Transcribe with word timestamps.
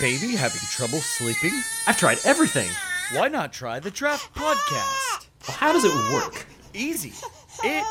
Baby, 0.00 0.34
having 0.36 0.60
trouble 0.70 0.98
sleeping? 0.98 1.52
I've 1.86 1.98
tried 1.98 2.18
everything. 2.24 2.70
Why 3.12 3.28
not 3.28 3.52
try 3.52 3.80
the 3.80 3.90
Draft 3.90 4.34
Podcast? 4.34 5.26
Well, 5.46 5.56
how 5.56 5.72
does 5.72 5.84
it 5.84 5.92
work? 6.12 6.46
Easy. 6.72 7.12
It 7.62 7.84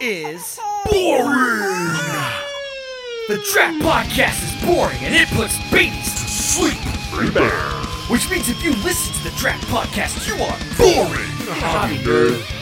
is 0.00 0.58
boring. 0.86 1.90
The 3.28 3.44
Draft 3.52 3.82
Podcast 3.82 4.42
is 4.42 4.64
boring 4.66 4.98
and 5.02 5.14
it 5.14 5.28
puts 5.28 5.56
babies 5.70 6.14
to 6.14 6.28
sleep. 6.28 6.78
Which 8.10 8.28
means 8.30 8.48
if 8.48 8.62
you 8.64 8.70
listen 8.82 9.12
to 9.22 9.30
the 9.30 9.36
Draft 9.38 9.64
Podcast, 9.68 10.26
you 10.26 10.34
are 10.34 10.58
boring. 10.78 11.28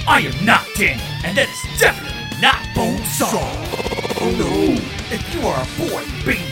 I 0.06 0.20
am 0.32 0.45
not 0.45 0.66
Daniel, 0.74 1.06
and 1.24 1.36
that 1.36 1.48
is 1.48 1.80
definitely 1.80 2.40
not 2.40 2.56
Bonesaw. 2.74 3.30
Oh 4.20 4.30
no. 4.36 4.74
If 5.10 5.22
you 5.34 5.46
are 5.46 5.60
a 5.62 5.66
boy, 5.79 6.04
baby, 6.24 6.45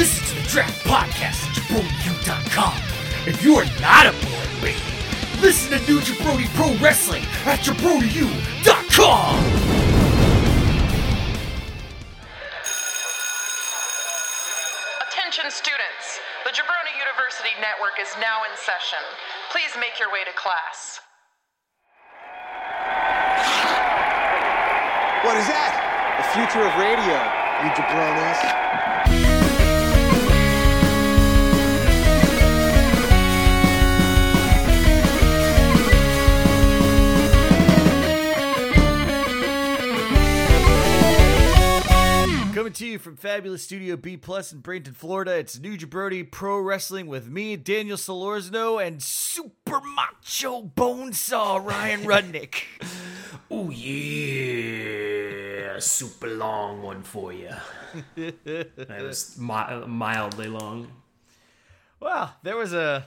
listen 0.00 0.34
to 0.34 0.42
the 0.42 0.48
Draft 0.48 0.80
Podcast 0.86 1.44
at 1.44 1.52
JabroniU.com. 1.60 2.72
If 3.28 3.44
you 3.44 3.56
are 3.56 3.68
not 3.84 4.06
a 4.08 4.12
boy, 4.24 4.72
baby, 4.72 4.80
listen 5.44 5.76
to 5.76 5.80
New 5.84 6.00
Jabroni 6.00 6.48
Pro 6.56 6.72
Wrestling 6.80 7.20
at 7.44 7.60
JabroniU.com. 7.60 9.36
Attention 15.04 15.52
students, 15.52 16.16
the 16.48 16.52
Jabroni 16.56 16.96
University 16.96 17.52
Network 17.60 18.00
is 18.00 18.08
now 18.24 18.40
in 18.48 18.56
session. 18.56 19.04
Please 19.52 19.76
make 19.76 20.00
your 20.00 20.10
way 20.10 20.24
to 20.24 20.32
class. 20.32 21.00
What 25.28 25.36
is 25.36 25.44
that? 25.44 25.76
The 26.16 26.24
future 26.32 26.64
of 26.64 26.72
radio, 26.80 27.20
you 27.60 27.68
jabronis. 27.76 28.79
Coming 42.60 42.74
to 42.74 42.86
you 42.86 42.98
from 42.98 43.16
Fabulous 43.16 43.64
Studio 43.64 43.96
B 43.96 44.18
Plus 44.18 44.52
in 44.52 44.60
Bradenton, 44.60 44.94
Florida, 44.94 45.34
it's 45.38 45.58
New 45.58 45.78
Jabroni 45.78 46.30
Pro 46.30 46.60
Wrestling 46.60 47.06
with 47.06 47.26
me, 47.26 47.56
Daniel 47.56 47.96
Solorzano, 47.96 48.86
and 48.86 49.02
Super 49.02 49.80
Macho 49.80 50.64
Bonesaw 50.64 51.64
Ryan 51.64 52.02
Rudnick. 52.02 52.64
Oh 53.50 53.70
yeah, 53.70 54.58
super 55.78 56.28
long 56.28 56.82
one 56.82 57.02
for 57.02 57.32
you. 57.32 57.48
that 58.14 59.00
was 59.00 59.38
mi- 59.38 59.86
mildly 59.86 60.48
long. 60.48 60.88
Well, 61.98 62.36
there 62.42 62.58
was 62.58 62.74
a 62.74 63.06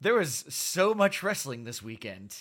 there 0.00 0.14
was 0.14 0.44
so 0.48 0.94
much 0.94 1.24
wrestling 1.24 1.64
this 1.64 1.82
weekend. 1.82 2.36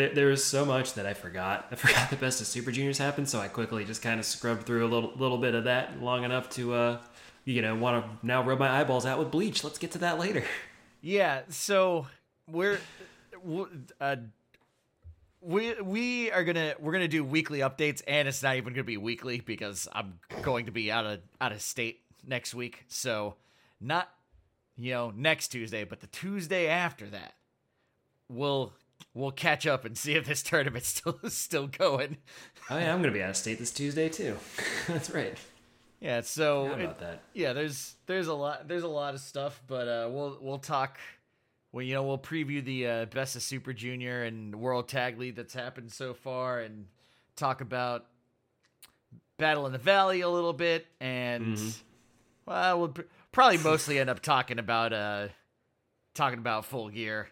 There, 0.00 0.14
there 0.14 0.26
was 0.28 0.42
so 0.42 0.64
much 0.64 0.94
that 0.94 1.04
I 1.04 1.12
forgot. 1.12 1.66
I 1.70 1.74
forgot 1.76 2.08
the 2.08 2.16
best 2.16 2.40
of 2.40 2.46
Super 2.46 2.72
Juniors 2.72 2.96
happened, 2.96 3.28
so 3.28 3.38
I 3.38 3.48
quickly 3.48 3.84
just 3.84 4.00
kind 4.00 4.18
of 4.18 4.24
scrubbed 4.24 4.64
through 4.64 4.86
a 4.86 4.88
little 4.88 5.12
little 5.14 5.36
bit 5.36 5.54
of 5.54 5.64
that 5.64 6.02
long 6.02 6.24
enough 6.24 6.48
to, 6.50 6.72
uh, 6.72 6.98
you 7.44 7.60
know, 7.60 7.74
want 7.74 8.02
to 8.02 8.26
now 8.26 8.42
rub 8.42 8.58
my 8.58 8.80
eyeballs 8.80 9.04
out 9.04 9.18
with 9.18 9.30
bleach. 9.30 9.62
Let's 9.62 9.76
get 9.76 9.90
to 9.92 9.98
that 9.98 10.18
later. 10.18 10.42
Yeah, 11.02 11.44
so 11.48 12.06
we're 12.46 12.78
uh, 14.02 14.16
we 15.40 15.72
we 15.80 16.30
are 16.30 16.44
gonna 16.44 16.74
we're 16.78 16.92
gonna 16.92 17.08
do 17.08 17.24
weekly 17.24 17.60
updates, 17.60 18.02
and 18.06 18.28
it's 18.28 18.42
not 18.42 18.56
even 18.56 18.74
gonna 18.74 18.84
be 18.84 18.98
weekly 18.98 19.40
because 19.40 19.88
I'm 19.94 20.18
going 20.42 20.66
to 20.66 20.72
be 20.72 20.92
out 20.92 21.06
of 21.06 21.20
out 21.40 21.52
of 21.52 21.62
state 21.62 22.02
next 22.26 22.54
week. 22.54 22.84
So 22.88 23.36
not 23.80 24.10
you 24.76 24.92
know 24.92 25.10
next 25.16 25.48
Tuesday, 25.48 25.84
but 25.84 26.00
the 26.00 26.06
Tuesday 26.08 26.68
after 26.68 27.06
that, 27.06 27.32
we'll 28.28 28.74
we'll 29.14 29.30
catch 29.30 29.66
up 29.66 29.84
and 29.84 29.96
see 29.96 30.14
if 30.14 30.26
this 30.26 30.42
tournament's 30.42 30.88
still 30.96 31.18
still 31.28 31.66
going. 31.66 32.18
Oh 32.70 32.78
yeah, 32.78 32.92
I'm 32.94 33.00
gonna 33.00 33.12
be 33.12 33.22
out 33.22 33.30
of 33.30 33.36
state 33.36 33.58
this 33.58 33.70
Tuesday 33.72 34.08
too. 34.08 34.36
That's 34.86 35.10
right. 35.10 35.36
Yeah, 36.00 36.22
so 36.22 36.66
How 36.68 36.72
it- 36.74 36.84
about 36.84 37.00
that? 37.00 37.22
yeah, 37.34 37.52
there's 37.52 37.96
there's 38.06 38.26
a 38.28 38.34
lot 38.34 38.68
there's 38.68 38.84
a 38.84 38.88
lot 38.88 39.14
of 39.14 39.20
stuff, 39.20 39.60
but 39.66 39.86
uh, 39.88 40.08
we'll 40.10 40.38
we'll 40.40 40.58
talk. 40.58 40.98
Well, 41.72 41.84
you 41.84 41.94
know, 41.94 42.02
we'll 42.02 42.18
preview 42.18 42.64
the 42.64 42.86
uh, 42.86 43.04
best 43.06 43.36
of 43.36 43.42
Super 43.42 43.72
Junior 43.72 44.24
and 44.24 44.56
World 44.56 44.88
Tag 44.88 45.18
League 45.20 45.36
that's 45.36 45.54
happened 45.54 45.92
so 45.92 46.14
far, 46.14 46.58
and 46.60 46.86
talk 47.36 47.60
about 47.60 48.06
Battle 49.38 49.66
in 49.66 49.72
the 49.72 49.78
Valley 49.78 50.20
a 50.22 50.28
little 50.28 50.52
bit, 50.52 50.86
and 51.00 51.58
well, 52.44 52.78
we'll 52.78 52.88
pr- 52.88 53.02
probably 53.30 53.58
mostly 53.58 53.98
end 53.98 54.10
up 54.10 54.20
talking 54.20 54.58
about 54.58 54.92
uh 54.92 55.28
talking 56.14 56.38
about 56.40 56.64
Full 56.64 56.88
Gear, 56.88 57.28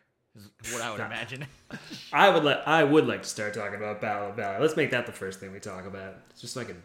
is 0.64 0.72
what 0.72 0.82
I 0.82 0.90
would 0.90 1.00
imagine. 1.00 1.46
I 2.12 2.30
would 2.30 2.44
like 2.44 2.66
I 2.66 2.84
would 2.84 3.06
like 3.06 3.22
to 3.22 3.28
start 3.28 3.54
talking 3.54 3.76
about 3.76 4.00
Battle 4.00 4.30
of. 4.30 4.60
Let's 4.60 4.76
make 4.76 4.90
that 4.90 5.06
the 5.06 5.12
first 5.12 5.40
thing 5.40 5.52
we 5.52 5.60
talk 5.60 5.86
about. 5.86 6.16
Just 6.38 6.54
so 6.54 6.60
I 6.60 6.64
can 6.64 6.82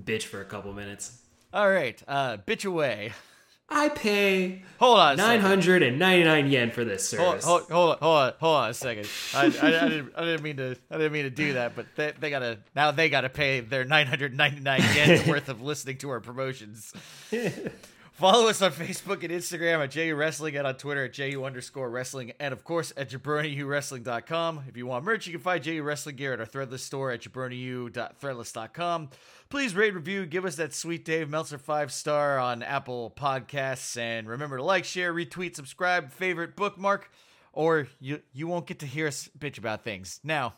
bitch 0.00 0.24
for 0.24 0.40
a 0.40 0.44
couple 0.44 0.72
minutes. 0.72 1.20
All 1.52 1.70
right, 1.70 2.00
uh, 2.06 2.36
bitch 2.38 2.64
away. 2.66 3.12
I 3.70 3.90
pay 3.90 4.62
Hold 4.80 4.98
on, 4.98 5.16
nine 5.18 5.40
hundred 5.40 5.82
and 5.82 5.98
ninety 5.98 6.24
nine 6.24 6.50
yen 6.50 6.70
for 6.70 6.84
this 6.84 7.14
Hold, 7.14 7.42
service. 7.42 7.44
hold, 7.44 7.62
hold 7.70 7.90
on, 7.90 7.98
hold 8.00 8.16
on, 8.16 8.32
hold 8.40 8.56
on 8.56 8.70
a 8.70 8.74
second. 8.74 9.08
I, 9.34 9.44
I, 9.44 9.44
I, 9.44 9.88
didn't, 9.88 10.12
I 10.16 10.24
didn't 10.24 10.42
mean 10.42 10.56
to, 10.56 10.76
I 10.90 10.96
didn't 10.96 11.12
mean 11.12 11.24
to 11.24 11.30
do 11.30 11.52
that, 11.52 11.76
but 11.76 11.84
they, 11.94 12.12
they 12.18 12.30
gotta 12.30 12.58
now 12.74 12.92
they 12.92 13.10
gotta 13.10 13.28
pay 13.28 13.60
their 13.60 13.84
999 13.84 14.80
yen 14.94 15.28
worth 15.28 15.50
of 15.50 15.60
listening 15.60 15.98
to 15.98 16.08
our 16.10 16.20
promotions. 16.20 16.94
Follow 18.18 18.48
us 18.48 18.60
on 18.62 18.72
Facebook 18.72 19.22
and 19.22 19.32
Instagram 19.32 19.78
at 19.78 19.92
JU 19.92 20.16
Wrestling 20.16 20.56
and 20.56 20.66
on 20.66 20.74
Twitter 20.74 21.04
at 21.04 21.12
JU 21.12 21.44
underscore 21.44 21.88
wrestling 21.88 22.32
and 22.40 22.52
of 22.52 22.64
course 22.64 22.92
at 22.96 23.10
jabroniuwrestling.com. 23.10 24.64
If 24.66 24.76
you 24.76 24.86
want 24.86 25.04
merch, 25.04 25.28
you 25.28 25.32
can 25.32 25.40
find 25.40 25.62
JU 25.62 25.84
Wrestling 25.84 26.16
gear 26.16 26.32
at 26.32 26.40
our 26.40 26.46
threadless 26.46 26.80
store 26.80 27.12
at 27.12 27.20
jabroniu.threadless.com. 27.20 29.10
Please 29.50 29.76
rate, 29.76 29.94
review, 29.94 30.26
give 30.26 30.44
us 30.44 30.56
that 30.56 30.74
sweet 30.74 31.04
Dave 31.04 31.30
Meltzer 31.30 31.58
five 31.58 31.92
star 31.92 32.40
on 32.40 32.64
Apple 32.64 33.14
Podcasts, 33.16 33.96
and 33.96 34.28
remember 34.28 34.56
to 34.56 34.64
like, 34.64 34.84
share, 34.84 35.14
retweet, 35.14 35.54
subscribe, 35.54 36.10
favorite, 36.10 36.56
bookmark, 36.56 37.12
or 37.52 37.86
you 38.00 38.20
you 38.32 38.48
won't 38.48 38.66
get 38.66 38.80
to 38.80 38.86
hear 38.86 39.06
us 39.06 39.30
bitch 39.38 39.58
about 39.58 39.84
things. 39.84 40.18
Now, 40.24 40.54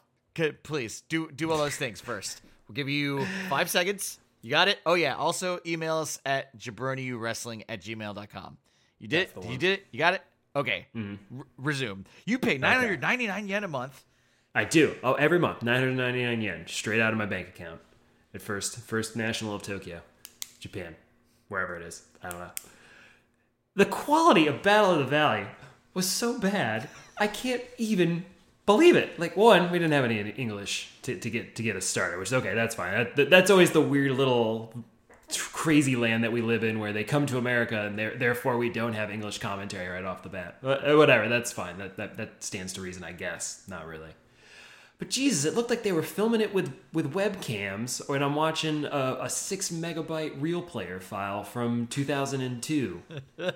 please 0.63 1.03
do 1.11 1.31
do 1.31 1.53
all 1.53 1.59
those 1.59 1.77
things 1.77 2.01
first. 2.01 2.41
We'll 2.67 2.75
give 2.75 2.89
you 2.89 3.27
five 3.51 3.69
seconds. 3.69 4.19
You 4.43 4.51
got 4.51 4.69
it? 4.69 4.79
Oh 4.87 4.95
yeah. 4.95 5.17
Also 5.17 5.61
email 5.67 5.99
us 5.99 6.19
at 6.25 6.57
jabroniuwrestling 6.59 7.65
at 7.69 7.81
gmail.com. 7.83 8.57
You 8.99 9.09
did 9.09 9.21
it? 9.23 9.45
You 9.49 9.59
did 9.59 9.79
it? 9.79 9.87
You 9.93 9.99
got 9.99 10.15
it? 10.15 10.23
Okay. 10.57 10.87
Mm-hmm. 10.97 11.39
R- 11.41 11.47
resume. 11.59 12.05
You 12.25 12.39
pay 12.39 12.59
999 12.59 13.49
yen 13.49 13.65
a 13.65 13.69
month. 13.69 14.05
I 14.55 14.65
do. 14.65 14.97
Oh, 15.05 15.15
every 15.15 15.39
month, 15.39 15.63
nine 15.63 15.79
hundred 15.79 15.97
ninety 15.97 16.25
nine 16.25 16.41
yen, 16.43 16.65
straight 16.67 17.01
out 17.01 17.13
of 17.13 17.19
my 17.19 17.27
bank 17.27 17.49
account. 17.49 17.81
At 18.35 18.43
first, 18.43 18.79
First 18.81 19.15
National 19.17 19.55
of 19.55 19.63
Tokyo, 19.63 20.01
Japan, 20.59 20.97
wherever 21.49 21.77
it 21.77 21.83
is. 21.83 22.03
I 22.23 22.31
don't 22.31 22.41
know. 22.41 22.51
The 23.77 23.87
quality 23.87 24.47
of 24.49 24.63
Battle 24.63 24.93
of 24.93 24.99
the 24.99 25.05
Valley 25.05 25.47
was 25.95 26.09
so 26.09 26.39
bad, 26.39 26.89
I 27.19 27.27
can't 27.29 27.63
even 27.79 28.25
believe 28.75 28.97
it. 28.97 29.19
Like 29.19 29.37
one, 29.37 29.71
we 29.71 29.79
didn't 29.79 29.93
have 29.93 30.05
any 30.05 30.19
English 30.31 30.91
to, 31.03 31.17
to 31.17 31.31
get 31.31 31.57
to 31.57 31.63
get 31.63 31.77
us 31.77 31.87
started, 31.87 32.19
which 32.19 32.29
is 32.29 32.35
okay. 32.35 32.55
That's 32.55 32.75
fine. 32.75 33.09
That, 33.17 33.31
that's 33.31 33.51
always 33.51 33.71
the 33.71 33.81
weird 33.81 34.13
little 34.13 34.73
crazy 35.39 35.95
land 35.97 36.25
that 36.25 36.33
we 36.33 36.43
live 36.43 36.65
in, 36.65 36.79
where 36.81 36.93
they 36.93 37.05
come 37.05 37.27
to 37.27 37.39
America 37.39 37.87
and 37.87 37.99
therefore 37.99 38.59
we 38.59 38.69
don't 38.69 38.95
have 38.95 39.11
English 39.11 39.39
commentary 39.39 39.89
right 39.89 40.05
off 40.05 40.23
the 40.23 40.29
bat. 40.29 40.59
But, 40.61 40.89
uh, 40.89 40.97
Whatever, 40.97 41.29
that's 41.29 41.53
fine. 41.53 41.79
That, 41.79 41.97
that 41.97 42.17
that 42.17 42.43
stands 42.43 42.73
to 42.75 42.81
reason, 42.81 43.05
I 43.05 43.13
guess. 43.13 43.65
Not 43.69 43.87
really. 43.87 44.11
But 44.99 45.09
Jesus, 45.09 45.51
it 45.51 45.57
looked 45.57 45.71
like 45.71 45.83
they 45.83 45.93
were 45.93 46.03
filming 46.03 46.43
it 46.43 46.53
with 46.53 46.75
with 46.93 47.15
webcams, 47.15 48.07
and 48.15 48.23
I'm 48.23 48.35
watching 48.35 48.85
a, 48.85 49.19
a 49.23 49.31
six 49.31 49.71
megabyte 49.71 50.35
real 50.39 50.61
player 50.61 51.01
file 51.01 51.43
from 51.43 51.87
2002. 51.87 53.03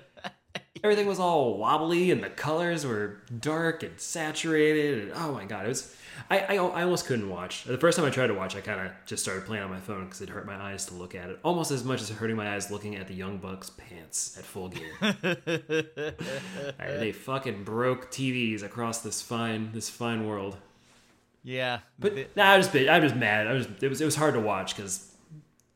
Everything 0.85 1.07
was 1.07 1.17
all 1.17 1.57
wobbly, 1.57 2.11
and 2.11 2.21
the 2.21 2.29
colors 2.29 2.85
were 2.85 3.17
dark 3.39 3.81
and 3.81 3.99
saturated. 3.99 4.99
And 4.99 5.13
oh 5.15 5.31
my 5.31 5.43
god, 5.45 5.65
it 5.65 5.69
was. 5.69 5.95
I, 6.29 6.41
I, 6.41 6.55
I 6.57 6.83
almost 6.83 7.07
couldn't 7.07 7.27
watch. 7.27 7.63
The 7.63 7.79
first 7.79 7.97
time 7.97 8.05
I 8.05 8.11
tried 8.11 8.27
to 8.27 8.35
watch, 8.35 8.55
I 8.55 8.61
kind 8.61 8.81
of 8.81 8.91
just 9.07 9.23
started 9.23 9.47
playing 9.47 9.63
on 9.63 9.71
my 9.71 9.79
phone 9.79 10.05
because 10.05 10.21
it 10.21 10.29
hurt 10.29 10.45
my 10.45 10.55
eyes 10.55 10.85
to 10.85 10.93
look 10.93 11.15
at 11.15 11.31
it, 11.31 11.39
almost 11.41 11.71
as 11.71 11.83
much 11.83 12.03
as 12.03 12.11
hurting 12.11 12.35
my 12.35 12.53
eyes 12.53 12.69
looking 12.69 12.97
at 12.97 13.07
the 13.07 13.15
Young 13.15 13.37
Bucks 13.37 13.71
pants 13.71 14.37
at 14.37 14.45
full 14.45 14.69
gear. 14.69 14.93
they 16.77 17.11
fucking 17.11 17.63
broke 17.63 18.11
TVs 18.11 18.61
across 18.61 19.01
this 19.01 19.23
fine 19.23 19.71
this 19.73 19.89
fine 19.89 20.27
world. 20.27 20.55
Yeah. 21.43 21.79
But 21.97 22.35
nah, 22.35 22.43
I 22.43 22.57
was 22.57 22.67
just 22.67 22.87
I 22.87 22.99
was 22.99 23.15
mad. 23.15 23.47
I 23.47 23.53
was 23.53 23.67
it 23.81 23.89
was 23.89 24.01
it 24.01 24.05
was 24.05 24.15
hard 24.15 24.35
to 24.35 24.39
watch 24.39 24.75
because 24.75 25.14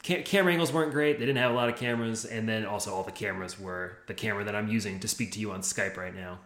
ca- 0.03 0.23
camera 0.23 0.51
angles 0.53 0.71
weren't 0.73 0.91
great. 0.91 1.19
They 1.19 1.25
didn't 1.25 1.41
have 1.41 1.51
a 1.51 1.55
lot 1.55 1.69
of 1.69 1.75
cameras, 1.77 2.25
and 2.25 2.47
then 2.47 2.65
also 2.65 2.93
all 2.93 3.03
the 3.03 3.11
cameras 3.11 3.59
were 3.59 3.97
the 4.07 4.13
camera 4.13 4.43
that 4.43 4.55
I'm 4.55 4.67
using 4.67 4.99
to 5.01 5.07
speak 5.07 5.31
to 5.33 5.39
you 5.39 5.51
on 5.51 5.61
Skype 5.61 5.97
right 5.97 6.15
now. 6.15 6.39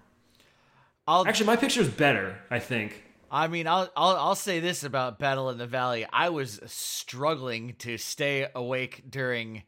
I'll 1.08 1.28
Actually, 1.28 1.48
my 1.48 1.56
picture's 1.58 1.90
better. 1.90 2.38
I 2.50 2.60
think. 2.60 3.04
I 3.30 3.48
mean, 3.48 3.68
I'll, 3.68 3.90
I'll 3.98 4.16
I'll 4.16 4.36
say 4.36 4.60
this 4.60 4.84
about 4.84 5.20
Battle 5.20 5.50
in 5.50 5.58
the 5.58 5.66
Valley. 5.68 6.06
I 6.14 6.30
was 6.30 6.60
struggling 6.66 7.76
to 7.80 7.98
stay 7.98 8.48
awake 8.54 9.04
during 9.10 9.64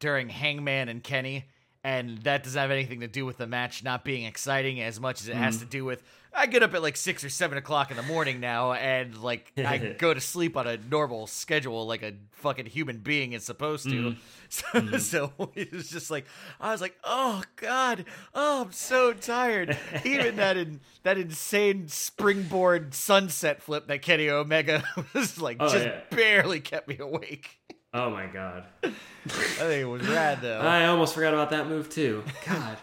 during 0.00 0.28
Hangman 0.28 0.88
and 0.88 1.02
Kenny, 1.02 1.44
and 1.84 2.18
that 2.24 2.42
doesn't 2.44 2.60
have 2.60 2.70
anything 2.70 3.00
to 3.00 3.06
do 3.08 3.24
with 3.24 3.38
the 3.38 3.46
match 3.46 3.82
not 3.84 4.04
being 4.04 4.24
exciting 4.26 4.80
as 4.80 5.00
much 5.00 5.20
as 5.22 5.28
it 5.28 5.32
Mm-hmm. 5.34 5.42
has 5.42 5.58
to 5.58 5.64
do 5.64 5.84
with 5.84 6.02
I 6.36 6.46
get 6.46 6.62
up 6.62 6.74
at 6.74 6.82
like 6.82 6.96
six 6.96 7.24
or 7.24 7.30
seven 7.30 7.56
o'clock 7.56 7.90
in 7.90 7.96
the 7.96 8.02
morning 8.02 8.40
now, 8.40 8.72
and 8.72 9.16
like 9.16 9.52
I 9.56 9.78
go 9.98 10.12
to 10.12 10.20
sleep 10.20 10.56
on 10.56 10.66
a 10.66 10.76
normal 10.76 11.26
schedule 11.26 11.86
like 11.86 12.02
a 12.02 12.12
fucking 12.32 12.66
human 12.66 12.98
being 12.98 13.32
is 13.32 13.44
supposed 13.44 13.84
to. 13.84 13.90
Mm-hmm. 13.90 14.20
So, 14.48 14.98
so 14.98 15.32
it 15.56 15.72
was 15.72 15.90
just 15.90 16.08
like 16.08 16.24
I 16.60 16.70
was 16.70 16.80
like, 16.80 16.96
oh 17.02 17.42
god, 17.56 18.04
oh 18.32 18.62
I'm 18.62 18.70
so 18.70 19.12
tired. 19.12 19.76
Even 20.04 20.36
that 20.36 20.56
in 20.56 20.78
that 21.02 21.18
insane 21.18 21.88
springboard 21.88 22.94
sunset 22.94 23.60
flip 23.60 23.88
that 23.88 24.02
Kenny 24.02 24.30
Omega 24.30 24.84
was 25.14 25.40
like 25.40 25.56
Oh, 25.58 25.68
just 25.68 25.86
yeah. 25.86 26.00
barely 26.10 26.60
kept 26.60 26.86
me 26.86 26.96
awake. 26.98 27.58
Oh 27.92 28.08
my 28.10 28.26
god. 28.26 28.66
I 28.84 28.90
think 29.28 29.82
it 29.82 29.84
was 29.86 30.06
rad 30.06 30.38
though. 30.42 30.60
I 30.60 30.86
almost 30.86 31.14
forgot 31.14 31.34
about 31.34 31.50
that 31.50 31.66
move 31.66 31.88
too. 31.90 32.22
God. 32.46 32.78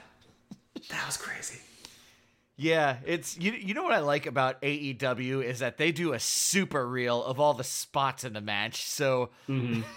that 0.90 1.06
was 1.06 1.16
crazy. 1.16 1.60
Yeah, 2.64 2.98
it's 3.06 3.38
you. 3.38 3.52
You 3.52 3.74
know 3.74 3.84
what 3.84 3.94
I 3.94 4.00
like 4.00 4.26
about 4.26 4.62
AEW 4.62 5.44
is 5.44 5.60
that 5.60 5.78
they 5.78 5.92
do 5.92 6.14
a 6.14 6.20
super 6.20 6.88
reel 6.88 7.24
of 7.24 7.40
all 7.40 7.54
the 7.54 7.64
spots 7.64 8.24
in 8.24 8.34
the 8.34 8.42
match. 8.42 8.84
So, 8.86 9.30
mm-hmm. 9.50 9.82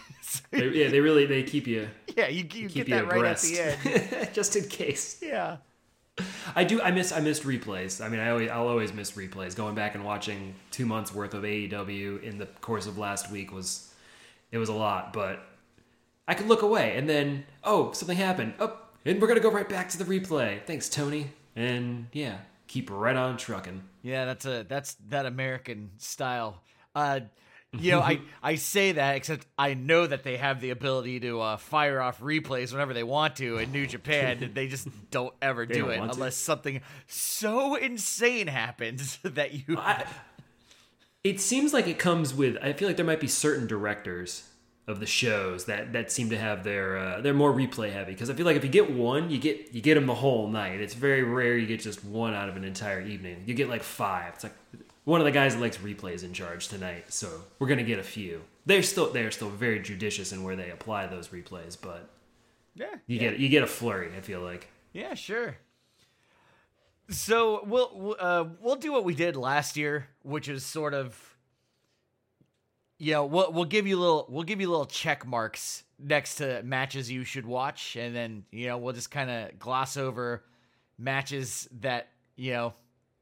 They, 0.50 0.68
yeah, 0.70 0.88
they 0.88 0.98
really 0.98 1.24
they 1.24 1.44
keep 1.44 1.68
you 1.68 1.88
yeah, 2.16 2.28
you, 2.28 2.38
you 2.38 2.68
keep 2.68 2.70
get 2.70 2.88
you 2.88 2.94
that 2.94 3.08
right 3.08 3.24
at 3.24 3.38
the 3.40 3.60
end. 3.60 4.28
just 4.32 4.56
in 4.56 4.68
case. 4.68 5.20
Yeah, 5.22 5.58
I 6.54 6.64
do. 6.64 6.80
I 6.80 6.90
miss. 6.90 7.12
I 7.12 7.20
missed 7.20 7.42
replays. 7.42 8.04
I 8.04 8.08
mean, 8.08 8.20
I 8.20 8.30
always. 8.30 8.50
I'll 8.50 8.68
always 8.68 8.92
miss 8.92 9.12
replays. 9.12 9.54
Going 9.54 9.74
back 9.74 9.94
and 9.94 10.04
watching 10.04 10.54
two 10.70 10.86
months 10.86 11.14
worth 11.14 11.34
of 11.34 11.42
AEW 11.42 12.22
in 12.22 12.38
the 12.38 12.46
course 12.46 12.86
of 12.86 12.96
last 12.96 13.30
week 13.30 13.52
was, 13.52 13.92
it 14.50 14.58
was 14.58 14.70
a 14.70 14.74
lot. 14.74 15.12
But 15.12 15.46
I 16.26 16.34
could 16.34 16.48
look 16.48 16.62
away 16.62 16.96
and 16.96 17.08
then, 17.08 17.44
oh, 17.62 17.92
something 17.92 18.16
happened. 18.16 18.54
Oh, 18.58 18.78
and 19.04 19.20
we're 19.20 19.28
gonna 19.28 19.40
go 19.40 19.50
right 19.50 19.68
back 19.68 19.90
to 19.90 20.02
the 20.02 20.04
replay. 20.04 20.64
Thanks, 20.64 20.88
Tony. 20.88 21.32
And 21.54 22.06
yeah, 22.12 22.38
keep 22.66 22.90
right 22.90 23.16
on 23.16 23.36
trucking. 23.36 23.82
yeah, 24.02 24.24
that's 24.24 24.44
a 24.46 24.64
that's 24.68 24.94
that 25.08 25.26
American 25.26 25.90
style. 25.98 26.62
Uh, 26.94 27.20
you 27.78 27.90
know, 27.90 28.00
I 28.00 28.20
I 28.42 28.54
say 28.54 28.92
that 28.92 29.16
except 29.16 29.46
I 29.58 29.74
know 29.74 30.06
that 30.06 30.22
they 30.24 30.36
have 30.36 30.60
the 30.60 30.70
ability 30.70 31.20
to 31.20 31.40
uh, 31.40 31.56
fire 31.58 32.00
off 32.00 32.20
replays 32.20 32.72
whenever 32.72 32.94
they 32.94 33.02
want 33.02 33.36
to 33.36 33.58
in 33.58 33.72
New 33.72 33.86
Japan. 33.86 34.50
they 34.54 34.66
just 34.68 34.88
don't 35.10 35.34
ever 35.42 35.66
do 35.66 35.80
don't 35.80 35.90
it 35.90 35.98
want 35.98 36.12
to. 36.12 36.16
unless 36.16 36.36
something 36.36 36.80
so 37.06 37.74
insane 37.74 38.46
happens 38.46 39.18
that 39.22 39.52
you. 39.68 39.76
I, 39.78 40.04
it 41.24 41.40
seems 41.40 41.72
like 41.74 41.86
it 41.88 41.98
comes 41.98 42.32
with. 42.32 42.56
I 42.62 42.72
feel 42.72 42.88
like 42.88 42.96
there 42.96 43.04
might 43.06 43.20
be 43.20 43.26
certain 43.28 43.66
directors 43.66 44.44
of 44.86 45.00
the 45.00 45.06
shows 45.06 45.64
that 45.64 45.92
that 45.92 46.12
seem 46.12 46.30
to 46.30 46.38
have 46.38 46.62
their 46.62 46.96
uh, 46.96 47.20
they're 47.20 47.34
more 47.34 47.52
replay 47.52 47.92
heavy 47.92 48.12
because 48.12 48.30
I 48.30 48.34
feel 48.34 48.46
like 48.46 48.56
if 48.56 48.64
you 48.64 48.70
get 48.70 48.90
one, 48.90 49.30
you 49.30 49.38
get 49.38 49.74
you 49.74 49.80
get 49.80 49.94
them 49.94 50.06
the 50.06 50.14
whole 50.14 50.48
night. 50.48 50.80
It's 50.80 50.94
very 50.94 51.22
rare 51.22 51.56
you 51.56 51.66
get 51.66 51.80
just 51.80 52.04
one 52.04 52.34
out 52.34 52.48
of 52.48 52.56
an 52.56 52.64
entire 52.64 53.00
evening. 53.00 53.42
You 53.46 53.54
get 53.54 53.68
like 53.68 53.82
five. 53.82 54.34
It's 54.34 54.44
like 54.44 54.54
one 55.04 55.20
of 55.20 55.24
the 55.24 55.32
guys 55.32 55.54
that 55.54 55.60
likes 55.60 55.78
replays 55.78 56.24
in 56.24 56.32
charge 56.32 56.68
tonight, 56.68 57.12
so 57.12 57.42
we're 57.58 57.68
gonna 57.68 57.82
get 57.82 57.98
a 57.98 58.04
few. 58.04 58.42
They're 58.64 58.82
still 58.82 59.12
they're 59.12 59.30
still 59.30 59.50
very 59.50 59.80
judicious 59.80 60.32
in 60.32 60.42
where 60.42 60.56
they 60.56 60.70
apply 60.70 61.06
those 61.06 61.28
replays, 61.28 61.76
but 61.80 62.08
yeah, 62.74 62.94
you 63.06 63.18
get 63.18 63.38
you 63.38 63.48
get 63.48 63.62
a 63.62 63.66
flurry. 63.66 64.10
I 64.16 64.20
feel 64.20 64.40
like. 64.40 64.68
Yeah, 64.92 65.14
sure. 65.14 65.56
So 67.08 67.64
we'll 67.64 67.90
we'll, 67.94 68.16
uh, 68.18 68.44
we'll 68.60 68.76
do 68.76 68.92
what 68.92 69.04
we 69.04 69.14
did 69.14 69.36
last 69.36 69.76
year, 69.76 70.08
which 70.22 70.48
is 70.48 70.64
sort 70.64 70.94
of, 70.94 71.35
know, 72.98 73.24
we'll 73.26 73.52
we'll 73.52 73.64
give 73.64 73.86
you 73.86 73.98
little 73.98 74.26
we'll 74.28 74.44
give 74.44 74.60
you 74.60 74.68
little 74.68 74.86
check 74.86 75.26
marks 75.26 75.84
next 75.98 76.36
to 76.36 76.62
matches 76.62 77.10
you 77.10 77.24
should 77.24 77.46
watch, 77.46 77.96
and 77.96 78.14
then 78.14 78.44
you 78.50 78.68
know 78.68 78.78
we'll 78.78 78.94
just 78.94 79.10
kind 79.10 79.30
of 79.30 79.58
gloss 79.58 79.96
over 79.96 80.44
matches 80.98 81.68
that 81.80 82.08
you 82.36 82.52
know 82.52 82.74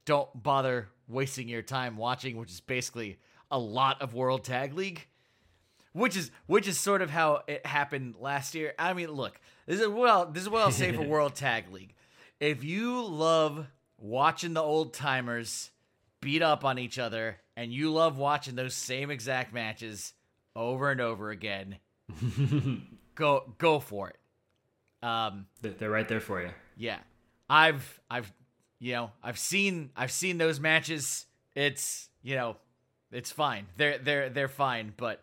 don't 0.05 0.29
bother 0.41 0.89
wasting 1.09 1.49
your 1.49 1.63
time 1.63 1.97
watching, 1.97 2.37
which 2.37 2.51
is 2.51 2.61
basically 2.61 3.19
a 3.51 3.59
lot 3.59 4.01
of 4.01 4.15
World 4.15 4.45
Tag 4.45 4.75
League 4.75 5.07
which 5.95 6.17
is 6.17 6.31
which 6.47 6.69
is 6.69 6.79
sort 6.79 7.01
of 7.01 7.09
how 7.09 7.43
it 7.47 7.65
happened 7.65 8.17
last 8.21 8.55
year. 8.55 8.75
I 8.79 8.93
mean, 8.93 9.11
look, 9.11 9.41
this 9.67 9.81
is 9.81 9.89
well, 9.89 10.27
this 10.27 10.43
is 10.43 10.49
what 10.49 10.63
I'll 10.63 10.71
say 10.71 10.93
for 10.93 11.03
World 11.09 11.35
Tag 11.35 11.73
League. 11.73 11.95
If 12.41 12.63
you 12.63 13.03
love 13.07 13.67
watching 13.97 14.53
the 14.53 14.63
old 14.63 14.93
timers 14.93 15.71
beat 16.21 16.43
up 16.43 16.65
on 16.65 16.79
each 16.79 16.99
other, 16.99 17.39
and 17.57 17.73
you 17.73 17.93
love 17.93 18.17
watching 18.19 18.55
those 18.55 18.75
same 18.75 19.11
exact 19.11 19.53
matches 19.55 20.13
over 20.57 20.91
and 20.91 21.01
over 21.01 21.31
again, 21.31 21.77
go 23.15 23.53
go 23.59 23.81
for 23.81 24.11
it. 24.11 25.07
Um, 25.07 25.47
They're- 25.63 25.73
They're 25.73 25.91
right 25.91 26.09
there 26.09 26.21
for 26.21 26.41
you. 26.43 26.51
yeah, 26.77 26.99
I've 27.49 28.01
I've 28.11 28.33
you 28.79 28.93
know 28.93 29.11
I've 29.23 29.39
seen 29.39 29.91
I've 29.97 30.13
seen 30.13 30.39
those 30.39 30.61
matches. 30.61 31.27
It's 31.55 32.09
you 32.23 32.35
know 32.37 32.57
it's 33.13 33.31
fine. 33.31 33.67
They're 33.77 33.99
they're 33.99 34.31
they're 34.31 34.49
fine, 34.49 34.93
but 34.97 35.23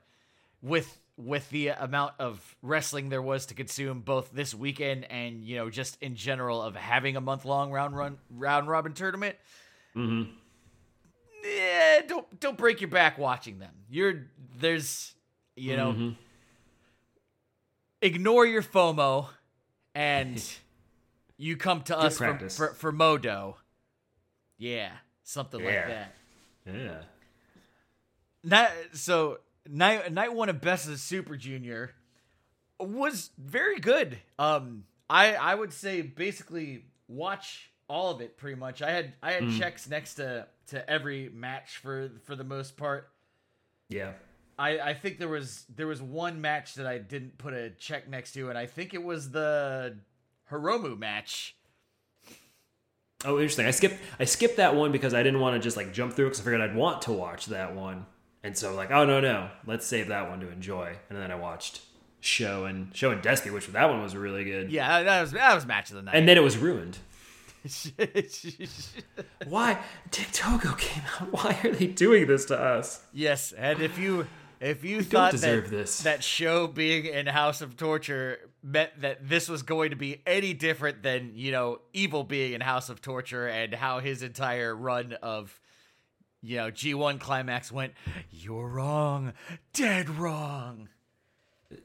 with 0.61 0.99
with 1.17 1.47
the 1.49 1.67
amount 1.69 2.13
of 2.19 2.55
wrestling 2.63 3.09
there 3.09 3.21
was 3.21 3.45
to 3.47 3.53
consume 3.53 3.99
both 4.01 4.31
this 4.31 4.55
weekend 4.55 5.05
and 5.11 5.43
you 5.43 5.55
know 5.57 5.69
just 5.69 6.01
in 6.01 6.15
general 6.15 6.61
of 6.61 6.75
having 6.75 7.15
a 7.15 7.21
month 7.21 7.45
long 7.45 7.71
round 7.71 7.95
run 7.95 8.17
round 8.29 8.67
robin 8.67 8.93
tournament. 8.93 9.35
Yeah, 11.43 12.01
don't 12.07 12.39
don't 12.39 12.57
break 12.57 12.81
your 12.81 12.89
back 12.89 13.17
watching 13.17 13.59
them. 13.59 13.73
You're 13.89 14.27
there's 14.59 15.13
you 15.55 15.75
know 15.75 16.13
ignore 18.01 18.45
your 18.45 18.61
FOMO 18.61 19.27
and 19.95 20.43
you 21.37 21.57
come 21.57 21.81
to 21.83 21.97
us 21.97 22.17
for, 22.17 22.37
for 22.49 22.73
for 22.73 22.91
Modo. 22.91 23.57
Yeah, 24.57 24.91
something 25.23 25.63
like 25.63 25.87
that. 25.87 26.13
Yeah. 26.65 27.01
Night, 28.43 28.71
so 28.93 29.39
night 29.67 30.11
night 30.13 30.33
one 30.33 30.49
of 30.49 30.61
Best 30.61 30.87
of 30.87 30.99
Super 30.99 31.35
Junior 31.35 31.93
was 32.79 33.31
very 33.37 33.79
good. 33.79 34.17
Um, 34.37 34.85
I 35.09 35.35
I 35.35 35.55
would 35.55 35.73
say 35.73 36.01
basically 36.01 36.85
watch 37.07 37.70
all 37.91 38.09
of 38.09 38.21
it 38.21 38.37
pretty 38.37 38.55
much. 38.55 38.81
I 38.81 38.89
had 38.89 39.13
I 39.21 39.33
had 39.33 39.43
hmm. 39.43 39.59
checks 39.59 39.89
next 39.89 40.15
to 40.15 40.47
to 40.67 40.89
every 40.89 41.29
match 41.29 41.77
for 41.77 42.09
for 42.23 42.35
the 42.35 42.45
most 42.45 42.77
part. 42.77 43.09
Yeah. 43.89 44.13
I 44.57 44.79
I 44.79 44.93
think 44.93 45.19
there 45.19 45.27
was 45.27 45.65
there 45.75 45.87
was 45.87 46.01
one 46.01 46.39
match 46.39 46.75
that 46.75 46.87
I 46.87 46.97
didn't 46.97 47.37
put 47.37 47.53
a 47.53 47.71
check 47.71 48.09
next 48.09 48.31
to, 48.33 48.49
and 48.49 48.57
I 48.57 48.65
think 48.65 48.93
it 48.93 49.03
was 49.03 49.31
the 49.31 49.97
Hiromu 50.49 50.97
match. 50.97 51.57
Oh, 53.25 53.37
interesting. 53.37 53.65
I 53.67 53.71
skipped 53.71 53.99
I 54.19 54.23
skipped 54.23 54.57
that 54.57 54.73
one 54.73 54.93
because 54.93 55.13
I 55.13 55.21
didn't 55.21 55.41
want 55.41 55.55
to 55.55 55.59
just 55.59 55.75
like 55.75 55.91
jump 55.93 56.13
through 56.13 56.27
it 56.27 56.29
because 56.29 56.39
I 56.39 56.43
figured 56.45 56.61
I'd 56.61 56.75
want 56.75 57.01
to 57.03 57.11
watch 57.11 57.47
that 57.47 57.75
one, 57.75 58.05
and 58.41 58.57
so 58.57 58.73
like, 58.73 58.91
oh 58.91 59.05
no 59.05 59.19
no, 59.19 59.49
let's 59.65 59.85
save 59.85 60.07
that 60.07 60.29
one 60.29 60.39
to 60.39 60.49
enjoy. 60.49 60.95
And 61.09 61.19
then 61.19 61.29
I 61.29 61.35
watched 61.35 61.81
Show 62.21 62.63
and 62.63 62.95
Show 62.95 63.11
and 63.11 63.21
Destiny, 63.21 63.53
which 63.53 63.67
that 63.67 63.89
one 63.89 64.01
was 64.01 64.15
really 64.15 64.45
good. 64.45 64.71
Yeah, 64.71 65.03
that 65.03 65.21
was 65.21 65.31
that 65.33 65.53
was 65.53 65.65
match 65.65 65.89
of 65.89 65.97
the 65.97 66.03
night. 66.03 66.15
And 66.15 66.25
then 66.25 66.37
it 66.37 66.43
was 66.43 66.57
ruined. 66.57 66.97
Why 69.47 69.79
Dick 70.09 70.31
Togo 70.31 70.73
came 70.73 71.03
out? 71.19 71.31
Why 71.31 71.59
are 71.63 71.71
they 71.71 71.87
doing 71.87 72.27
this 72.27 72.45
to 72.45 72.59
us? 72.59 73.03
Yes, 73.13 73.51
and 73.51 73.81
if 73.81 73.97
you 73.97 74.27
if 74.59 74.83
you 74.83 74.97
don't 74.97 75.05
thought 75.05 75.31
deserve 75.31 75.69
that, 75.69 75.75
this. 75.75 76.01
that 76.03 76.23
show 76.23 76.67
being 76.67 77.05
in 77.05 77.25
House 77.27 77.61
of 77.61 77.77
Torture 77.77 78.37
meant 78.63 79.01
that 79.01 79.27
this 79.27 79.49
was 79.49 79.63
going 79.63 79.89
to 79.89 79.95
be 79.95 80.21
any 80.25 80.53
different 80.53 81.03
than 81.03 81.31
you 81.35 81.51
know 81.51 81.81
Evil 81.93 82.23
being 82.23 82.53
in 82.53 82.61
House 82.61 82.89
of 82.89 83.01
Torture 83.01 83.47
and 83.47 83.73
how 83.73 83.99
his 83.99 84.23
entire 84.23 84.75
run 84.75 85.13
of 85.21 85.59
you 86.41 86.57
know 86.57 86.71
G1 86.71 87.19
climax 87.19 87.71
went, 87.71 87.93
you're 88.31 88.67
wrong, 88.67 89.33
dead 89.73 90.09
wrong. 90.09 90.89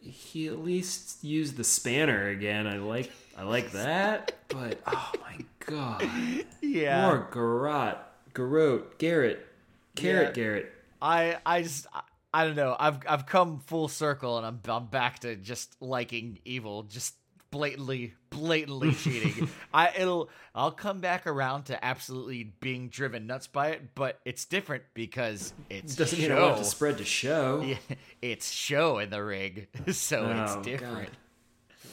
He 0.01 0.49
at 0.49 0.59
least 0.59 1.23
used 1.23 1.57
the 1.57 1.65
spanner 1.65 2.29
again. 2.29 2.67
I 2.67 2.79
like 2.79 3.11
I 3.39 3.45
like 3.45 3.73
that, 3.73 4.33
but 4.49 4.81
oh 4.87 5.13
my 5.21 5.45
god, 5.67 6.03
Yeah, 6.63 7.07
more 7.07 7.29
Garrot, 7.33 7.99
Garrot, 8.35 8.99
Garrett, 8.99 9.47
Carrot, 9.95 10.29
Yeah. 10.29 10.33
Garrett. 10.43 10.73
I 11.03 11.37
I 11.45 11.63
just 11.63 11.87
I, 11.93 12.01
I 12.33 12.45
don't 12.47 12.57
know. 12.57 12.75
I've 12.79 12.99
I've 13.09 13.27
come 13.27 13.61
full 13.61 13.89
circle 13.89 14.39
and 14.39 14.47
I'm 14.47 14.61
I'm 14.69 14.87
back 14.87 15.21
to 15.21 15.37
just 15.37 15.77
liking 15.81 16.39
evil, 16.45 16.83
just 16.85 17.15
blatantly 17.51 18.13
blatantly 18.31 18.93
cheating. 19.03 19.49
I 19.73 19.91
it'll 19.97 20.29
I'll 20.55 20.73
come 20.73 21.01
back 21.01 21.27
around 21.27 21.65
to 21.65 21.83
absolutely 21.85 22.45
being 22.61 22.89
driven 22.89 23.27
nuts 23.27 23.47
by 23.47 23.69
it, 23.69 23.95
but 23.95 24.19
it's 24.25 24.45
different 24.45 24.83
because 24.95 25.53
it's 25.71 25.97
Doesn't 25.97 26.19
mean 26.19 26.29
show. 26.29 26.55
It 26.55 26.57
to 26.59 26.65
spread 26.65 26.99
to 26.99 27.05
show. 27.05 27.61
Yeah, 27.67 27.97
it's 28.23 28.51
show 28.51 28.99
in 28.99 29.11
the 29.11 29.23
rig, 29.23 29.69
so 29.93 30.21
Oh, 30.21 30.43
it's 30.43 30.55
God. 30.55 30.65
different. 30.65 31.11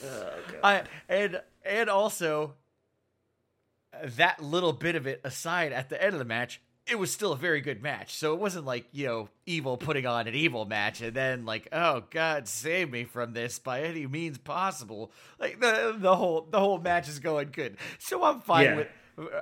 Oh, 0.06 0.30
God. 0.52 0.60
I 0.64 0.84
and 1.08 1.42
and 1.66 1.90
also 1.90 2.56
that 4.04 4.42
little 4.44 4.74
bit 4.74 4.96
of 4.96 5.08
it 5.08 5.22
aside 5.24 5.72
at 5.74 5.90
the 5.90 6.02
end 6.02 6.14
of 6.14 6.20
the 6.20 6.26
match, 6.26 6.62
it 6.86 7.00
was 7.00 7.14
still 7.14 7.32
a 7.32 7.38
very 7.38 7.62
good 7.62 7.82
match. 7.82 8.14
So 8.16 8.34
it 8.34 8.40
wasn't 8.40 8.66
like, 8.66 8.86
you 8.92 9.06
know, 9.08 9.30
evil 9.46 9.78
putting 9.78 10.06
on 10.06 10.28
an 10.28 10.34
evil 10.36 10.66
match 10.66 11.00
and 11.02 11.14
then 11.16 11.46
like, 11.46 11.68
oh 11.72 12.04
God, 12.10 12.48
save 12.48 12.92
me 12.92 13.06
from 13.06 13.34
this 13.34 13.58
by 13.60 13.82
any 13.84 14.06
means 14.06 14.38
possible. 14.38 15.12
Like 15.40 15.60
the 15.62 15.96
the 15.98 16.16
whole 16.16 16.48
the 16.50 16.60
whole 16.60 16.80
match 16.80 17.08
is 17.08 17.20
going 17.20 17.50
good. 17.54 17.78
So 18.00 18.24
I'm 18.24 18.42
fine 18.42 18.64
Yeah. 18.66 18.76
with 18.76 18.88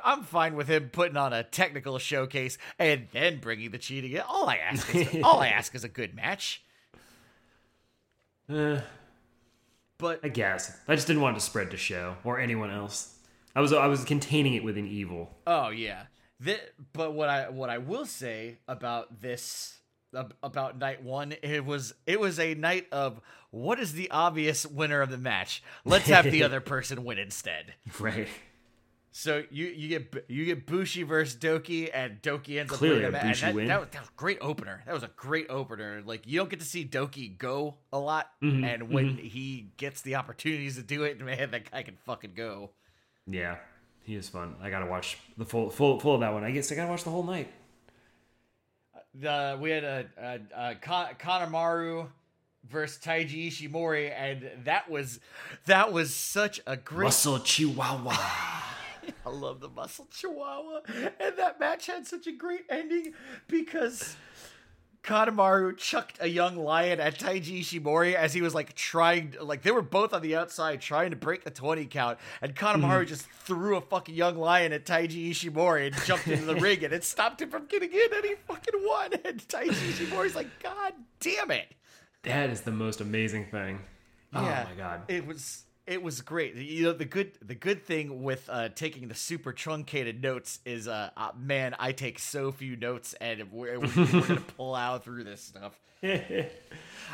I'm 0.04 0.22
fine 0.24 0.56
with 0.56 0.68
him 0.68 0.90
putting 0.90 1.16
on 1.18 1.32
a 1.34 1.44
technical 1.44 1.98
showcase 1.98 2.58
and 2.78 3.08
then 3.12 3.40
bringing 3.40 3.72
the 3.72 3.78
cheating 3.80 4.12
in. 4.12 4.20
All 4.22 4.48
I 4.48 4.58
ask 4.58 4.94
is 4.94 5.08
all 5.24 5.40
I 5.40 5.48
ask 5.48 5.74
is 5.74 5.84
a 5.84 5.90
good 5.90 6.14
match. 6.14 6.62
Uh, 8.48 8.82
But 9.98 10.20
I 10.24 10.28
guess 10.30 10.78
I 10.88 10.96
just 10.96 11.08
didn't 11.08 11.22
want 11.22 11.38
to 11.38 11.42
spread 11.42 11.72
to 11.72 11.78
show 11.78 12.18
or 12.24 12.40
anyone 12.40 12.70
else. 12.70 13.16
I 13.56 13.62
was 13.62 13.74
I 13.74 13.88
was 13.88 14.04
containing 14.04 14.54
it 14.54 14.64
within 14.64 14.88
evil. 14.88 15.38
Oh 15.48 15.70
yeah. 15.70 16.04
Thi- 16.44 16.58
but 16.94 17.14
what 17.14 17.30
I 17.30 17.50
what 17.50 17.70
I 17.70 17.78
will 17.78 18.06
say 18.06 18.58
about 18.68 19.22
this 19.22 19.78
about 20.44 20.78
night 20.78 21.04
1 21.04 21.36
it 21.42 21.64
was 21.66 21.94
it 22.06 22.20
was 22.20 22.38
a 22.40 22.54
night 22.54 22.88
of 22.92 23.22
what 23.52 23.80
is 23.80 23.94
the 23.94 24.10
obvious 24.12 24.66
winner 24.66 25.02
of 25.02 25.10
the 25.10 25.18
match? 25.18 25.64
Let's 25.86 26.08
have 26.08 26.26
the 26.26 26.44
other 26.46 26.60
person 26.62 27.04
win 27.04 27.18
instead. 27.18 27.74
Right. 28.00 28.28
So 29.14 29.44
you 29.52 29.66
you 29.68 29.90
get 29.90 30.26
you 30.30 30.46
get 30.46 30.66
Bushi 30.66 31.04
versus 31.04 31.36
Douki 31.36 31.90
and 31.94 32.22
Douki 32.22 32.60
ends 32.60 32.72
Clearly 32.72 33.06
up 33.06 33.12
winning 33.12 33.36
that, 33.42 33.54
win. 33.54 33.68
that 33.68 33.80
was, 33.82 33.90
that 33.92 34.00
was 34.02 34.10
a 34.10 34.14
great 34.16 34.38
opener. 34.40 34.84
That 34.86 34.94
was 34.94 35.04
a 35.04 35.12
great 35.18 35.48
opener. 35.50 36.02
Like 36.06 36.26
you 36.26 36.40
don't 36.40 36.50
get 36.50 36.60
to 36.60 36.66
see 36.66 36.86
Douki 36.86 37.38
go 37.38 37.76
a 37.92 38.00
lot, 38.00 38.30
Mm-hmm, 38.42 38.64
and 38.64 38.90
when 38.90 39.18
he 39.18 39.72
gets 39.76 40.02
the 40.02 40.16
opportunities 40.16 40.78
to 40.78 40.82
do 40.84 41.04
it, 41.04 41.20
man, 41.20 41.52
that 41.52 41.70
guy 41.70 41.84
can 41.84 41.98
fucking 42.06 42.32
go. 42.36 42.72
Yeah. 43.28 43.58
He 44.04 44.16
is 44.16 44.28
fun. 44.30 44.56
I 44.62 44.70
gotta 44.70 44.88
watch 44.88 45.18
the 45.38 45.46
full 45.46 45.70
full 45.70 46.00
full 46.00 46.16
of 46.16 46.22
that 46.22 46.34
one. 46.34 46.44
I 46.44 46.52
guess 46.52 46.72
I 46.72 46.76
gotta 46.76 46.90
watch 46.90 47.04
the 47.04 47.12
whole 47.12 47.24
night. 47.24 47.52
the 49.14 49.58
we 49.62 49.70
had 49.70 49.84
a, 49.84 50.06
a, 50.18 50.40
a 50.72 50.76
Ka- 50.76 51.12
Kanemaru 51.20 52.08
versus 52.70 53.00
Taiji 53.04 53.48
Ishimori, 53.48 54.12
and 54.12 54.50
that 54.66 54.90
was 54.90 55.20
that 55.66 55.94
was 55.94 56.14
such 56.14 56.60
a 56.66 56.76
great. 56.78 57.06
muscle 57.06 57.40
Chihuahua. 57.40 58.18
I 59.26 59.30
love 59.30 59.60
the 59.62 59.70
muscle 59.70 60.08
chihuahua, 60.12 60.82
and 61.20 61.36
that 61.38 61.60
match 61.60 61.88
had 61.88 62.06
such 62.06 62.28
a 62.28 62.32
great 62.32 62.62
ending 62.70 63.14
because. 63.48 64.16
Kanemaru 65.04 65.76
chucked 65.78 66.18
a 66.20 66.28
young 66.28 66.56
lion 66.56 67.00
at 67.00 67.18
Taiji 67.18 67.62
Ishimori 67.62 68.14
as 68.14 68.34
he 68.34 68.42
was 68.42 68.54
like 68.54 68.76
trying, 68.76 69.36
like 69.42 69.64
they 69.64 69.72
were 69.72 69.82
both 69.82 70.14
on 70.14 70.22
the 70.22 70.36
outside 70.36 70.80
trying 70.80 71.10
to 71.10 71.16
break 71.16 71.44
the 71.44 71.50
20 71.50 71.86
count, 71.88 72.20
and 72.42 72.56
Kanemaru 72.56 72.82
mm-hmm. 72.82 73.06
just 73.06 73.28
threw 73.28 73.78
a 73.78 73.82
fucking 73.82 74.14
young 74.14 74.38
lion 74.38 74.74
at 74.74 74.86
Taiji 74.86 75.32
Ishimori 75.32 75.88
and 75.88 75.96
jumped 76.06 76.28
into 76.28 76.46
the 76.46 76.56
ring, 76.62 76.84
and 76.84 76.94
it 76.94 77.04
stopped 77.04 77.42
him 77.42 77.50
from 77.50 77.66
getting 77.66 77.92
in, 77.92 78.14
and 78.14 78.26
he 78.26 78.36
fucking 78.48 78.80
won. 78.84 79.14
And 79.26 79.40
Taiji 79.48 79.72
Ishimori's 79.72 80.36
like, 80.36 80.48
God 80.62 80.94
damn 81.20 81.52
it! 81.52 81.74
that 82.24 82.52
is 82.52 82.62
the 82.62 82.72
most 82.72 83.02
amazing 83.02 83.46
thing. 83.48 83.80
Oh 84.34 84.44
yeah, 84.44 84.66
Oh 84.66 84.70
my 84.70 84.76
god. 84.76 85.02
it 85.08 85.26
was 85.26 85.64
it 85.88 86.02
was 86.02 86.22
great. 86.22 86.56
You 86.56 86.86
know 86.86 86.94
the 86.94 87.06
good 87.06 87.32
the 87.42 87.56
good 87.56 87.86
thing 87.86 88.24
with 88.24 88.50
uh, 88.50 88.70
taking 88.70 89.08
the 89.08 89.16
super 89.16 89.54
truncated 89.54 90.22
notes 90.22 90.60
is 90.66 90.88
uh, 90.88 91.10
uh 91.18 91.32
man, 91.38 91.76
I 91.80 91.92
take 91.92 92.20
so 92.20 92.52
few 92.52 92.76
notes, 92.76 93.14
and 93.20 93.52
we're, 93.52 93.80
we're, 93.80 93.88
we're 93.96 94.22
gonna 94.22 94.42
plow 94.58 94.98
through 94.98 95.24
this 95.24 95.42
stuff. 95.42 95.80
I 96.04 96.50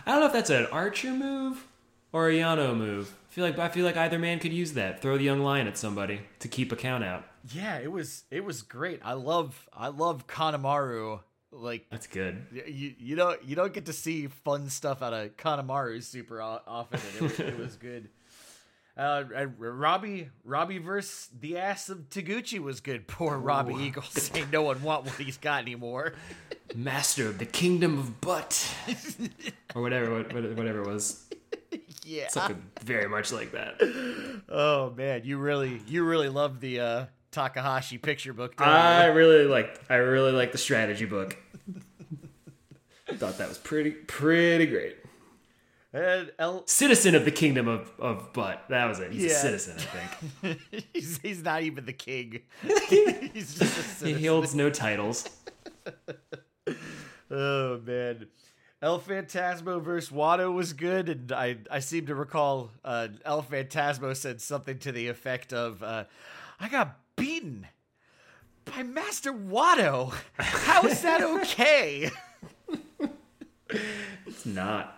don't 0.06 0.20
know 0.20 0.28
if 0.28 0.34
that's 0.34 0.50
an 0.50 0.68
Archer 0.68 1.12
move 1.12 1.68
or 2.12 2.30
a 2.30 2.34
Yano 2.34 2.76
move. 2.76 3.14
I 3.30 3.34
feel 3.34 3.46
like 3.46 3.60
I 3.60 3.70
feel 3.70 3.86
like 3.86 3.98
either 3.98 4.20
man 4.20 4.40
could 4.40 4.54
use 4.54 4.74
that. 4.74 5.02
Throw 5.02 5.18
the 5.18 5.24
young 5.24 5.42
lion 5.42 5.68
at 5.68 5.78
somebody 5.78 6.22
to 6.40 6.48
keep 6.48 6.72
a 6.72 6.76
count 6.76 7.04
out. 7.04 7.26
Yeah, 7.54 7.80
it 7.80 7.92
was 7.92 8.24
it 8.32 8.44
was 8.44 8.62
great. 8.62 9.02
I 9.04 9.14
love 9.14 9.70
I 9.74 9.88
love 9.88 10.28
Kanemaru. 10.28 11.22
Like 11.52 11.86
That's 11.90 12.08
good. 12.08 12.46
you 12.68 12.94
you 13.00 13.16
don't 13.16 13.44
you 13.44 13.56
don't 13.56 13.74
get 13.74 13.86
to 13.86 13.94
see 13.94 14.28
fun 14.28 14.70
stuff 14.70 15.02
out 15.02 15.14
of 15.14 15.38
Kanemaru 15.38 16.04
super 16.04 16.42
often, 16.42 17.00
and 17.00 17.16
it 17.16 17.22
was, 17.22 17.40
it 17.40 17.58
was 17.58 17.76
good. 17.78 18.10
Uh, 18.98 19.24
Robbie 19.60 20.30
Robbie 20.44 20.80
versus 20.80 21.30
the 21.40 21.58
ass 21.58 21.88
of 21.90 22.10
Taguchi 22.10 22.60
was 22.60 22.80
good. 22.80 23.08
Poor 23.08 23.38
Robbie 23.38 23.76
Eagle 23.76 24.02
saying 24.10 24.48
no 24.52 24.64
one 24.64 24.82
want 24.82 25.06
what 25.06 25.14
he's 25.16 25.38
got 25.38 25.62
anymore. 25.62 26.14
Master 26.76 27.28
of 27.28 27.38
the 27.38 27.46
Kingdom 27.46 28.00
of 28.00 28.20
Butt, 28.22 28.68
or 29.76 29.82
whatever, 29.82 30.12
what- 30.16 30.34
what- 30.34 30.56
whatever 30.56 30.82
it 30.82 30.88
was. 30.88 31.24
Yeah. 32.04 32.28
Something 32.30 32.64
very 32.84 33.08
much 33.08 33.32
like 33.32 33.52
that. 33.52 34.42
Oh 34.50 34.92
man, 34.98 35.22
you 35.26 35.38
really 35.38 35.82
you 35.88 36.04
really 36.04 36.30
love 36.30 36.60
the 36.60 36.80
uh, 36.80 37.06
Takahashi 37.32 37.98
picture 37.98 38.34
book. 38.34 38.56
don't 38.56 38.68
you? 38.68 38.74
I 38.74 39.06
really 39.08 39.46
like. 39.46 39.80
I 39.90 39.96
really 39.96 40.32
like 40.32 40.52
the 40.54 40.58
strategy 40.58 41.06
book. 41.06 41.38
I 43.10 43.16
thought 43.16 43.38
that 43.38 43.48
was 43.50 43.58
pretty 43.58 43.92
pretty 43.92 44.66
great. 44.66 44.98
And 45.94 46.32
El- 46.38 46.68
Citizen 46.68 47.16
of 47.16 47.24
the 47.26 47.32
Kingdom 47.32 47.68
of, 47.68 47.92
of 48.00 48.34
Butt. 48.34 48.66
That 48.70 48.86
was 48.86 49.00
it. 49.00 49.12
He's 49.12 49.32
a 49.32 49.36
citizen, 49.36 49.78
I 49.78 49.82
think. 49.82 50.60
he's, 50.94 51.18
he's 51.20 51.44
not 51.44 51.64
even 51.64 51.86
the 51.86 51.94
king. 51.94 52.42
he's 52.90 53.56
just 53.56 54.04
a 54.04 54.08
He 54.10 54.26
holds 54.26 54.54
no 54.54 54.70
titles. 54.70 55.30
Oh 57.32 57.80
man. 57.86 58.28
El 58.82 59.00
Phantasmo 59.00 59.82
versus 59.82 60.12
Wato 60.12 60.54
was 60.54 60.74
good, 60.74 61.10
and 61.10 61.32
I, 61.32 61.58
I 61.72 61.80
seem 61.80 62.06
to 62.08 62.16
recall 62.16 62.70
uh, 62.86 63.08
El 63.26 63.42
Phantasmo 63.42 64.16
said 64.16 64.40
something 64.40 64.78
to 64.80 64.92
the 64.92 65.08
effect 65.08 65.52
of, 65.52 65.82
uh, 65.82 66.04
"I 66.60 66.70
got 66.70 67.00
beaten 67.16 67.66
by 68.66 68.84
Master 68.84 69.34
Wato. 69.34 70.14
How 70.38 70.84
is 70.84 71.02
that 71.02 71.24
okay?" 71.24 72.12
It's 74.28 74.46
not. 74.46 74.97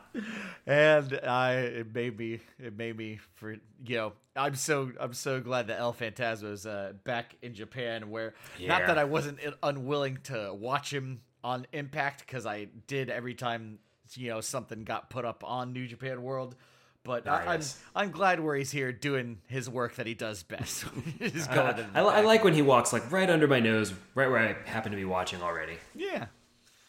And 0.65 1.19
I 1.23 1.53
it 1.53 1.93
made 1.93 2.17
me 2.17 2.39
it 2.59 2.77
made 2.77 2.97
me 2.97 3.19
for 3.35 3.53
you 3.85 3.97
know 3.97 4.13
I'm 4.35 4.55
so 4.55 4.91
I'm 4.99 5.13
so 5.13 5.39
glad 5.41 5.67
that 5.67 5.79
El 5.79 5.93
Phantasmo 5.93 6.51
is 6.51 6.65
uh, 6.65 6.93
back 7.03 7.35
in 7.41 7.53
Japan 7.53 8.09
where 8.09 8.33
not 8.65 8.85
that 8.87 8.97
I 8.97 9.03
wasn't 9.03 9.39
unwilling 9.63 10.19
to 10.25 10.53
watch 10.53 10.93
him 10.93 11.21
on 11.43 11.65
Impact 11.73 12.19
because 12.25 12.45
I 12.45 12.67
did 12.87 13.09
every 13.09 13.33
time 13.33 13.79
you 14.15 14.29
know 14.29 14.41
something 14.41 14.83
got 14.83 15.09
put 15.09 15.25
up 15.25 15.43
on 15.45 15.73
New 15.73 15.87
Japan 15.87 16.21
World. 16.23 16.55
But 17.03 17.27
I, 17.27 17.53
I'm 17.55 17.61
I'm 17.95 18.11
glad 18.11 18.39
where 18.41 18.55
he's 18.55 18.71
here 18.71 18.91
doing 18.91 19.39
his 19.47 19.69
work 19.69 19.95
that 19.95 20.05
he 20.05 20.13
does 20.13 20.43
best. 20.43 20.83
He's 21.19 21.47
going 21.47 21.75
to 21.75 21.81
the 21.81 21.87
I, 21.97 22.01
I 22.01 22.21
like 22.21 22.43
when 22.43 22.53
he 22.53 22.61
walks 22.61 22.91
like 22.91 23.09
right 23.09 23.29
under 23.29 23.47
my 23.47 23.61
nose, 23.61 23.93
right 24.15 24.29
where 24.29 24.37
I 24.37 24.69
happen 24.69 24.91
to 24.91 24.97
be 24.97 25.05
watching 25.05 25.41
already. 25.41 25.77
yeah. 25.95 26.25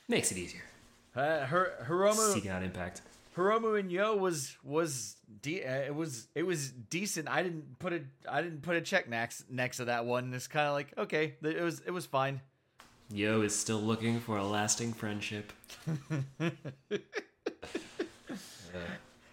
Makes 0.08 0.32
it 0.32 0.38
easier. 0.38 0.62
Uh, 1.14 1.46
Her- 1.46 1.86
Hiromu 1.88 2.34
Seeking 2.34 2.50
out 2.50 2.64
impact. 2.64 3.02
Hiromu 3.36 3.78
and 3.78 3.90
YOH 3.90 4.16
was 4.16 4.56
was 4.64 5.16
de- 5.42 5.64
uh, 5.64 5.82
it 5.82 5.94
was 5.94 6.28
it 6.34 6.42
was 6.42 6.70
decent. 6.70 7.28
I 7.28 7.42
didn't 7.42 7.78
put 7.78 7.92
a 7.92 8.02
I 8.28 8.42
didn't 8.42 8.62
put 8.62 8.76
a 8.76 8.80
check 8.80 9.08
next 9.08 9.50
next 9.50 9.78
to 9.78 9.86
that 9.86 10.04
one. 10.04 10.32
It's 10.34 10.46
kind 10.46 10.66
of 10.66 10.72
like 10.74 10.92
okay, 10.98 11.36
it 11.42 11.62
was 11.62 11.80
it 11.86 11.90
was 11.92 12.06
fine. 12.06 12.40
YOH 13.12 13.42
is 13.42 13.56
still 13.56 13.80
looking 13.80 14.20
for 14.20 14.36
a 14.36 14.44
lasting 14.44 14.92
friendship. 14.92 15.52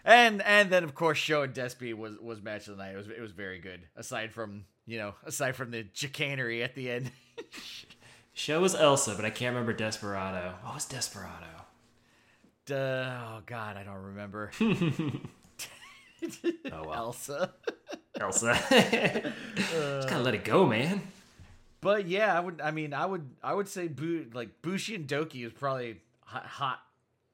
And 0.07 0.41
and 0.43 0.69
then 0.69 0.85
of 0.85 0.95
course 0.95 1.17
Show 1.17 1.41
and 1.41 1.53
Despy 1.53 1.93
was 1.93 2.17
was 2.17 2.41
match 2.41 2.69
of 2.69 2.77
the 2.77 2.83
night. 2.83 2.93
It 2.93 2.97
was 2.97 3.09
it 3.09 3.19
was 3.19 3.33
very 3.33 3.59
good. 3.59 3.81
Aside 3.97 4.31
from 4.31 4.63
you 4.85 4.97
know 4.97 5.15
aside 5.25 5.57
from 5.57 5.69
the 5.69 5.85
chicanery 5.91 6.63
at 6.63 6.75
the 6.75 6.89
end. 6.89 7.11
Show 8.33 8.61
was 8.61 8.73
Elsa, 8.73 9.15
but 9.15 9.25
I 9.25 9.29
can't 9.31 9.53
remember 9.53 9.73
Desperado. 9.73 10.53
What 10.61 10.75
was 10.75 10.85
Desperado? 10.85 11.66
Duh, 12.67 12.75
oh 12.75 13.41
God, 13.45 13.77
I 13.77 13.83
don't 13.83 14.03
remember. 14.03 14.51
Oh 16.71 16.83
well, 16.83 16.93
Elsa. 16.93 17.53
Elsa. 18.19 18.59
Just 19.55 20.09
gotta 20.09 20.23
let 20.23 20.33
it 20.33 20.43
go, 20.43 20.65
man. 20.65 21.01
But 21.79 22.07
yeah, 22.07 22.35
I 22.35 22.39
would. 22.39 22.59
I 22.59 22.71
mean, 22.71 22.93
I 22.93 23.05
would. 23.05 23.29
I 23.43 23.53
would 23.53 23.67
say 23.67 23.87
Bu, 23.87 24.25
like 24.33 24.61
Bushi 24.61 24.95
and 24.95 25.07
Douki 25.07 25.45
is 25.45 25.53
probably 25.53 26.01
hot. 26.21 26.45
Hot. 26.47 26.79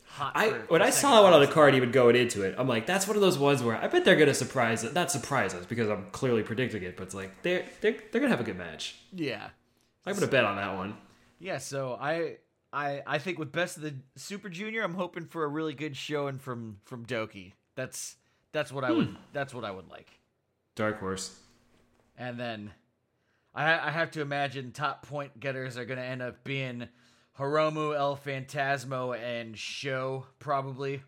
hot 0.05 0.33
I 0.35 0.49
when 0.67 0.81
I 0.81 0.89
saw 0.89 1.23
one 1.23 1.33
on 1.33 1.39
the 1.39 1.47
card, 1.47 1.75
even 1.75 1.91
going 1.91 2.15
into 2.15 2.43
it, 2.43 2.55
I'm 2.57 2.67
like, 2.67 2.85
that's 2.85 3.07
one 3.07 3.15
of 3.15 3.21
those 3.21 3.37
ones 3.37 3.63
where 3.63 3.77
I 3.77 3.87
bet 3.87 4.03
they're 4.03 4.17
gonna 4.17 4.33
surprise 4.33 4.83
us. 4.83 4.93
Not 4.93 5.11
surprise 5.11 5.53
us 5.53 5.65
because 5.65 5.89
I'm 5.89 6.07
clearly 6.11 6.43
predicting 6.43 6.83
it, 6.83 6.97
but 6.97 7.03
it's 7.03 7.15
like 7.15 7.41
they're 7.41 7.65
they're 7.81 7.95
they're 8.11 8.21
gonna 8.21 8.31
have 8.31 8.41
a 8.41 8.45
good 8.45 8.57
match. 8.57 8.95
Yeah. 9.13 9.49
I'm 10.05 10.13
gonna 10.13 10.27
bet 10.27 10.43
on 10.43 10.57
that 10.57 10.75
one. 10.75 10.97
Yeah, 11.39 11.57
so 11.57 11.97
I 11.99 12.37
I 12.73 13.01
I 13.07 13.19
think 13.19 13.37
with 13.39 13.51
best 13.51 13.77
of 13.77 13.83
the 13.83 13.93
Super 14.15 14.49
Junior, 14.49 14.81
I'm 14.83 14.95
hoping 14.95 15.25
for 15.27 15.43
a 15.43 15.47
really 15.47 15.73
good 15.75 15.95
showing 15.95 16.39
from 16.39 16.77
from 16.85 17.05
Douki. 17.05 17.53
That's 17.75 18.15
that's 18.51 18.71
what 18.71 18.83
I 18.83 18.91
would 18.91 19.07
Hmm. 19.07 19.15
that's 19.31 19.53
what 19.53 19.63
I 19.63 19.71
would 19.71 19.87
like. 19.89 20.09
Dark 20.75 20.99
Horse. 20.99 21.39
And 22.17 22.39
then 22.39 22.71
I 23.53 23.87
I 23.87 23.91
have 23.91 24.11
to 24.11 24.21
imagine 24.21 24.71
top 24.71 25.07
point 25.07 25.39
getters 25.39 25.77
are 25.77 25.85
going 25.85 25.99
to 25.99 26.05
end 26.05 26.21
up 26.21 26.43
being 26.43 26.87
Hiromu, 27.39 27.95
El 27.97 28.15
Phantasmo, 28.17 29.17
and 29.17 29.57
Show 29.57 30.25
probably. 30.39 31.01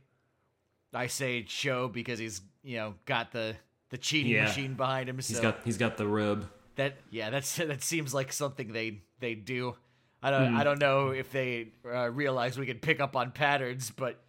I 0.93 1.07
say 1.07 1.45
Show 1.47 1.87
because 1.87 2.19
he's 2.19 2.41
you 2.63 2.77
know 2.77 2.93
got 3.05 3.31
the 3.31 3.55
the 3.89 3.97
cheating 3.97 4.31
Yeah. 4.33 4.43
machine 4.45 4.75
behind 4.75 5.09
him. 5.09 5.19
So 5.21 5.33
He's 5.33 5.41
got 5.41 5.59
he's 5.63 5.77
got 5.77 5.97
the 5.97 6.07
rib. 6.07 6.47
that 6.75 6.97
yeah 7.09 7.29
that's 7.29 7.55
that 7.57 7.81
seems 7.83 8.13
like 8.13 8.31
something 8.33 8.71
they 8.71 9.01
they 9.19 9.35
do. 9.35 9.75
I 10.25 10.31
don't 10.31 10.55
I 10.55 10.63
don't 10.63 10.79
know 10.79 11.09
if 11.09 11.31
they 11.31 11.67
uh, 11.87 12.09
realize 12.09 12.57
we 12.57 12.65
could 12.65 12.81
pick 12.81 12.99
up 12.99 13.15
on 13.15 13.31
patterns, 13.31 13.91
but 13.95 14.19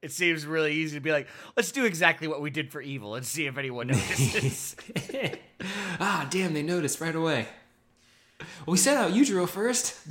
it 0.00 0.12
seems 0.12 0.46
really 0.46 0.74
easy 0.74 0.96
to 0.96 1.00
be 1.00 1.10
like, 1.10 1.26
let's 1.56 1.72
do 1.72 1.84
exactly 1.84 2.28
what 2.28 2.40
we 2.40 2.50
did 2.50 2.70
for 2.70 2.80
evil 2.80 3.16
and 3.16 3.26
see 3.26 3.46
if 3.46 3.58
anyone 3.58 3.88
notices. 3.88 4.76
ah, 6.00 6.28
damn, 6.30 6.54
they 6.54 6.62
noticed 6.62 7.00
right 7.00 7.16
away. 7.16 7.48
Well, 8.38 8.74
we 8.74 8.76
sent 8.76 8.96
out 8.96 9.10
Yujiro 9.10 9.48
first. 9.48 9.96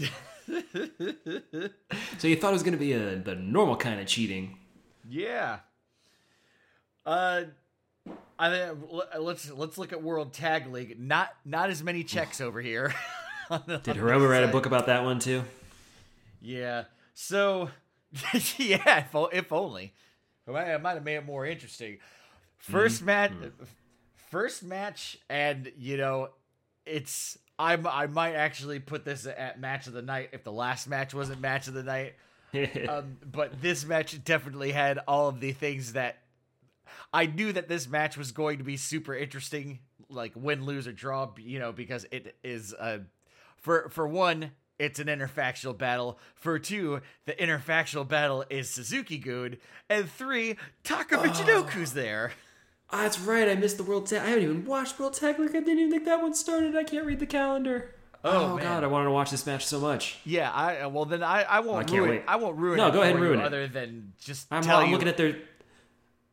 so 2.17 2.27
you 2.27 2.35
thought 2.35 2.49
it 2.49 2.53
was 2.53 2.63
going 2.63 2.73
to 2.73 2.77
be 2.77 2.91
a, 2.91 3.15
the 3.15 3.35
normal 3.35 3.77
kind 3.77 4.01
of 4.01 4.07
cheating. 4.07 4.57
yeah. 5.09 5.59
Uh, 7.05 7.43
I 8.37 8.49
think 8.49 8.79
let's 9.17 9.49
let's 9.51 9.77
look 9.77 9.93
at 9.93 10.03
World 10.03 10.33
Tag 10.33 10.67
League. 10.67 10.99
Not 10.99 11.29
not 11.45 11.69
as 11.69 11.81
many 11.81 12.03
checks 12.03 12.41
over 12.41 12.61
here. 12.61 12.93
Did 13.49 13.95
Hiromu 13.95 14.29
write 14.29 14.43
a 14.43 14.47
book 14.47 14.65
about 14.65 14.85
that 14.85 15.03
one 15.03 15.19
too? 15.19 15.43
Yeah. 16.41 16.83
So, 17.13 17.69
yeah, 18.57 19.05
if, 19.05 19.15
if 19.33 19.51
only. 19.51 19.93
I 20.47 20.77
might, 20.77 20.93
have 20.93 21.03
made 21.03 21.15
it 21.15 21.25
more 21.25 21.45
interesting. 21.45 21.97
1st 22.71 23.01
match, 23.03 23.31
first 24.29 24.63
match, 24.63 25.17
and 25.29 25.71
you 25.77 25.97
know, 25.97 26.29
it's 26.85 27.37
I 27.57 27.73
I 27.73 28.07
might 28.07 28.33
actually 28.33 28.79
put 28.79 29.05
this 29.05 29.25
at 29.25 29.59
match 29.59 29.87
of 29.87 29.93
the 29.93 30.01
night 30.01 30.29
if 30.31 30.43
the 30.43 30.51
last 30.51 30.87
match 30.87 31.13
wasn't 31.13 31.41
match 31.41 31.67
of 31.67 31.73
the 31.73 31.83
night. 31.83 32.15
um, 32.89 33.17
but 33.31 33.61
this 33.61 33.85
match 33.85 34.23
definitely 34.23 34.71
had 34.71 34.99
all 35.07 35.27
of 35.29 35.39
the 35.39 35.51
things 35.51 35.93
that 35.93 36.17
I 37.13 37.27
knew 37.27 37.53
that 37.53 37.67
this 37.67 37.87
match 37.87 38.17
was 38.17 38.31
going 38.31 38.57
to 38.57 38.63
be 38.63 38.75
super 38.75 39.15
interesting, 39.15 39.79
like 40.09 40.31
win, 40.35 40.65
lose, 40.65 40.87
or 40.87 40.91
draw. 40.91 41.29
You 41.37 41.59
know, 41.59 41.71
because 41.71 42.05
it 42.11 42.35
is 42.43 42.73
a 42.73 43.01
for 43.61 43.89
for 43.89 44.07
one, 44.07 44.51
it's 44.77 44.99
an 44.99 45.07
interfactional 45.07 45.77
battle. 45.77 46.19
For 46.35 46.57
two, 46.59 47.01
the 47.25 47.33
interfactional 47.33 48.07
battle 48.07 48.45
is 48.49 48.69
Suzuki 48.69 49.17
Gun, 49.17 49.57
and 49.89 50.09
three, 50.09 50.55
Taka 50.83 51.17
Michinoku's 51.17 51.93
there. 51.93 52.31
Ah, 52.91 53.03
that's 53.03 53.19
right. 53.19 53.47
I 53.47 53.55
missed 53.55 53.77
the 53.77 53.83
World 53.83 54.07
Tag. 54.07 54.21
I 54.21 54.29
haven't 54.29 54.43
even 54.43 54.65
watched 54.65 54.99
World 54.99 55.13
Tag 55.13 55.37
League. 55.37 55.49
I 55.51 55.59
didn't 55.59 55.77
even 55.79 55.91
think 55.91 56.05
that 56.05 56.21
one 56.21 56.33
started. 56.33 56.75
I 56.75 56.83
can't 56.83 57.05
read 57.05 57.19
the 57.19 57.27
calendar. 57.27 57.93
Oh, 58.23 58.53
Oh. 58.53 58.57
God, 58.57 58.83
I 58.83 58.87
wanted 58.87 59.05
to 59.05 59.11
watch 59.11 59.31
this 59.31 59.45
match 59.45 59.65
so 59.65 59.79
much. 59.79 60.17
Yeah, 60.25 60.51
I 60.51 60.87
well 60.87 61.05
then 61.05 61.23
I 61.23 61.43
I 61.43 61.59
won't 61.61 61.77
I 61.79 61.83
can't 61.83 61.99
ruin 61.99 62.09
wait. 62.09 62.23
I 62.27 62.35
won't 62.37 62.57
ruin 62.57 62.79
it. 62.79 62.81
No, 62.81 62.91
go 62.91 63.01
ahead 63.01 63.13
and 63.15 63.23
ruin 63.23 63.39
it. 63.39 63.45
other 63.45 63.67
than 63.67 64.13
just 64.19 64.47
I'm, 64.51 64.61
tell 64.63 64.79
I'm 64.79 64.87
you 64.87 64.93
looking 64.93 65.07
at 65.07 65.17
their. 65.17 65.35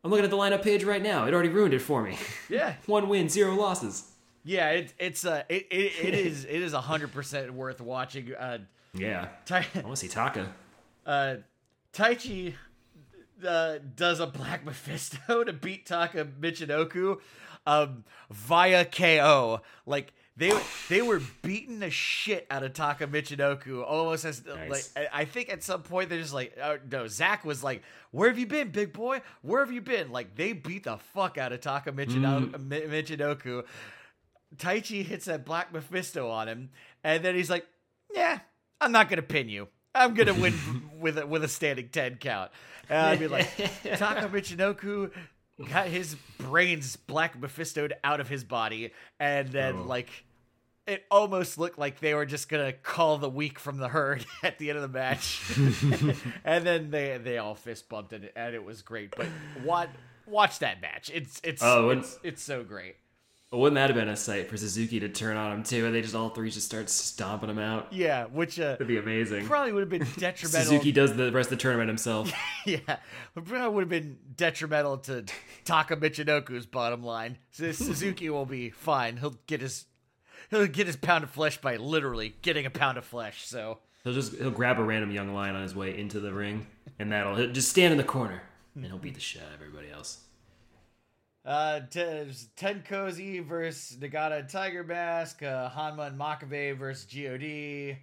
I'm 0.03 0.09
looking 0.11 0.25
at 0.25 0.31
the 0.31 0.37
lineup 0.37 0.63
page 0.63 0.83
right 0.83 1.01
now. 1.01 1.25
It 1.27 1.33
already 1.33 1.49
ruined 1.49 1.73
it 1.73 1.79
for 1.79 2.01
me. 2.01 2.17
yeah 2.49 2.73
one 2.87 3.07
win, 3.07 3.29
zero 3.29 3.53
losses. 3.55 4.09
Yeah 4.47 4.69
it, 4.69 4.93
it's 4.97 5.25
uh 5.25 5.43
it, 5.49 5.67
it, 5.69 5.91
it 6.07 6.13
is 6.13 6.45
it 6.45 6.61
is 6.61 6.73
hundred 6.73 7.11
percent 7.11 7.53
worth 7.53 7.81
watching 7.81 8.33
uh 8.33 8.59
Yeah, 8.93 9.27
Tai- 9.45 9.65
I 9.75 9.79
want 9.81 9.95
to 9.95 9.97
see 9.97 10.07
Taka. 10.07 10.53
uh 11.05 11.35
Taichi 11.93 12.53
uh, 13.45 13.77
does 13.95 14.19
a 14.19 14.27
Black 14.27 14.65
Mephisto 14.65 15.43
to 15.43 15.53
beat 15.53 15.85
Taka 15.85 16.25
Michinoku 16.25 17.19
um, 17.67 18.03
via 18.31 18.83
KO. 18.85 19.61
Like 19.85 20.13
they 20.35 20.51
they 20.89 21.01
were 21.01 21.21
beating 21.43 21.79
the 21.79 21.89
shit 21.89 22.47
out 22.49 22.63
of 22.63 22.73
Taka 22.73 23.07
Michinoku 23.07 23.83
almost 23.83 24.25
as 24.25 24.45
like 24.45 24.69
Nice. 24.69 24.93
I- 24.95 25.07
I 25.13 25.25
think 25.25 25.49
at 25.51 25.63
some 25.63 25.81
point 25.83 26.09
they're 26.09 26.21
just 26.21 26.33
like 26.33 26.57
oh, 26.63 26.77
no 26.91 27.07
Zack 27.07 27.43
was 27.45 27.63
like 27.63 27.81
where 28.11 28.29
have 28.29 28.39
you 28.39 28.47
been 28.47 28.69
big 28.69 28.93
boy 28.93 29.21
where 29.41 29.63
have 29.63 29.71
you 29.73 29.81
been 29.81 30.11
like 30.11 30.35
they 30.35 30.53
beat 30.53 30.85
the 30.85 30.97
fuck 30.97 31.37
out 31.37 31.51
of 31.51 31.59
Taka 31.61 31.91
Mi- 31.91 32.05
Michinoku. 32.05 33.63
Taichi 34.55 35.03
hits 35.05 35.25
that 35.25 35.45
Black 35.45 35.73
Mephisto 35.73 36.29
on 36.29 36.47
him, 36.47 36.69
and 37.03 37.23
then 37.23 37.35
he's 37.35 37.49
like, 37.49 37.65
"Yeah, 38.13 38.39
I'm 38.79 38.91
not 38.91 39.09
gonna 39.09 39.21
pin 39.21 39.49
you. 39.49 39.67
I'm 39.93 40.13
gonna 40.13 40.33
win 40.33 40.53
with 40.99 41.17
a, 41.17 41.27
with 41.27 41.43
a 41.43 41.47
standing 41.47 41.89
ten 41.89 42.15
count." 42.15 42.51
And 42.89 42.99
I'd 42.99 43.19
be 43.19 43.27
like, 43.27 43.49
Taka 43.97 44.29
Michinoku 44.29 45.11
got 45.69 45.87
his 45.87 46.15
brains 46.37 46.95
Black 46.95 47.39
Mephistoed 47.39 47.91
out 48.03 48.19
of 48.21 48.29
his 48.29 48.43
body, 48.43 48.93
and 49.19 49.49
then 49.49 49.75
Oh. 49.79 49.83
like. 49.83 50.09
It 50.85 51.03
almost 51.11 51.57
looked 51.57 51.77
like 51.77 51.99
they 51.99 52.13
were 52.13 52.25
just 52.25 52.47
gonna 52.47 52.71
call 52.71 53.17
the 53.17 53.27
weak 53.29 53.59
from 53.59 53.75
the 53.75 53.89
herd 53.89 54.25
at 54.41 54.57
the 54.57 54.69
end 54.69 54.77
of 54.77 54.83
the 54.83 54.97
match, 54.97 55.41
and 56.45 56.65
then 56.65 56.91
they 56.91 57.17
they 57.17 57.39
all 57.39 57.55
fist 57.55 57.89
bumped 57.89 58.13
it, 58.13 58.31
and 58.37 58.55
it 58.55 58.63
was 58.63 58.83
great. 58.83 59.13
But 59.13 59.27
watch 59.65 59.89
watch 60.25 60.59
that 60.59 60.79
match. 60.81 61.11
It's 61.13 61.41
it's 61.43 61.61
Oh, 61.61 61.89
and- 61.89 61.99
it's, 61.99 62.17
it's 62.23 62.41
so 62.41 62.63
great. 62.63 62.95
Wouldn't 63.49 63.75
that 63.75 63.89
have 63.89 63.95
been 63.95 64.09
a 64.09 64.17
sight 64.17 64.49
for 64.49 64.57
Suzuki 64.57 64.99
to 64.99 65.07
turn 65.07 65.37
on 65.37 65.53
him 65.53 65.63
too? 65.63 65.85
And 65.85 65.95
they 65.95 66.01
just 66.01 66.15
all 66.15 66.29
three 66.29 66.51
just 66.51 66.65
start 66.65 66.89
stomping 66.89 67.49
him 67.49 67.59
out. 67.59 67.93
Yeah, 67.93 68.25
which 68.25 68.59
uh, 68.59 68.71
That'd 68.71 68.87
be 68.87 68.97
amazing. 68.97 69.45
probably 69.45 69.71
would 69.71 69.81
have 69.81 69.89
been 69.89 70.05
detrimental. 70.17 70.69
Suzuki 70.69 70.91
does 70.91 71.15
the 71.15 71.31
rest 71.31 71.47
of 71.49 71.57
the 71.57 71.61
tournament 71.61 71.87
himself. 71.87 72.29
yeah, 72.65 72.79
probably 73.33 73.69
would 73.69 73.81
have 73.83 73.89
been 73.89 74.17
detrimental 74.35 74.97
to 74.97 75.23
Taka 75.63 75.95
Michinoku's 75.95 76.65
bottom 76.65 77.03
line. 77.03 77.37
So 77.51 77.71
Suzuki 77.71 78.29
will 78.29 78.45
be 78.45 78.69
fine. 78.69 79.15
He'll 79.15 79.37
get 79.47 79.61
his 79.61 79.85
he'll 80.49 80.67
get 80.67 80.87
his 80.87 80.97
pound 80.97 81.23
of 81.23 81.29
flesh 81.29 81.57
by 81.57 81.77
literally 81.77 82.35
getting 82.41 82.65
a 82.65 82.69
pound 82.69 82.97
of 82.97 83.05
flesh. 83.05 83.47
So 83.47 83.79
He'll 84.03 84.13
just 84.13 84.35
he'll 84.35 84.51
grab 84.51 84.77
a 84.77 84.83
random 84.83 85.11
young 85.11 85.33
lion 85.33 85.55
on 85.55 85.63
his 85.63 85.73
way 85.75 85.97
into 85.97 86.19
the 86.19 86.33
ring, 86.33 86.67
and 86.99 87.13
that'll 87.13 87.35
he'll 87.35 87.51
just 87.53 87.69
stand 87.69 87.93
in 87.93 87.97
the 87.97 88.03
corner, 88.03 88.41
and 88.75 88.85
he'll 88.85 88.97
beat 88.97 89.15
the 89.15 89.21
shit 89.21 89.41
out 89.41 89.53
of 89.55 89.61
everybody 89.61 89.89
else. 89.89 90.19
Uh, 91.47 91.79
t- 91.89 92.25
Ten 92.57 92.83
Cozy 92.83 93.39
versus 93.39 93.97
Nagata 93.97 94.39
and 94.39 94.49
Tiger 94.49 94.83
Mask. 94.83 95.41
Uh, 95.41 95.69
Honma 95.69 96.07
and 96.07 96.19
Makabe 96.19 96.77
versus 96.77 97.05
God. 97.05 97.97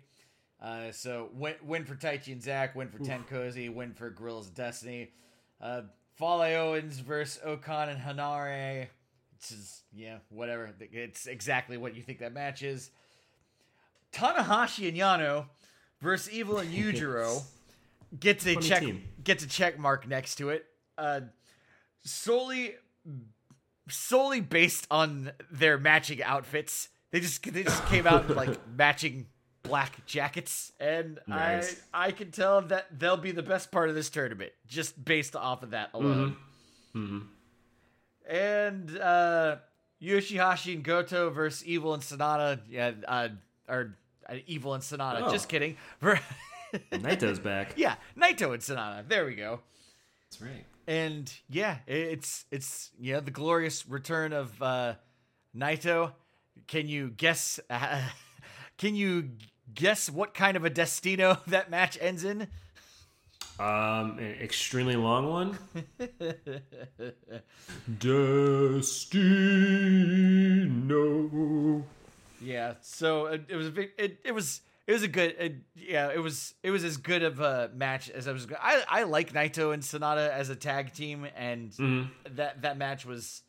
Uh, 0.63 0.91
so 0.93 1.29
win, 1.35 1.55
win 1.63 1.85
for 1.85 1.95
Taichi 1.95 2.33
and 2.33 2.43
Zack, 2.43 2.75
win 2.75 2.89
for 2.89 2.99
Ten 3.01 3.23
Cozy, 3.25 3.69
win 3.69 3.93
for 3.93 4.09
Grills 4.09 4.49
Destiny. 4.49 5.11
Uh, 5.61 5.83
Fale 6.15 6.57
Owens 6.57 7.01
versus 7.01 7.39
O-Khan 7.45 7.91
and 7.91 8.01
Henare. 8.01 8.87
It's 9.37 9.51
just, 9.51 9.83
yeah, 9.93 10.19
whatever. 10.31 10.73
It's 10.81 11.27
exactly 11.27 11.77
what 11.77 11.95
you 11.95 12.03
think 12.03 12.21
that 12.21 12.33
match 12.33 12.63
is. 12.63 12.91
Tanahashi 14.11 14.89
and 14.89 14.97
Yano 14.97 15.47
versus 16.01 16.33
Evil 16.33 16.59
and 16.59 16.73
Yujiro 16.73 17.43
gets 18.21 18.47
a 18.47 18.55
Funny 18.55 18.67
check 18.67 18.81
team. 18.81 19.03
gets 19.23 19.45
a 19.45 19.49
check 19.49 19.79
mark 19.79 20.09
next 20.09 20.37
to 20.37 20.49
it. 20.49 20.65
Uh, 20.97 21.21
solely 22.05 22.77
solely 23.89 24.41
based 24.41 24.87
on 24.91 25.33
their 25.51 25.79
matching 25.79 26.23
outfits. 26.23 26.89
They 27.11 27.21
just 27.21 27.43
they 27.53 27.63
just 27.63 27.85
came 27.87 28.07
out 28.07 28.29
in, 28.29 28.37
like 28.43 28.59
matching 28.77 29.27
black 29.63 30.05
jackets, 30.07 30.73
and 30.81 31.19
Nice. 31.27 31.81
I 31.93 32.07
I 32.09 32.11
can 32.13 32.31
tell 32.31 32.61
that 32.63 32.99
they'll 32.99 33.17
be 33.17 33.31
the 33.33 33.43
best 33.43 33.71
part 33.71 33.89
of 33.89 33.95
this 33.95 34.11
tournament 34.11 34.53
just 34.67 35.03
based 35.05 35.37
off 35.37 35.63
of 35.63 35.71
that 35.71 35.91
alone. 35.95 36.37
And 38.27 38.99
uh, 38.99 39.57
YOSHI-HASHI 40.03 40.75
and 40.75 40.83
Goto 40.85 41.31
versus 41.31 41.65
Evil 41.67 41.93
and 41.95 42.03
Sanada, 42.03 42.61
yeah, 42.71 42.93
uh, 43.07 43.29
or 43.69 43.97
uh, 44.29 44.37
Evil 44.47 44.75
and 44.75 44.83
Sanada. 44.83 45.23
Oh. 45.25 45.31
Just 45.31 45.49
kidding. 45.49 45.77
Naito's 46.93 47.39
back. 47.39 47.75
yeah, 47.77 47.97
Naito 48.19 48.53
and 48.53 48.63
Sanada. 48.63 49.07
There 49.09 49.25
we 49.27 49.35
go 49.35 49.61
That's 50.25 50.41
right. 50.43 50.65
And 50.87 51.33
yeah, 51.49 51.79
it's 51.87 52.45
it's 52.51 52.91
you 52.99 53.15
know 53.15 53.21
the 53.21 53.31
glorious 53.31 53.89
return 53.89 54.33
of 54.33 54.61
uh, 54.63 54.95
Naito. 55.57 56.13
Can 56.67 56.89
you 56.89 57.11
guess? 57.11 57.61
Uh, 57.71 58.03
can 58.79 58.95
you 58.95 59.31
guess 59.73 60.11
what 60.11 60.35
kind 60.35 60.57
of 60.57 60.65
a 60.65 60.71
destino 60.71 61.39
that 61.47 61.71
match 61.71 61.97
ends 62.01 62.25
in? 62.25 62.49
Um, 63.59 64.19
an 64.19 64.37
extremely 64.43 64.97
long 64.97 65.29
one. 65.29 65.59
Destino. 67.99 69.05
Yeah, 72.41 72.75
so 72.81 73.27
it, 73.27 73.45
it 73.49 73.55
was 73.55 73.69
a 73.69 73.71
big, 73.71 73.91
it, 73.97 74.19
it 74.25 74.35
was 74.35 74.61
it 74.87 74.93
was 74.93 75.03
a 75.03 75.09
good 75.09 75.35
it, 75.39 75.55
yeah 75.75 76.11
it 76.13 76.19
was 76.19 76.55
it 76.63 76.71
was 76.71 76.85
as 76.85 76.97
good 76.97 77.23
of 77.23 77.41
a 77.41 77.71
match 77.75 78.11
as 78.11 78.29
I 78.29 78.33
was. 78.33 78.47
I 78.61 78.83
I 78.89 79.03
like 79.05 79.33
Naito 79.33 79.73
and 79.73 79.83
Sanada 79.83 80.31
as 80.31 80.51
a 80.51 80.57
tag 80.57 80.93
team, 80.93 81.27
and 81.37 81.73
that 82.31 82.63
that 82.63 82.77
match 82.79 83.05
was 83.07 83.43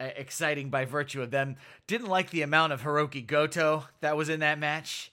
uh, 0.00 0.08
exciting 0.16 0.70
by 0.70 0.84
virtue 0.84 1.22
of 1.22 1.30
them. 1.30 1.56
Didn't 1.86 2.08
like 2.08 2.30
the 2.30 2.42
amount 2.42 2.72
of 2.72 2.82
Hiroki 2.82 3.26
Goto 3.26 3.84
that 4.00 4.16
was 4.16 4.28
in 4.28 4.40
that 4.40 4.58
match. 4.58 5.10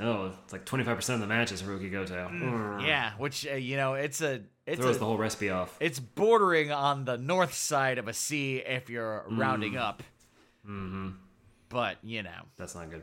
Oh, 0.00 0.32
it's 0.44 0.52
like 0.52 0.64
twenty 0.64 0.84
five 0.84 0.96
percent 0.96 1.22
of 1.22 1.28
the 1.28 1.34
match 1.34 1.50
is 1.52 1.62
Hiroki 1.62 1.90
Goto. 1.90 2.78
Yeah, 2.84 3.12
which 3.18 3.46
uh, 3.46 3.54
you 3.54 3.76
know 3.76 3.94
it's 3.94 4.20
a 4.20 4.42
it's 4.66 4.80
Throws 4.80 4.96
a, 4.96 4.98
the 4.98 5.04
whole 5.06 5.16
recipe 5.16 5.48
off. 5.50 5.76
it's 5.80 5.98
bordering 5.98 6.70
on 6.70 7.04
the 7.04 7.16
north 7.16 7.54
side 7.54 7.98
of 7.98 8.06
a 8.06 8.12
C 8.12 8.58
if 8.58 8.90
you're 8.90 9.24
rounding 9.28 9.76
up. 9.76 10.02
Mm-hmm. 10.68 11.10
But 11.68 11.96
you 12.02 12.22
know, 12.22 12.42
That's 12.58 12.74
not 12.74 12.90
good. 12.90 13.02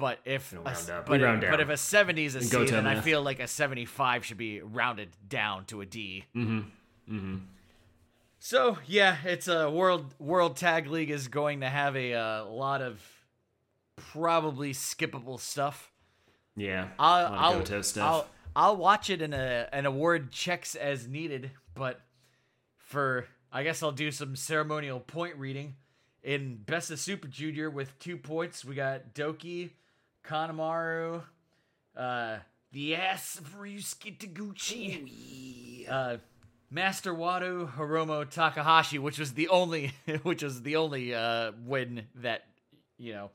But 0.00 0.18
if 0.24 0.52
a, 0.52 1.04
but, 1.06 1.20
if, 1.20 1.40
but 1.50 1.60
if 1.60 1.68
a 1.68 1.76
seventy 1.76 2.24
is 2.24 2.34
a 2.34 2.42
C, 2.42 2.66
then 2.66 2.86
I 2.86 3.00
feel 3.00 3.22
like 3.22 3.38
a 3.38 3.46
seventy-five 3.46 4.24
should 4.24 4.38
be 4.38 4.60
rounded 4.60 5.10
down 5.28 5.66
to 5.66 5.80
a 5.80 5.86
D. 5.86 6.24
Mm-hmm. 6.34 7.14
Mm-hmm. 7.14 7.36
So 8.38 8.78
yeah, 8.86 9.16
it's 9.24 9.48
a 9.48 9.70
world 9.70 10.14
world 10.18 10.56
tag 10.56 10.86
league 10.86 11.10
is 11.10 11.28
going 11.28 11.60
to 11.60 11.68
have 11.68 11.94
a 11.94 12.14
uh, 12.14 12.44
lot 12.46 12.80
of 12.80 13.00
probably 13.96 14.72
skippable 14.72 15.38
stuff. 15.38 15.92
Yeah. 16.56 16.88
I'll 16.98 17.26
a 17.26 17.36
I'll, 17.36 17.82
stuff. 17.82 18.04
I'll 18.04 18.28
I'll 18.56 18.76
watch 18.76 19.10
it 19.10 19.22
in 19.22 19.34
a 19.34 19.68
an 19.72 19.86
award 19.86 20.32
checks 20.32 20.74
as 20.74 21.06
needed, 21.06 21.50
but 21.74 22.00
for 22.78 23.26
I 23.52 23.62
guess 23.62 23.82
I'll 23.82 23.92
do 23.92 24.10
some 24.10 24.36
ceremonial 24.36 25.00
point 25.00 25.36
reading. 25.36 25.76
In 26.22 26.56
Best 26.56 26.90
of 26.90 26.98
Super 26.98 27.28
Junior 27.28 27.70
with 27.70 27.98
two 27.98 28.18
points, 28.18 28.62
we 28.62 28.74
got 28.74 29.14
Douki, 29.14 29.70
Kanemaru, 30.24 31.22
uh, 31.96 32.36
the 32.72 32.94
ass 32.96 33.38
of 33.38 33.58
Ryusuke 33.58 34.18
Taguchi, 34.18 35.90
uh, 35.90 36.18
Master 36.70 37.12
Wato, 37.12 37.72
Hiromu 37.72 38.28
Takahashi, 38.30 38.98
which 38.98 39.18
was 39.18 39.34
the 39.34 39.48
only 39.48 39.92
which 40.22 40.42
was 40.42 40.62
the 40.62 40.76
only 40.76 41.14
uh, 41.14 41.52
win 41.64 42.06
that 42.16 42.44
you 42.98 43.12
know. 43.12 43.30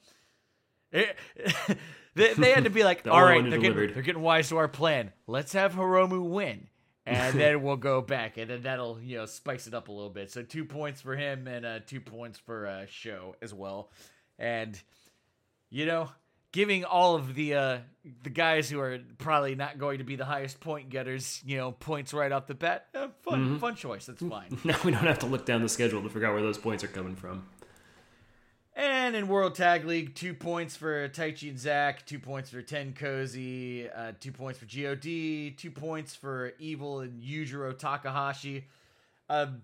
It, 0.91 1.17
they, 2.15 2.33
they 2.33 2.51
had 2.51 2.63
to 2.63 2.69
be 2.69 2.83
like, 2.83 3.05
all 3.11 3.23
right, 3.23 3.43
they're 3.49 3.59
getting, 3.59 3.93
they're 3.93 4.03
getting 4.03 4.21
wise 4.21 4.49
to 4.49 4.57
our 4.57 4.69
plan. 4.69 5.11
Let's 5.27 5.51
have 5.53 5.73
Hiromu 5.73 6.29
win, 6.29 6.67
and 7.05 7.37
then 7.37 7.61
we'll 7.61 7.75
go 7.75 8.01
back, 8.01 8.37
and 8.37 8.49
then 8.49 8.61
that'll 8.63 9.01
you 9.01 9.17
know 9.17 9.25
spice 9.25 9.67
it 9.67 9.73
up 9.73 9.89
a 9.89 9.91
little 9.91 10.09
bit. 10.09 10.31
So 10.31 10.41
two 10.41 10.63
points 10.63 11.01
for 11.01 11.15
him, 11.15 11.47
and 11.47 11.65
uh, 11.65 11.79
two 11.85 11.99
points 11.99 12.39
for 12.39 12.67
uh, 12.67 12.85
Show 12.87 13.35
as 13.41 13.53
well, 13.53 13.91
and 14.39 14.81
you 15.69 15.85
know, 15.85 16.09
giving 16.55 16.85
all 16.85 17.15
of 17.15 17.35
the 17.35 17.53
uh, 17.55 17.77
the 18.23 18.29
guys 18.29 18.69
who 18.69 18.79
are 18.79 18.97
probably 19.17 19.55
not 19.55 19.77
going 19.77 19.97
to 19.97 20.05
be 20.05 20.15
the 20.15 20.23
highest 20.23 20.61
point 20.61 20.89
getters, 20.89 21.41
you 21.45 21.57
know, 21.57 21.73
points 21.73 22.13
right 22.13 22.31
off 22.31 22.47
the 22.47 22.55
bat. 22.55 22.87
Uh, 22.95 23.09
fun, 23.23 23.39
Mm-hmm. 23.41 23.57
fun 23.57 23.75
choice. 23.75 24.05
That's 24.05 24.21
fine. 24.23 24.57
now 24.63 24.77
we 24.85 24.91
don't 24.91 25.03
have 25.03 25.19
to 25.19 25.25
look 25.25 25.45
down 25.45 25.61
the 25.61 25.67
schedule 25.69 26.01
to 26.01 26.07
figure 26.09 26.27
out 26.29 26.33
where 26.33 26.41
those 26.41 26.57
points 26.57 26.81
are 26.83 26.87
coming 26.87 27.15
from. 27.15 27.45
And 28.77 29.15
in 29.15 29.27
World 29.27 29.55
Tag 29.55 29.85
League, 29.85 30.15
two 30.15 30.33
points 30.33 30.75
for 30.77 31.07
Taichi 31.09 31.49
and 31.49 31.59
Zack, 31.59 32.05
two 32.05 32.19
points 32.19 32.49
for 32.49 32.61
Ten 32.61 32.93
Cozy, 32.93 33.89
uh, 33.89 34.13
two 34.19 34.31
points 34.31 34.59
for 34.59 34.65
God, 34.65 35.01
two 35.01 35.71
points 35.73 36.15
for 36.15 36.53
Evil 36.59 36.99
and 37.01 37.21
Yujiro 37.21 37.77
Takahashi. 37.77 38.65
Um, 39.29 39.61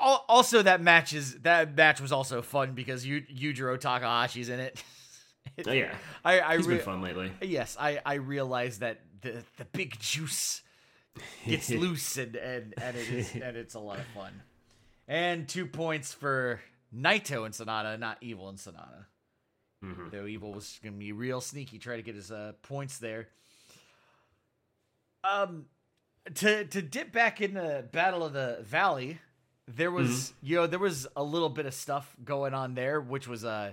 also, 0.00 0.62
that 0.62 0.80
match 0.80 1.12
is 1.12 1.34
that 1.40 1.76
match 1.76 2.00
was 2.00 2.12
also 2.12 2.42
fun 2.42 2.72
because 2.72 3.04
you 3.06 3.22
Yujiro 3.22 3.78
Takahashi's 3.78 4.48
in 4.48 4.60
it. 4.60 4.82
Oh 5.66 5.72
yeah, 5.72 5.94
I, 6.22 6.40
I 6.40 6.56
he's 6.58 6.66
re- 6.66 6.74
been 6.74 6.84
fun 6.84 7.00
lately. 7.00 7.32
yes, 7.40 7.78
I 7.80 8.00
I 8.04 8.14
realize 8.14 8.80
that 8.80 9.00
the 9.22 9.42
the 9.56 9.64
big 9.64 9.98
juice 9.98 10.60
gets 11.46 11.70
loose 11.70 12.18
and 12.18 12.36
and 12.36 12.74
and 12.76 12.94
it 12.96 13.08
is 13.08 13.32
and 13.32 13.56
it's 13.56 13.74
a 13.74 13.78
lot 13.78 13.98
of 13.98 14.04
fun. 14.06 14.42
And 15.08 15.48
two 15.48 15.64
points 15.64 16.12
for 16.12 16.60
Naito 16.94 17.46
and 17.46 17.54
Sanada, 17.54 17.98
not 17.98 18.18
Evil 18.20 18.50
and 18.50 18.58
Sanada. 18.58 19.06
Though 20.10 20.26
Evil 20.26 20.52
was 20.52 20.78
gonna 20.82 20.96
be 20.96 21.12
real 21.12 21.40
sneaky, 21.40 21.78
try 21.78 21.96
to 21.96 22.02
get 22.02 22.16
his 22.16 22.30
uh, 22.30 22.52
points 22.62 22.98
there. 22.98 23.28
Um, 25.24 25.66
to 26.34 26.64
to 26.64 26.82
dip 26.82 27.12
back 27.12 27.40
in 27.40 27.54
the 27.54 27.86
Battle 27.92 28.24
of 28.24 28.32
the 28.34 28.58
Valley, 28.62 29.20
there 29.68 29.90
was 29.90 30.32
you 30.42 30.56
know 30.56 30.66
there 30.66 30.78
was 30.78 31.06
a 31.16 31.22
little 31.22 31.48
bit 31.48 31.66
of 31.66 31.74
stuff 31.74 32.14
going 32.24 32.54
on 32.54 32.74
there, 32.74 33.00
which 33.00 33.26
was 33.28 33.44
uh, 33.44 33.72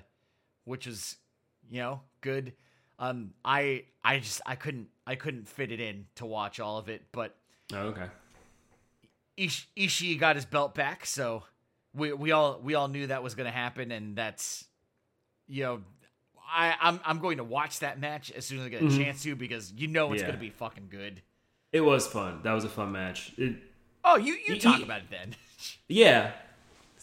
which 0.66 0.88
was 0.88 1.16
you 1.70 1.80
know 1.82 2.02
good. 2.22 2.54
Um, 3.00 3.34
I 3.44 3.86
I 4.04 4.20
just 4.20 4.42
I 4.46 4.56
couldn't 4.56 4.88
I 5.06 5.16
couldn't 5.16 5.48
fit 5.48 5.72
it 5.72 5.80
in 5.80 6.06
to 6.16 6.26
watch 6.26 6.60
all 6.60 6.78
of 6.78 6.90
it, 6.90 7.04
but 7.12 7.36
Oh, 7.74 7.88
okay. 7.88 8.08
Ish- 9.36 9.68
Ishii 9.76 10.20
got 10.20 10.36
his 10.36 10.46
belt 10.46 10.76
back, 10.76 11.06
so 11.06 11.44
we 11.94 12.14
we 12.14 12.32
all 12.32 12.60
we 12.64 12.76
all 12.76 12.88
knew 12.88 13.08
that 13.08 13.24
was 13.24 13.34
going 13.36 13.46
to 13.48 13.56
happen, 13.58 13.92
and 13.92 14.16
that's 14.16 14.66
you 15.48 15.64
know 15.64 15.82
I 16.48 16.76
I'm 16.80 17.00
I'm 17.04 17.20
going 17.20 17.38
to 17.38 17.44
watch 17.44 17.80
that 17.80 18.00
match 18.00 18.32
as 18.32 18.46
soon 18.46 18.60
as 18.60 18.66
I 18.66 18.70
get 18.70 18.84
a 18.84 18.90
chance 18.90 19.24
to 19.24 19.36
because 19.36 19.72
you 19.74 19.88
know 19.88 20.12
it's 20.14 20.22
Yeah. 20.22 20.28
going 20.28 20.38
to 20.38 20.42
be 20.42 20.50
fucking 20.52 20.88
good. 20.90 21.22
It 21.72 21.82
was 21.82 22.06
fun. 22.06 22.42
That 22.44 22.54
was 22.54 22.64
a 22.64 22.70
fun 22.70 22.92
match. 22.92 23.34
It, 23.38 23.56
Oh, 24.06 24.18
you 24.18 24.36
you 24.46 24.60
talk 24.60 24.82
about 24.84 25.00
it 25.02 25.10
then. 25.10 25.36
yeah. 25.88 26.32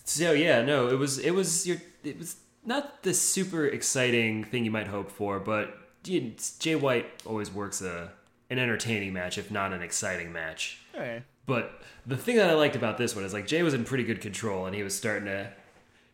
So 0.05 0.33
yeah, 0.33 0.63
no, 0.63 0.89
it 0.89 0.99
was 0.99 1.19
it 1.19 1.33
was 1.33 1.67
your 1.67 1.77
it 2.03 2.19
was 2.19 2.37
not 2.65 3.03
the 3.03 3.15
super 3.15 3.67
exciting 3.67 4.45
thing 4.45 4.65
you 4.65 4.71
might 4.71 4.87
hope 4.89 5.11
for, 5.11 5.39
but 5.39 5.77
you- 6.05 6.35
Jay 6.59 6.75
White 6.75 7.07
always 7.27 7.51
works 7.51 7.81
a 7.83 8.13
an 8.51 8.59
entertaining 8.59 9.13
match, 9.13 9.39
if 9.39 9.51
not 9.51 9.73
an 9.73 9.83
exciting 9.83 10.33
match. 10.33 10.79
Okay. 10.95 11.23
But 11.47 11.81
the 12.07 12.17
thing 12.17 12.37
that 12.37 12.51
I 12.51 12.55
liked 12.55 12.75
about 12.77 12.99
this 12.99 13.15
one 13.15 13.25
is 13.25 13.33
like 13.33 13.47
Jay 13.47 13.63
was 13.63 13.75
in 13.75 13.85
pretty 13.85 14.05
good 14.05 14.21
control, 14.21 14.67
and 14.67 14.75
he 14.75 14.83
was 14.83 14.97
starting 14.97 15.27
to 15.27 15.53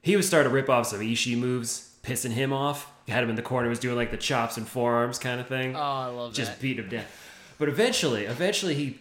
he 0.02 0.16
was 0.16 0.26
starting 0.26 0.50
to 0.50 0.54
rip 0.54 0.68
off 0.68 0.87
some 0.88 1.00
Ishii 1.00 1.37
moves, 1.38 1.96
pissing 2.02 2.30
him 2.32 2.52
off. 2.52 2.90
He 3.06 3.12
had 3.12 3.22
him 3.24 3.30
in 3.30 3.37
the 3.37 3.42
corner, 3.42 3.68
was 3.68 3.78
doing 3.78 3.96
like 3.96 4.11
the 4.11 4.16
chops 4.16 4.56
and 4.56 4.68
forearms 4.68 5.18
kind 5.18 5.40
of 5.40 5.46
thing. 5.48 5.74
Oh, 5.76 5.80
I 5.80 6.06
love 6.06 6.32
just 6.35 6.52
that. 6.52 6.61
beat 6.61 6.78
him 6.78 6.88
down. 6.88 7.04
But 7.59 7.68
eventually, 7.68 8.24
eventually 8.26 8.74
he, 8.74 8.98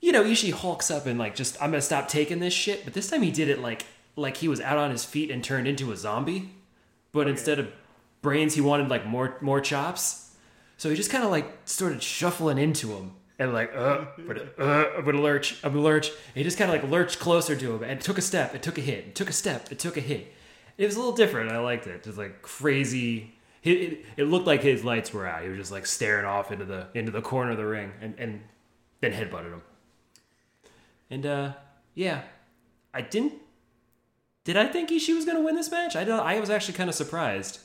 you 0.00 0.12
know, 0.12 0.24
Ishii 0.24 0.52
hulks 0.52 0.90
up 0.90 1.06
and 1.06 1.18
like 1.18 1.34
just 1.34 1.60
I'm 1.62 1.70
gonna 1.70 1.82
stop 1.82 2.08
taking 2.08 2.38
this 2.40 2.54
shit. 2.54 2.84
But 2.84 2.94
this 2.94 3.10
time 3.10 3.22
he 3.22 3.30
did 3.30 3.48
it 3.48 3.60
like 3.60 3.84
like 4.16 4.38
he 4.38 4.48
was 4.48 4.60
out 4.60 4.78
on 4.78 4.90
his 4.90 5.04
feet 5.04 5.30
and 5.30 5.42
turned 5.42 5.66
into 5.66 5.92
a 5.92 5.96
zombie. 5.96 6.50
But 7.12 7.28
instead 7.28 7.58
of 7.58 7.70
brains, 8.22 8.54
he 8.54 8.60
wanted 8.60 8.88
like 8.88 9.06
more 9.06 9.36
more 9.40 9.60
chops. 9.60 10.34
So 10.76 10.90
he 10.90 10.96
just 10.96 11.10
kind 11.10 11.24
of 11.24 11.30
like 11.30 11.50
started 11.64 12.02
shuffling 12.02 12.58
into 12.58 12.94
him 12.94 13.12
and 13.38 13.52
like 13.52 13.74
uh, 13.74 14.06
but 14.26 14.54
uh, 14.58 14.90
I'm 14.96 15.04
gonna 15.04 15.20
lurch, 15.20 15.62
I'm 15.62 15.72
gonna 15.72 15.84
lurch. 15.84 16.08
And 16.08 16.36
he 16.36 16.42
just 16.42 16.58
kind 16.58 16.70
of 16.70 16.80
like 16.80 16.90
lurched 16.90 17.18
closer 17.18 17.56
to 17.56 17.74
him 17.74 17.82
and 17.82 18.00
took 18.00 18.18
a 18.18 18.22
step, 18.22 18.54
it 18.54 18.62
took 18.62 18.78
a 18.78 18.80
hit, 18.80 18.98
it 19.08 19.14
took 19.14 19.28
a 19.30 19.32
step, 19.32 19.70
it 19.70 19.78
took 19.78 19.96
a 19.96 20.00
hit. 20.00 20.32
It 20.78 20.86
was 20.86 20.96
a 20.96 20.98
little 20.98 21.14
different. 21.14 21.50
I 21.50 21.58
liked 21.58 21.86
it. 21.86 22.02
Just 22.02 22.18
like 22.18 22.42
crazy. 22.42 23.34
It, 23.62 23.70
it, 23.70 24.04
it 24.18 24.24
looked 24.24 24.46
like 24.46 24.62
his 24.62 24.84
lights 24.84 25.12
were 25.12 25.26
out. 25.26 25.42
He 25.42 25.48
was 25.48 25.58
just 25.58 25.72
like 25.72 25.86
staring 25.86 26.26
off 26.26 26.52
into 26.52 26.64
the 26.64 26.88
into 26.94 27.10
the 27.10 27.22
corner 27.22 27.52
of 27.52 27.56
the 27.56 27.66
ring 27.66 27.92
and 28.00 28.14
and 28.18 28.42
then 29.00 29.12
headbutted 29.12 29.52
him. 29.52 29.62
And 31.10 31.26
uh, 31.26 31.52
yeah, 31.94 32.22
I 32.92 33.02
didn't. 33.02 33.34
Did 34.44 34.56
I 34.56 34.66
think 34.66 34.90
Ishii 34.90 35.14
was 35.14 35.24
gonna 35.24 35.42
win 35.42 35.56
this 35.56 35.70
match? 35.70 35.96
I 35.96 36.02
I 36.02 36.38
was 36.40 36.50
actually 36.50 36.74
kind 36.74 36.88
of 36.88 36.94
surprised, 36.94 37.58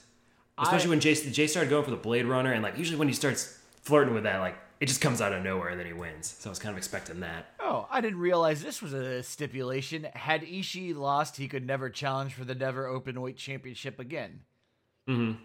especially 0.58 0.89
when 0.89 0.99
Jay 0.99 1.13
Jay 1.13 1.47
started 1.47 1.69
going 1.69 1.84
for 1.84 1.91
the 1.91 1.97
Blade 1.97 2.25
Runner, 2.25 2.51
and 2.51 2.63
like 2.63 2.77
usually 2.77 2.97
when 2.97 3.08
he 3.08 3.13
starts 3.13 3.60
flirting 3.82 4.13
with 4.13 4.23
that, 4.23 4.39
like 4.39 4.56
it 4.80 4.88
just 4.88 4.99
comes 4.99 5.21
out 5.21 5.32
of 5.32 5.43
nowhere 5.43 5.69
and 5.69 5.80
then 5.80 5.86
he 5.86 5.93
wins. 5.93 6.36
So 6.39 6.49
I 6.49 6.51
was 6.51 6.58
kind 6.58 6.73
of 6.73 6.77
expecting 6.77 7.19
that. 7.19 7.45
Oh, 7.60 7.88
I 7.91 8.01
didn't 8.01 8.19
realize 8.19 8.63
this 8.63 8.82
was 8.82 8.93
a 8.93 9.21
stipulation. 9.21 10.08
Had 10.13 10.41
Ishii 10.41 10.95
lost, 10.95 11.38
he 11.38 11.47
could 11.47 11.65
never 11.65 11.89
challenge 11.89 12.34
for 12.34 12.45
the 12.45 12.56
never 12.56 12.88
open 12.88 13.21
weight 13.21 13.38
championship 13.38 13.99
again. 13.99 14.41
Mm-hmm. 15.08 15.39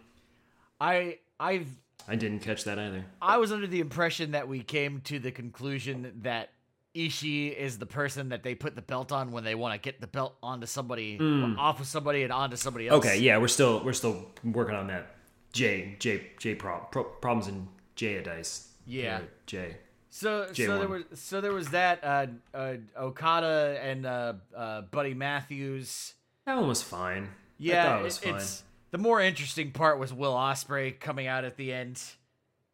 I 0.80 1.18
I've 1.38 1.68
I 2.08 2.16
didn't 2.16 2.40
catch 2.40 2.64
that 2.64 2.78
either. 2.78 3.04
I 3.20 3.36
was 3.36 3.52
under 3.52 3.66
the 3.66 3.80
impression 3.80 4.30
that 4.30 4.48
we 4.48 4.62
came 4.62 5.00
to 5.02 5.18
the 5.18 5.32
conclusion 5.32 6.12
that 6.22 6.50
Ishii 6.96 7.54
is 7.56 7.78
the 7.78 7.86
person 7.86 8.30
that 8.30 8.42
they 8.42 8.54
put 8.54 8.74
the 8.74 8.82
belt 8.82 9.12
on 9.12 9.30
when 9.32 9.44
they 9.44 9.54
want 9.54 9.74
to 9.74 9.78
get 9.80 10.00
the 10.00 10.06
belt 10.06 10.36
onto 10.42 10.66
somebody, 10.66 11.18
off 11.58 11.80
of 11.80 11.86
somebody 11.86 12.22
and 12.22 12.32
onto 12.32 12.56
somebody 12.56 12.88
else. 12.88 13.04
Okay, 13.04 13.18
yeah, 13.18 13.38
we're 13.38 13.48
still 13.48 13.82
we're 13.84 13.92
still 13.92 14.26
working 14.44 14.74
on 14.74 14.86
that. 14.88 15.14
J 15.52 15.96
J 15.98 16.28
J 16.38 16.54
pro, 16.54 16.78
pro, 16.90 17.04
problems 17.04 17.48
in 17.48 17.68
Jay 17.94 18.22
dice. 18.22 18.68
Yeah. 18.86 19.20
Jay. 19.46 19.76
So 20.10 20.46
J1. 20.46 20.66
so 20.66 20.78
there 20.78 20.88
was 20.88 21.02
so 21.14 21.40
there 21.40 21.52
was 21.52 21.68
that 21.70 22.02
uh, 22.04 22.26
uh, 22.54 22.74
Okada 22.98 23.78
and 23.82 24.06
uh, 24.06 24.32
uh, 24.56 24.82
Buddy 24.82 25.14
Matthews. 25.14 26.14
That 26.46 26.56
one 26.56 26.68
was 26.68 26.82
fine. 26.82 27.24
I 27.24 27.28
Yeah, 27.58 27.84
thought 27.84 28.00
it 28.00 28.04
was 28.04 28.18
fine. 28.18 28.34
it's 28.36 28.62
the 28.92 28.98
more 28.98 29.20
interesting 29.20 29.72
part 29.72 29.98
was 29.98 30.12
Will 30.14 30.34
Ospreay 30.34 30.98
coming 30.98 31.26
out 31.26 31.44
at 31.44 31.56
the 31.56 31.72
end, 31.72 32.00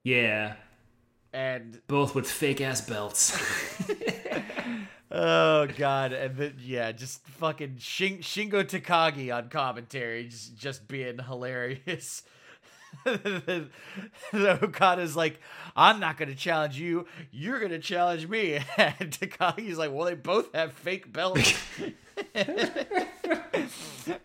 Yeah, 0.04 0.54
and 1.32 1.80
both 1.86 2.14
with 2.14 2.30
fake 2.30 2.60
ass 2.60 2.80
belts. 2.80 3.36
oh 5.10 5.66
god, 5.76 6.12
and 6.12 6.36
then 6.36 6.54
yeah, 6.60 6.92
just 6.92 7.26
fucking 7.26 7.76
Shin- 7.78 8.18
Shingo 8.18 8.64
Takagi 8.64 9.34
on 9.34 9.48
commentary, 9.48 10.28
just 10.28 10.56
just 10.56 10.88
being 10.88 11.18
hilarious. 11.18 12.22
the 13.04 13.68
Okada's 14.34 15.16
like, 15.16 15.40
I'm 15.74 15.98
not 15.98 16.18
gonna 16.18 16.34
challenge 16.34 16.78
you. 16.78 17.06
You're 17.30 17.58
gonna 17.60 17.78
challenge 17.78 18.28
me. 18.28 18.60
And 18.76 19.10
Takagi's 19.10 19.78
like, 19.78 19.92
well, 19.92 20.06
they 20.06 20.14
both 20.14 20.54
have 20.54 20.72
fake 20.74 21.12
belts. 21.12 21.54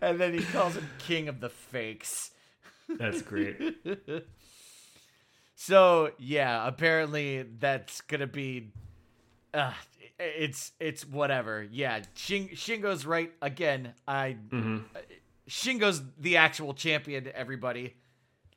and 0.00 0.20
then 0.20 0.34
he 0.34 0.42
calls 0.44 0.74
him 0.74 0.88
king 0.98 1.28
of 1.28 1.40
the 1.40 1.48
fakes. 1.48 2.32
That's 2.88 3.22
great. 3.22 3.56
So 5.60 6.12
yeah, 6.18 6.68
apparently 6.68 7.42
that's 7.42 8.00
gonna 8.02 8.28
be. 8.28 8.70
Uh, 9.52 9.72
it's 10.20 10.70
it's 10.78 11.04
whatever. 11.04 11.66
Yeah, 11.68 12.02
Shing, 12.14 12.50
Shingo's 12.50 13.04
right 13.04 13.32
again. 13.42 13.92
I 14.06 14.36
Shingo's 15.48 16.00
the 16.20 16.36
actual 16.36 16.74
champion. 16.74 17.28
Everybody, 17.34 17.96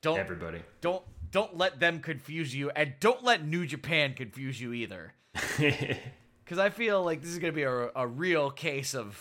don't 0.03 0.19
Everybody. 0.19 0.61
don't 0.81 1.01
don't 1.31 1.57
let 1.57 1.79
them 1.79 2.01
confuse 2.01 2.53
you, 2.53 2.69
and 2.69 2.93
don't 2.99 3.23
let 3.23 3.43
New 3.43 3.65
Japan 3.65 4.13
confuse 4.13 4.61
you 4.61 4.71
either. 4.71 5.13
Because 6.43 6.59
I 6.59 6.69
feel 6.69 7.01
like 7.01 7.21
this 7.21 7.29
is 7.29 7.39
gonna 7.39 7.53
be 7.53 7.63
a, 7.63 7.91
a 7.95 8.05
real 8.05 8.51
case 8.51 8.93
of, 8.93 9.17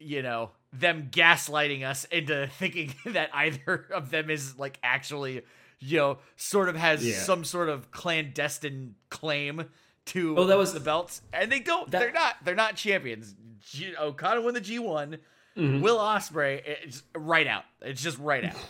you 0.00 0.22
know, 0.22 0.52
them 0.72 1.08
gaslighting 1.10 1.84
us 1.86 2.06
into 2.06 2.48
thinking 2.58 2.94
that 3.12 3.28
either 3.34 3.88
of 3.92 4.08
them 4.10 4.30
is 4.30 4.56
like 4.58 4.78
actually 4.82 5.42
you 5.82 5.98
know, 5.98 6.18
sort 6.36 6.68
of 6.68 6.76
has 6.76 7.06
Yeah. 7.06 7.16
some 7.16 7.44
sort 7.44 7.68
of 7.68 7.90
clandestine 7.90 8.94
claim 9.10 9.68
to 10.06 10.36
Oh, 10.38 10.44
that 10.46 10.56
was- 10.58 10.72
the 10.72 10.80
belts, 10.80 11.22
and 11.32 11.50
they 11.52 11.60
don't. 11.60 11.90
That- 11.90 12.00
they're 12.00 12.12
not. 12.12 12.36
They're 12.44 12.54
not 12.54 12.76
champions. 12.76 13.34
G- 13.70 13.94
Okada 13.96 14.40
won 14.40 14.54
the 14.54 14.60
G 14.60 14.78
one. 14.78 15.18
Mm-hmm. 15.56 15.82
Will 15.82 15.98
Ospreay, 15.98 16.62
it's 16.64 17.02
right 17.14 17.46
out. 17.46 17.64
It's 17.82 18.02
just 18.02 18.18
right 18.18 18.44
out. 18.44 18.56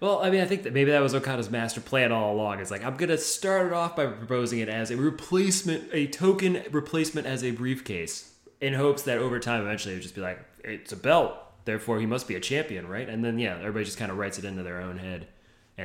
Well, 0.00 0.18
I 0.20 0.30
mean, 0.30 0.40
I 0.40 0.46
think 0.46 0.64
that 0.64 0.72
maybe 0.72 0.90
that 0.90 1.00
was 1.00 1.14
Okada's 1.14 1.48
master 1.48 1.80
plan 1.80 2.10
all 2.10 2.34
along. 2.34 2.58
It's 2.58 2.72
like 2.72 2.84
I'm 2.84 2.96
gonna 2.96 3.16
start 3.16 3.68
it 3.68 3.72
off 3.72 3.94
by 3.94 4.06
proposing 4.06 4.58
it 4.58 4.68
as 4.68 4.90
a 4.90 4.96
replacement, 4.96 5.88
a 5.92 6.08
token 6.08 6.64
replacement 6.72 7.28
as 7.28 7.44
a 7.44 7.52
briefcase, 7.52 8.32
in 8.60 8.74
hopes 8.74 9.02
that 9.02 9.18
over 9.18 9.38
time, 9.38 9.60
eventually, 9.62 9.94
it 9.94 9.98
would 9.98 10.02
just 10.02 10.16
be 10.16 10.20
like 10.22 10.40
it's 10.64 10.90
a 10.90 10.96
belt, 10.96 11.34
therefore 11.66 12.00
he 12.00 12.06
must 12.06 12.26
be 12.26 12.34
a 12.34 12.40
champion, 12.40 12.88
right? 12.88 13.08
And 13.08 13.24
then 13.24 13.38
yeah, 13.38 13.58
everybody 13.60 13.84
just 13.84 13.96
kind 13.96 14.10
of 14.10 14.18
writes 14.18 14.38
it 14.38 14.44
into 14.44 14.64
their 14.64 14.80
own 14.80 14.98
head, 14.98 15.28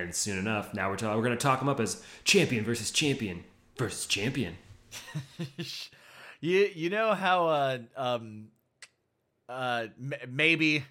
and 0.03 0.13
soon 0.15 0.37
enough, 0.37 0.73
now 0.73 0.89
we're 0.89 0.95
talking, 0.97 1.17
we're 1.17 1.23
gonna 1.23 1.35
talk 1.37 1.61
him 1.61 1.69
up 1.69 1.79
as 1.79 2.03
champion 2.23 2.63
versus 2.63 2.91
champion 2.91 3.43
versus 3.77 4.05
champion. 4.05 4.57
You 6.41 6.69
you 6.75 6.89
know 6.91 7.13
how 7.15 7.47
uh 7.47 7.77
um 7.95 8.49
uh 9.49 9.87
m- 9.99 10.13
Maeby 10.29 10.83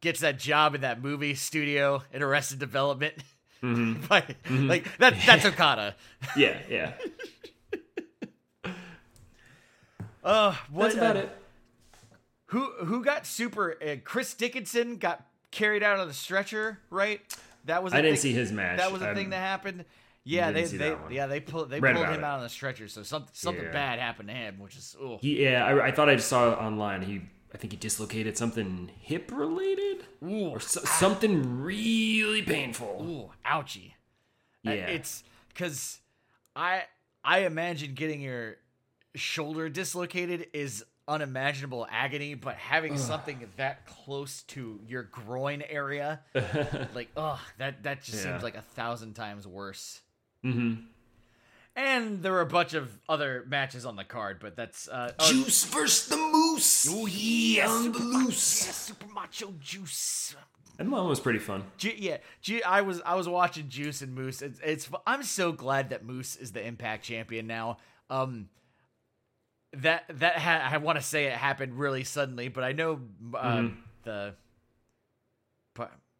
gets 0.00 0.20
that 0.20 0.38
job 0.38 0.74
in 0.76 0.82
that 0.82 1.02
movie 1.02 1.34
studio 1.34 2.02
in 2.12 2.22
Arrested 2.22 2.58
Development. 2.60 3.14
Mm-hmm. 3.62 4.04
Like- 4.10 4.36
like 4.48 4.98
that 4.98 5.14
that's 5.26 5.44
Okada. 5.46 5.96
Yeah, 6.36 6.58
yeah, 6.68 6.92
Uh, 10.22 10.54
what, 10.70 10.84
that's 10.84 10.94
about 10.96 11.16
uh, 11.16 11.20
it. 11.20 11.38
Who 12.46 12.60
who 12.84 13.02
got 13.04 13.26
super? 13.26 13.76
Uh, 13.82 13.96
Chris 14.04 14.34
Dickinson 14.34 14.98
got 14.98 15.26
carried 15.50 15.82
out 15.82 15.98
on 15.98 16.06
the 16.06 16.14
stretcher, 16.14 16.78
right? 16.90 17.20
That 17.66 17.82
was. 17.82 17.92
I 17.92 17.96
didn't 18.02 18.16
thing- 18.16 18.22
see 18.22 18.32
his 18.32 18.52
match. 18.52 18.78
That 18.78 18.92
was 18.92 19.02
a 19.02 19.14
thing 19.14 19.30
that 19.30 19.38
happened. 19.38 19.84
Yeah, 20.24 20.52
they 20.52 20.64
they 20.64 20.96
yeah 21.10 21.26
they 21.26 21.40
pulled 21.40 21.68
they 21.70 21.80
Read 21.80 21.96
pulled 21.96 22.06
him 22.06 22.20
it. 22.20 22.24
out 22.24 22.36
on 22.38 22.42
the 22.44 22.48
stretcher, 22.48 22.86
so 22.86 23.02
something 23.02 23.30
something 23.32 23.64
Yeah. 23.64 23.72
bad 23.72 23.98
happened 23.98 24.28
to 24.28 24.34
him, 24.34 24.60
which 24.60 24.76
is 24.76 24.94
oh 25.00 25.18
yeah, 25.20 25.64
I, 25.66 25.86
I 25.88 25.90
thought 25.90 26.08
I 26.08 26.14
just 26.14 26.28
saw 26.28 26.52
it 26.52 26.58
online. 26.58 27.02
He, 27.02 27.22
I 27.52 27.58
think 27.58 27.72
he 27.72 27.76
dislocated 27.76 28.38
something 28.38 28.88
hip 29.00 29.32
related 29.34 30.04
ooh 30.22 30.50
or 30.50 30.60
so, 30.60 30.80
ah. 30.84 30.88
something 30.88 31.60
really 31.60 32.42
painful. 32.42 33.04
ooh 33.04 33.30
ouchie. 33.50 33.94
Yeah. 34.62 34.72
it's 34.74 35.24
because 35.48 35.98
I 36.54 36.84
I 37.24 37.40
imagine 37.40 37.94
getting 37.94 38.20
your 38.20 38.58
shoulder 39.16 39.68
dislocated 39.68 40.46
is 40.52 40.84
unimaginable 41.08 41.86
agony, 41.90 42.34
but 42.34 42.54
having 42.56 42.96
something 42.96 43.46
that 43.56 43.86
close 43.86 44.42
to 44.44 44.80
your 44.86 45.02
groin 45.04 45.62
area, 45.68 46.20
like 46.94 47.08
oh 47.16 47.40
that 47.58 47.82
that 47.82 48.02
just 48.02 48.24
Yeah. 48.24 48.32
seems 48.32 48.42
like 48.42 48.56
a 48.56 48.62
thousand 48.62 49.14
times 49.14 49.46
worse. 49.46 50.00
hmm 50.42 50.74
And 51.74 52.22
there 52.22 52.32
were 52.32 52.40
a 52.42 52.46
bunch 52.46 52.74
of 52.74 52.90
other 53.08 53.44
matches 53.48 53.86
on 53.86 53.96
the 53.96 54.04
card, 54.04 54.38
but 54.40 54.56
that's 54.56 54.88
uh, 54.88 55.12
oh, 55.18 55.32
Juice 55.32 55.64
versus 55.64 56.08
the 56.08 56.16
Moose. 56.16 56.86
oh, 56.90 57.06
yeah, 57.06 57.68
on 57.68 57.92
the 57.92 57.98
Super 57.98 58.04
Ma- 58.04 58.18
loose. 58.18 58.66
yeah, 58.66 58.72
Super 58.72 59.06
Macho 59.12 59.54
Juice. 59.60 60.36
That 60.78 60.86
one 60.88 61.06
was 61.08 61.20
pretty 61.20 61.38
fun. 61.38 61.64
Ju- 61.78 61.94
yeah, 61.96 62.18
Ju- 62.42 62.60
I 62.66 62.80
was 62.82 63.00
I 63.04 63.14
was 63.14 63.28
watching 63.28 63.68
Juice 63.68 64.02
and 64.02 64.14
Moose. 64.14 64.40
It's, 64.42 64.60
it's 64.64 64.88
I'm 65.06 65.22
so 65.22 65.52
glad 65.52 65.90
that 65.90 66.04
Moose 66.04 66.36
is 66.36 66.52
the 66.52 66.64
Impact 66.66 67.04
champion 67.04 67.46
now. 67.46 67.78
Um, 68.10 68.48
that 69.74 70.04
that 70.20 70.36
ha- 70.38 70.68
I 70.72 70.76
want 70.78 70.98
to 70.98 71.02
say 71.04 71.26
it 71.26 71.32
happened 71.32 71.78
really 71.78 72.04
suddenly, 72.04 72.48
but 72.48 72.64
I 72.64 72.72
know 72.72 73.00
uh, 73.34 73.38
Mm-hmm. 73.56 73.76
the 74.04 74.34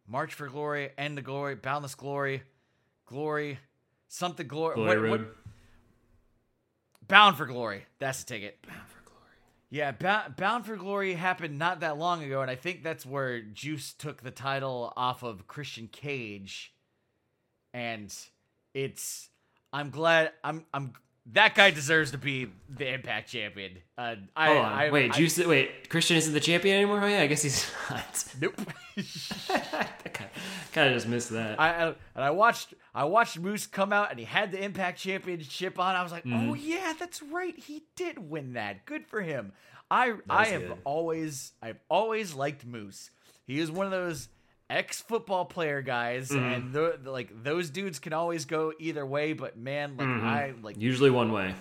March 0.07 0.33
for 0.33 0.47
Glory, 0.49 0.89
End 0.97 1.17
of 1.17 1.23
Glory, 1.23 1.55
Boundless 1.55 1.95
Glory, 1.95 2.43
Glory, 3.05 3.57
something 4.09 4.47
Glory, 4.47 4.75
Glory 4.75 5.09
what- 5.09 5.19
what- 5.21 5.35
Bound 7.07 7.37
for 7.37 7.45
Glory. 7.45 7.85
That's 7.99 8.23
the 8.23 8.33
ticket. 8.33 8.59
Bound 8.67 8.81
for 8.87 9.01
glory. 9.09 9.19
Yeah, 9.69 9.91
Bound, 9.91 10.35
Bound 10.35 10.65
for 10.65 10.75
Glory 10.77 11.13
happened 11.13 11.59
not 11.59 11.81
that 11.81 11.97
long 11.97 12.23
ago, 12.23 12.41
and 12.41 12.49
I 12.49 12.55
think 12.55 12.81
that's 12.83 13.05
where 13.05 13.41
Juice 13.41 13.93
took 13.93 14.21
the 14.23 14.31
title 14.31 14.91
off 14.95 15.21
of 15.23 15.47
Christian 15.47 15.87
Cage. 15.87 16.73
And 17.73 18.13
it's, 18.73 19.29
I'm 19.73 19.89
glad, 19.89 20.31
I'm, 20.43 20.65
I'm, 20.73 20.93
that 21.31 21.55
guy 21.55 21.71
deserves 21.71 22.11
to 22.11 22.17
be 22.17 22.49
the 22.69 22.93
Impact 22.93 23.29
champion. 23.31 23.77
Uh, 23.97 24.15
I, 24.35 24.47
Hold 24.47 24.57
on. 24.59 24.71
I, 24.73 24.91
wait, 24.91 25.11
I, 25.11 25.17
Juice. 25.17 25.37
wait, 25.37 25.89
Christian 25.89 26.17
isn't 26.17 26.33
the 26.33 26.39
champion 26.41 26.75
anymore. 26.75 27.01
Oh 27.01 27.07
yeah, 27.07 27.21
I 27.21 27.27
guess 27.27 27.41
he's 27.43 27.71
not. 27.89 28.25
Nope. 28.41 28.59
I 29.49 29.87
kind 30.73 30.89
of 30.89 30.93
just 30.95 31.07
missed 31.07 31.29
that. 31.31 31.59
I, 31.59 31.69
I 31.69 31.87
and 31.87 31.95
I 32.23 32.31
watched 32.31 32.73
I 32.93 33.05
watched 33.05 33.39
Moose 33.39 33.65
come 33.67 33.93
out 33.93 34.09
and 34.11 34.19
he 34.19 34.25
had 34.25 34.51
the 34.51 34.63
Impact 34.63 34.99
Championship 34.99 35.79
on. 35.79 35.95
I 35.95 36.03
was 36.03 36.11
like, 36.11 36.23
Mm-hmm. 36.25 36.49
oh 36.51 36.53
yeah, 36.53 36.93
that's 36.99 37.21
right, 37.21 37.57
he 37.57 37.83
did 37.95 38.29
win 38.29 38.53
that. 38.53 38.85
Good 38.85 39.05
for 39.07 39.21
him. 39.21 39.53
I 39.89 40.13
I 40.29 40.45
have 40.47 40.61
good. 40.67 40.77
always 40.83 41.53
I've 41.61 41.79
always 41.89 42.33
liked 42.33 42.65
Moose. 42.65 43.09
He 43.45 43.59
is 43.59 43.69
one 43.71 43.85
of 43.85 43.91
those 43.91 44.29
ex 44.69 45.01
football 45.01 45.45
player 45.45 45.81
guys, 45.81 46.29
Mm-hmm. 46.29 46.43
and 46.53 46.73
the, 46.73 46.99
the- 47.03 47.11
like 47.11 47.43
those 47.43 47.69
dudes 47.69 47.99
can 47.99 48.13
always 48.13 48.45
go 48.45 48.73
either 48.79 49.05
way. 49.05 49.33
But 49.33 49.57
man, 49.57 49.97
like 49.97 50.07
Mm-hmm. 50.07 50.25
I 50.27 50.53
like 50.61 50.79
Usually 50.79 51.09
one 51.11 51.31
way. 51.31 51.53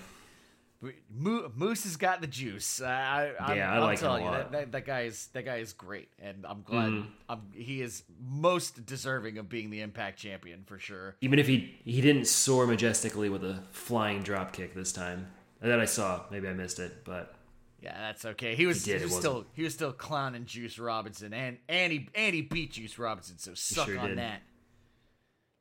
Moose 1.15 1.85
has 1.85 1.97
got 1.97 2.21
the 2.21 2.27
juice. 2.27 2.83
I, 2.83 3.33
I, 3.39 3.45
I'm, 3.53 3.57
Yeah, 3.57 3.73
I 3.73 3.77
I'm 3.87 3.95
a 3.95 3.97
telling 3.97 4.25
you, 4.25 4.31
that, 4.33 4.51
that, 4.51 4.73
that 4.73 4.85
guy 4.85 5.03
is 5.03 5.29
that 5.33 5.45
guy 5.45 5.57
is 5.59 5.73
great, 5.73 6.09
and 6.21 6.45
I'm 6.45 6.63
glad 6.63 6.89
Mm-hmm. 6.91 7.09
I'm, 7.29 7.41
he 7.55 7.81
is 7.81 8.03
most 8.21 8.85
deserving 8.85 9.39
of 9.39 9.49
being 9.49 9.71
the 9.71 9.81
Impact 9.81 10.19
champion 10.19 10.65
for 10.67 10.81
sure. 10.81 11.15
Even 11.21 11.39
if 11.39 11.47
he 11.47 11.79
he 11.85 12.01
didn't 12.01 12.27
soar 12.27 12.67
majestically 12.67 13.29
with 13.29 13.45
a 13.45 13.63
flying 13.71 14.23
drop 14.23 14.53
kick 14.53 14.75
this 14.75 14.93
time. 14.93 15.29
That 15.61 15.79
I 15.79 15.85
saw. 15.85 16.23
Maybe 16.33 16.49
I 16.49 16.53
missed 16.55 16.81
it, 16.81 17.05
but 17.05 17.37
Yeah, 17.83 17.99
that's 17.99 18.25
okay. 18.25 18.55
He 18.55 18.67
was, 18.67 18.85
He 18.85 18.93
he 18.93 18.99
did, 18.99 19.03
it 19.03 19.07
was 19.07 19.17
still 19.17 19.45
he 19.55 19.63
was 19.65 19.75
still 19.75 19.93
clowning 19.93 20.45
Juice 20.47 20.79
Robinson, 20.79 21.35
and 21.35 21.59
and 21.69 21.93
he 21.93 22.09
and 22.15 22.35
he 22.35 22.43
beat 22.43 22.73
Juice 22.73 22.97
Robinson. 22.99 23.39
So 23.39 23.55
suck 23.55 23.87
sure 23.89 23.99
on 23.99 24.11
did. 24.11 24.19
that. 24.19 24.43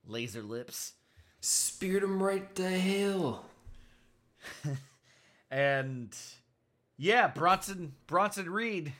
Laser 0.06 0.44
lips. 0.44 0.94
speared 1.40 2.04
him 2.04 2.22
right 2.22 2.54
to 2.56 2.70
hell. 2.70 3.46
And 5.50 6.16
yeah, 6.98 7.28
Bronson 7.28 7.94
Bronson 8.08 8.50
Reed 8.50 8.94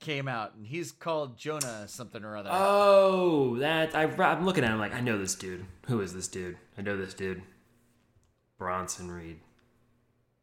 came 0.00 0.26
out, 0.26 0.54
and 0.54 0.66
he's 0.66 0.90
called 0.90 1.36
Jonah 1.36 1.84
something 1.86 2.24
or 2.24 2.34
other. 2.36 2.48
Oh, 2.50 3.56
that 3.58 3.94
I, 3.94 4.04
I'm 4.04 4.46
looking 4.46 4.64
at 4.64 4.70
him 4.70 4.78
like 4.78 4.94
I 4.94 5.00
know 5.00 5.18
this 5.18 5.34
dude. 5.34 5.66
Who 5.86 6.00
is 6.00 6.14
this 6.14 6.28
dude? 6.28 6.56
I 6.78 6.82
know 6.82 6.96
this 6.96 7.12
dude. 7.14 7.42
Bronson 8.56 9.10
Reed. 9.10 9.40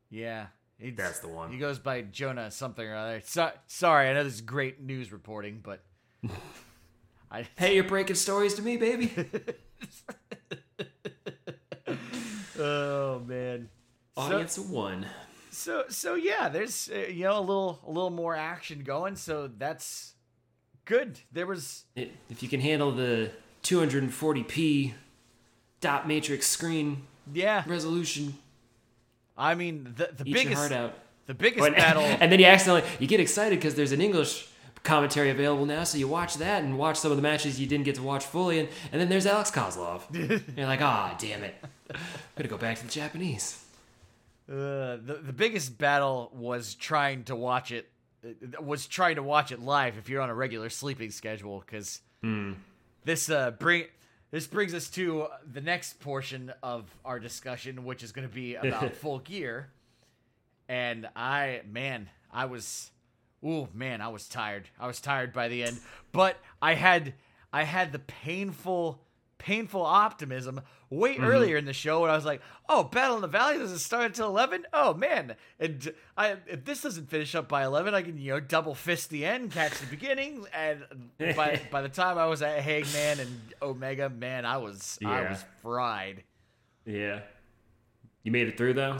yeah, 0.09 0.47
he's- 0.79 0.93
That's 0.97 1.19
the 1.19 1.27
one. 1.27 1.51
He 1.51 1.57
goes 1.57 1.79
by 1.79 2.01
Jonah 2.01 2.51
something 2.51 2.85
or 2.87 2.95
other. 2.95 3.21
So, 3.25 3.51
sorry, 3.67 4.09
I 4.09 4.13
know 4.13 4.23
this 4.23 4.33
is 4.35 4.41
great 4.41 4.81
news 4.81 5.11
reporting, 5.11 5.59
but 5.63 5.83
I 7.31 7.47
Hey, 7.57 7.75
you're 7.75 7.83
breaking 7.83 8.15
stories 8.15 8.53
to 8.55 8.61
me, 8.61 8.77
baby. 8.77 9.11
oh 12.59 13.19
man. 13.25 13.69
So, 14.15 14.21
Audience 14.21 14.57
of 14.57 14.69
one. 14.71 15.05
so 15.51 15.83
so 15.89 16.15
yeah, 16.15 16.49
there's 16.49 16.89
uh, 16.93 16.99
you 17.11 17.23
know 17.25 17.37
a 17.37 17.41
little 17.41 17.79
a 17.85 17.91
little 17.91 18.09
more 18.09 18.35
action 18.35 18.79
going, 18.83 19.15
so 19.15 19.49
that's 19.57 20.13
good. 20.85 21.19
There 21.31 21.45
was 21.47 21.83
It, 21.95 22.11
if 22.29 22.41
you 22.41 22.49
can 22.49 22.61
handle 22.61 22.91
the 22.91 23.31
240p 23.63 24.93
dot 25.81 26.07
matrix 26.07 26.47
screen 26.47 27.03
yeah. 27.33 27.63
resolution, 27.67 28.37
I 29.37 29.55
mean 29.55 29.93
the 29.97 30.09
the 30.15 30.29
eat 30.29 30.33
biggest 30.33 30.55
heart 30.57 30.71
out. 30.71 30.93
the 31.27 31.33
biggest 31.33 31.65
And, 31.65 31.75
battle. 31.85 32.03
and 32.03 32.31
then 32.31 32.39
you 32.39 32.45
accidentally 32.45 32.89
you 32.99 33.07
get 33.07 33.19
excited 33.19 33.57
because 33.59 33.75
there's 33.75 33.91
an 33.91 34.01
English 34.01 34.47
commentary 34.83 35.31
available 35.31 35.65
now, 35.65 35.83
so 35.83 35.97
you 35.97 36.07
watch 36.07 36.35
that 36.35 36.63
and 36.63 36.77
watch 36.77 36.97
some 36.97 37.09
of 37.11 37.17
the 37.17 37.23
matches 37.23 37.59
you 37.59 37.65
didn't 37.65 37.85
get 37.85 37.95
to 37.95 38.03
watch 38.03 38.23
fully, 38.23 38.59
and, 38.59 38.69
and 38.91 39.01
then 39.01 39.09
there's 39.09 39.25
Alex 39.25 39.49
Koslov. 39.49 40.01
You're 40.57 40.67
like, 40.67 40.81
ah, 40.81 41.15
damn 41.19 41.43
it, 41.43 41.55
I'm 41.91 41.99
gonna 42.35 42.49
go 42.49 42.57
back 42.57 42.77
to 42.77 42.85
the 42.85 42.91
Japanese. 42.91 43.63
Uh, 44.47 44.97
the 45.03 45.19
the 45.25 45.33
biggest 45.33 45.77
battle 45.79 46.31
was 46.35 46.75
trying 46.75 47.23
to 47.23 47.35
watch 47.35 47.71
it 47.71 47.89
uh, 48.23 48.61
was 48.61 48.85
trying 48.85 49.15
to 49.15 49.23
watch 49.23 49.51
it 49.51 49.59
live 49.59 49.97
if 49.97 50.07
you're 50.07 50.21
on 50.21 50.29
a 50.29 50.35
regular 50.35 50.69
sleeping 50.69 51.09
schedule 51.09 51.63
because 51.65 51.99
this 53.03 53.29
uh 53.29 53.49
bring 53.51 53.85
this 54.35 54.47
brings 54.47 54.73
us 54.73 54.89
to 54.89 55.27
the 55.49 55.61
next 55.61 56.01
portion 56.01 56.51
of 56.61 56.93
our 57.05 57.19
discussion 57.19 57.85
which 57.85 58.03
is 58.03 58.11
going 58.11 58.27
to 58.27 58.33
be 58.33 58.55
about 58.61 58.93
full 58.93 59.19
gear. 59.19 59.69
And 60.67 61.07
I 61.15 61.61
man 61.71 62.09
I 62.33 62.43
was 62.43 62.91
oh 63.41 63.69
man 63.73 64.01
I 64.01 64.09
was 64.09 64.27
tired. 64.27 64.67
I 64.77 64.87
was 64.87 64.99
tired 64.99 65.31
by 65.31 65.47
the 65.47 65.63
end. 65.63 65.79
But 66.11 66.35
I 66.61 66.73
had 66.73 67.13
I 67.53 67.63
had 67.63 67.93
the 67.93 67.99
painful 67.99 68.99
painful 69.37 69.81
optimism 69.83 70.61
way 70.89 71.15
Mm-hmm. 71.15 71.25
earlier 71.25 71.57
in 71.57 71.65
the 71.65 71.73
show 71.73 72.01
when 72.01 72.09
I 72.09 72.15
was 72.15 72.25
like, 72.25 72.41
"Oh, 72.69 72.83
Battle 72.83 73.15
in 73.17 73.21
the 73.21 73.27
Valley 73.27 73.57
doesn't 73.57 73.79
start 73.79 74.05
until 74.05 74.27
11. 74.27 74.65
Oh 74.71 74.93
man, 74.93 75.35
and 75.59 75.93
I 76.17 76.37
if 76.47 76.63
this 76.65 76.81
doesn't 76.83 77.09
finish 77.09 77.35
up 77.35 77.47
by 77.49 77.63
11, 77.65 77.93
I 77.93 78.01
can 78.01 78.17
you 78.17 78.33
know 78.33 78.39
double 78.39 78.75
fist 78.75 79.09
the 79.09 79.25
end, 79.25 79.51
catch 79.51 79.73
the 79.79 79.87
beginning, 79.87 80.45
and 80.53 80.83
by 81.35 81.59
by 81.71 81.81
the 81.81 81.89
time 81.89 82.17
I 82.17 82.27
was 82.27 82.41
at 82.41 82.59
Hangman 82.59 83.19
and 83.19 83.41
Omega, 83.61 84.09
man, 84.09 84.45
I 84.45 84.57
was 84.57 84.97
I 85.05 85.21
was 85.29 85.43
fried. 85.61 86.23
Yeah. 86.85 87.21
You 88.23 88.31
made 88.31 88.47
it 88.47 88.57
through 88.57 88.73
though. 88.75 88.93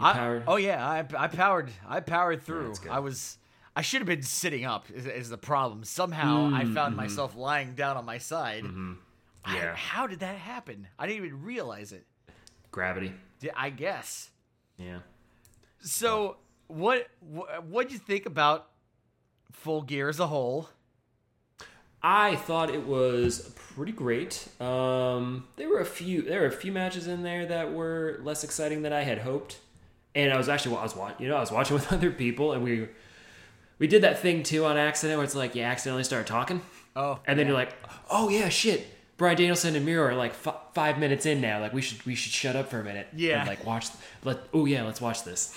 You 0.00 0.06
I, 0.06 0.12
powered. 0.12 0.44
oh 0.46 0.56
yeah, 0.56 0.86
I, 0.86 1.04
I 1.16 1.28
powered 1.28 1.70
I 1.88 2.00
powered 2.00 2.42
through. 2.42 2.74
good. 2.82 2.90
I 2.90 2.98
was 3.00 3.38
I 3.74 3.82
should 3.82 4.00
have 4.00 4.06
been 4.08 4.22
sitting 4.22 4.64
up 4.64 4.90
is, 4.90 5.06
is 5.06 5.28
the 5.30 5.38
problem. 5.38 5.84
Somehow 5.84 6.50
I 6.52 6.64
found 6.64 6.96
myself 6.96 7.34
lying 7.36 7.74
down 7.74 7.96
on 7.96 8.04
my 8.04 8.18
side. 8.18 8.64
Mm, 8.64 8.68
mm-hmm. 8.70 8.92
Yeah. 9.54 9.74
how 9.74 10.06
did 10.06 10.20
that 10.20 10.36
happen? 10.36 10.88
I 10.98 11.06
didn't 11.06 11.24
even 11.26 11.42
realize 11.42 11.92
it. 11.92 12.06
Gravity. 12.70 13.12
I 13.56 13.70
guess. 13.70 14.30
Yeah. 14.76 14.98
So 15.80 16.36
what 16.66 17.08
what 17.20 17.64
what'd 17.64 17.92
you 17.92 17.98
think 17.98 18.26
about 18.26 18.68
Full 19.52 19.82
Gear 19.82 20.08
as 20.08 20.20
a 20.20 20.26
whole? 20.26 20.68
I 22.02 22.36
thought 22.36 22.70
it 22.70 22.86
was 22.86 23.52
pretty 23.74 23.92
great. 23.92 24.46
Um, 24.60 25.48
there 25.56 25.68
were 25.68 25.80
a 25.80 25.84
few 25.86 26.22
there 26.22 26.40
were 26.42 26.46
a 26.46 26.52
few 26.52 26.70
matches 26.72 27.06
in 27.06 27.22
there 27.22 27.46
that 27.46 27.72
were 27.72 28.20
less 28.22 28.44
exciting 28.44 28.82
than 28.82 28.92
I 28.92 29.02
had 29.02 29.18
hoped. 29.18 29.58
And 30.14 30.32
I 30.32 30.36
was 30.36 30.48
actually 30.48 30.76
I 30.76 30.82
was 30.82 30.94
watching 30.96 31.22
you 31.24 31.28
know 31.28 31.36
I 31.36 31.40
was 31.40 31.50
watching 31.52 31.74
with 31.78 31.92
other 31.92 32.10
people 32.10 32.52
and 32.52 32.62
we 32.62 32.88
we 33.78 33.86
did 33.86 34.02
that 34.02 34.18
thing 34.20 34.42
too 34.42 34.64
on 34.64 34.76
accident 34.76 35.18
where 35.18 35.24
it's 35.24 35.34
like 35.34 35.54
you 35.54 35.62
accidentally 35.62 36.04
start 36.04 36.26
talking 36.26 36.60
Oh, 36.96 37.20
and 37.26 37.38
then 37.38 37.46
you're 37.46 37.56
like 37.56 37.74
oh 38.10 38.28
yeah 38.28 38.48
shit 38.48 38.86
Bryan 39.18 39.36
Danielson 39.36 39.76
and 39.76 39.84
Miro 39.84 40.06
are 40.06 40.14
like 40.14 40.32
f- 40.32 40.56
five 40.74 40.98
minutes 40.98 41.26
in 41.26 41.40
now 41.42 41.60
like 41.60 41.72
we 41.74 41.82
should 41.82 42.04
we 42.06 42.14
should 42.14 42.32
shut 42.32 42.56
up 42.56 42.70
for 42.70 42.80
a 42.80 42.84
minute 42.84 43.08
Yeah. 43.14 43.40
and 43.40 43.48
like 43.48 43.66
watch 43.66 43.88
let 44.24 44.38
oh 44.54 44.64
yeah 44.64 44.84
let's 44.84 45.00
watch 45.00 45.24
this 45.24 45.54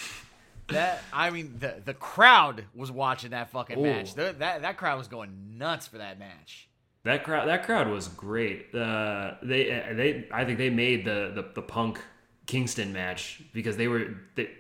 that 0.67 1.01
I 1.13 1.29
mean 1.29 1.55
the 1.59 1.75
the 1.85 1.93
crowd 1.93 2.65
was 2.75 2.91
watching 2.91 3.31
that 3.31 3.51
fucking 3.51 3.77
Ooh. 3.79 3.83
match. 3.83 4.13
The- 4.15 4.35
that 4.39 4.61
that 4.63 4.77
crowd 4.77 4.97
was 4.97 5.07
going 5.07 5.57
nuts 5.57 5.87
for 5.87 5.97
that 5.99 6.17
match. 6.19 6.67
That 7.03 7.23
crowd, 7.23 7.47
that 7.47 7.63
crowd 7.65 7.87
was 7.87 8.07
great. 8.09 8.73
Uh, 8.75 9.33
they, 9.41 9.63
they, 9.65 10.27
I 10.31 10.45
think 10.45 10.59
they 10.59 10.69
made 10.69 11.03
the, 11.03 11.31
the, 11.33 11.49
the 11.55 11.61
Punk 11.63 11.99
Kingston 12.45 12.93
match 12.93 13.41
because 13.53 13.75
they 13.75 13.87
were, 13.87 14.17
they, 14.35 14.51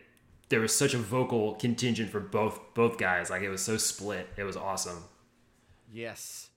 there 0.49 0.59
was 0.59 0.75
such 0.75 0.95
a 0.95 0.97
vocal 0.97 1.53
contingent 1.53 2.09
for 2.09 2.19
both, 2.19 2.59
both 2.73 2.97
guys. 2.97 3.29
Like 3.29 3.43
it 3.43 3.49
was 3.49 3.61
so 3.61 3.77
split. 3.77 4.27
It 4.37 4.43
was 4.43 4.57
awesome. 4.57 5.03
Yes. 5.93 6.49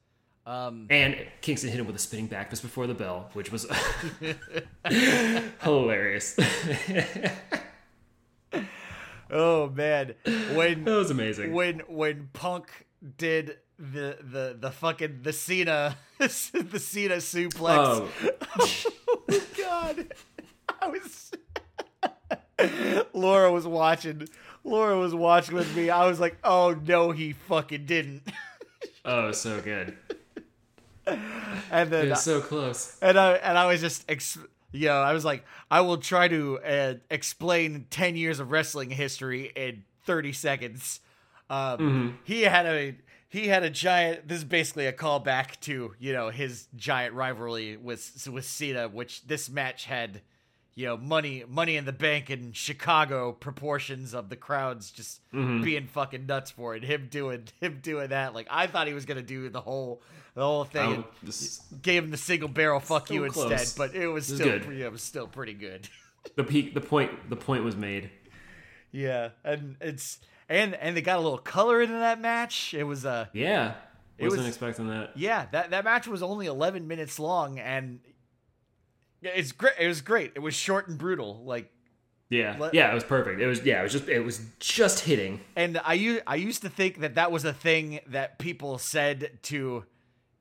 Um, 0.46 0.86
And 0.90 1.16
Kingston 1.40 1.70
hit 1.70 1.80
him 1.80 1.86
with 1.86 1.96
a 1.96 1.98
spinning 1.98 2.26
back 2.26 2.50
fist 2.50 2.62
before 2.62 2.86
the 2.86 2.92
bell, 2.94 3.30
which 3.32 3.50
was 3.50 3.66
hilarious. 5.62 6.36
oh 9.30 9.70
man, 9.70 10.14
when 10.54 10.84
that 10.84 10.90
was 10.96 11.10
amazing. 11.10 11.52
when 11.52 11.80
when 11.88 12.28
Punk 12.32 12.86
did 13.16 13.58
the 13.78 14.18
the 14.20 14.56
the 14.60 14.70
fucking 14.70 15.20
the 15.22 15.32
Cena 15.32 15.96
the 16.18 16.28
Cena 16.28 17.16
suplex. 17.16 17.76
Oh, 17.78 18.08
Oh 19.26 19.40
God, 19.56 20.12
I 20.82 20.88
was. 20.88 21.32
Laura 23.14 23.50
was 23.50 23.66
watching. 23.66 24.28
Laura 24.62 24.98
was 24.98 25.14
watching 25.14 25.54
with 25.54 25.74
me. 25.74 25.88
I 25.90 26.06
was 26.06 26.20
like, 26.20 26.36
"Oh 26.44 26.78
no, 26.86 27.10
he 27.10 27.32
fucking 27.32 27.86
didn't." 27.86 28.22
oh, 29.04 29.32
so 29.32 29.60
good. 29.62 29.96
And 31.70 31.90
then 31.90 32.16
so 32.16 32.40
close. 32.40 32.96
and 33.02 33.18
I 33.18 33.32
and 33.34 33.56
I 33.58 33.66
was 33.66 33.80
just 33.80 34.04
ex- 34.08 34.38
you 34.72 34.86
know 34.88 35.00
I 35.00 35.12
was 35.12 35.24
like 35.24 35.44
I 35.70 35.80
will 35.80 35.98
try 35.98 36.28
to 36.28 36.58
uh, 36.60 36.94
explain 37.10 37.86
ten 37.90 38.16
years 38.16 38.40
of 38.40 38.50
wrestling 38.50 38.90
history 38.90 39.52
in 39.56 39.84
thirty 40.04 40.32
seconds. 40.32 41.00
Um, 41.50 42.18
He 42.24 42.42
had 42.42 42.66
a 42.66 42.96
he 43.28 43.48
had 43.48 43.62
a 43.64 43.70
giant. 43.70 44.28
This 44.28 44.38
is 44.38 44.44
basically 44.44 44.86
a 44.86 44.92
callback 44.92 45.60
to 45.62 45.94
you 45.98 46.12
know 46.12 46.30
his 46.30 46.68
giant 46.76 47.14
rivalry 47.14 47.76
with 47.76 48.28
with 48.30 48.44
Cena, 48.44 48.88
which 48.88 49.26
this 49.26 49.48
match 49.50 49.84
had 49.86 50.22
you 50.74 50.86
know 50.86 50.96
money 50.96 51.44
money 51.48 51.76
in 51.76 51.84
the 51.84 51.92
bank 51.92 52.30
in 52.30 52.52
Chicago 52.52 53.32
proportions 53.32 54.14
of 54.14 54.28
the 54.28 54.36
crowds 54.36 54.90
just 54.90 55.20
being 55.32 55.86
fucking 55.86 56.26
nuts 56.26 56.50
for 56.50 56.74
it. 56.76 56.82
Him 56.84 57.08
doing 57.10 57.44
him 57.60 57.80
doing 57.82 58.08
that 58.08 58.34
like 58.34 58.48
I 58.50 58.66
thought 58.66 58.86
he 58.86 58.94
was 58.94 59.04
gonna 59.04 59.22
do 59.22 59.48
the 59.48 59.60
whole 59.60 60.02
the 60.34 60.42
whole 60.42 60.64
thing. 60.64 61.04
Gave 61.82 62.04
him 62.04 62.10
the 62.10 62.16
single 62.16 62.48
barrel 62.48 62.80
fuck 62.80 63.10
you 63.10 63.28
close. 63.30 63.50
instead, 63.50 63.78
but 63.78 63.94
it 63.94 64.08
was 64.08 64.28
This 64.28 64.38
still 64.38 64.58
pretty, 64.60 64.82
it 64.82 64.92
was 64.92 65.02
still 65.02 65.26
pretty 65.26 65.54
good. 65.54 65.88
the 66.36 66.44
peak, 66.44 66.74
the 66.74 66.80
point, 66.80 67.28
the 67.30 67.36
point 67.36 67.64
was 67.64 67.76
made. 67.76 68.10
yeah, 68.90 69.30
and 69.44 69.76
it's 69.80 70.18
and 70.48 70.74
and 70.74 70.96
they 70.96 71.02
got 71.02 71.18
a 71.18 71.20
little 71.22 71.38
color 71.38 71.80
into 71.82 71.94
that 71.94 72.20
match. 72.20 72.74
It 72.74 72.84
was 72.84 73.04
uh 73.06 73.26
Yeah. 73.32 73.74
It 74.16 74.24
Wasn't 74.24 74.42
was- 74.42 74.48
expecting 74.48 74.88
that. 74.90 75.16
yeah, 75.16 75.46
that 75.52 75.70
that 75.70 75.84
match 75.84 76.06
was 76.06 76.22
only 76.22 76.46
11 76.46 76.86
minutes 76.86 77.18
long 77.18 77.58
and 77.58 78.00
it's 79.22 79.52
great. 79.52 79.72
It 79.80 79.88
was 79.88 80.00
great. 80.02 80.32
It 80.34 80.40
was 80.40 80.54
short 80.54 80.86
and 80.88 80.98
brutal. 80.98 81.44
Like 81.44 81.70
Yeah. 82.28 82.56
Let- 82.58 82.74
yeah, 82.74 82.90
it 82.90 82.94
was 82.94 83.04
perfect. 83.04 83.40
It 83.40 83.46
was 83.46 83.62
yeah, 83.64 83.80
it 83.80 83.82
was 83.84 83.92
just 83.92 84.08
it 84.08 84.20
was 84.20 84.40
just 84.60 85.00
hitting. 85.00 85.40
and 85.56 85.78
I 85.84 86.20
I 86.26 86.36
used 86.36 86.62
to 86.62 86.68
think 86.68 87.00
that 87.00 87.14
that 87.16 87.32
was 87.32 87.44
a 87.44 87.52
thing 87.52 88.00
that 88.08 88.38
people 88.38 88.78
said 88.78 89.38
to 89.44 89.84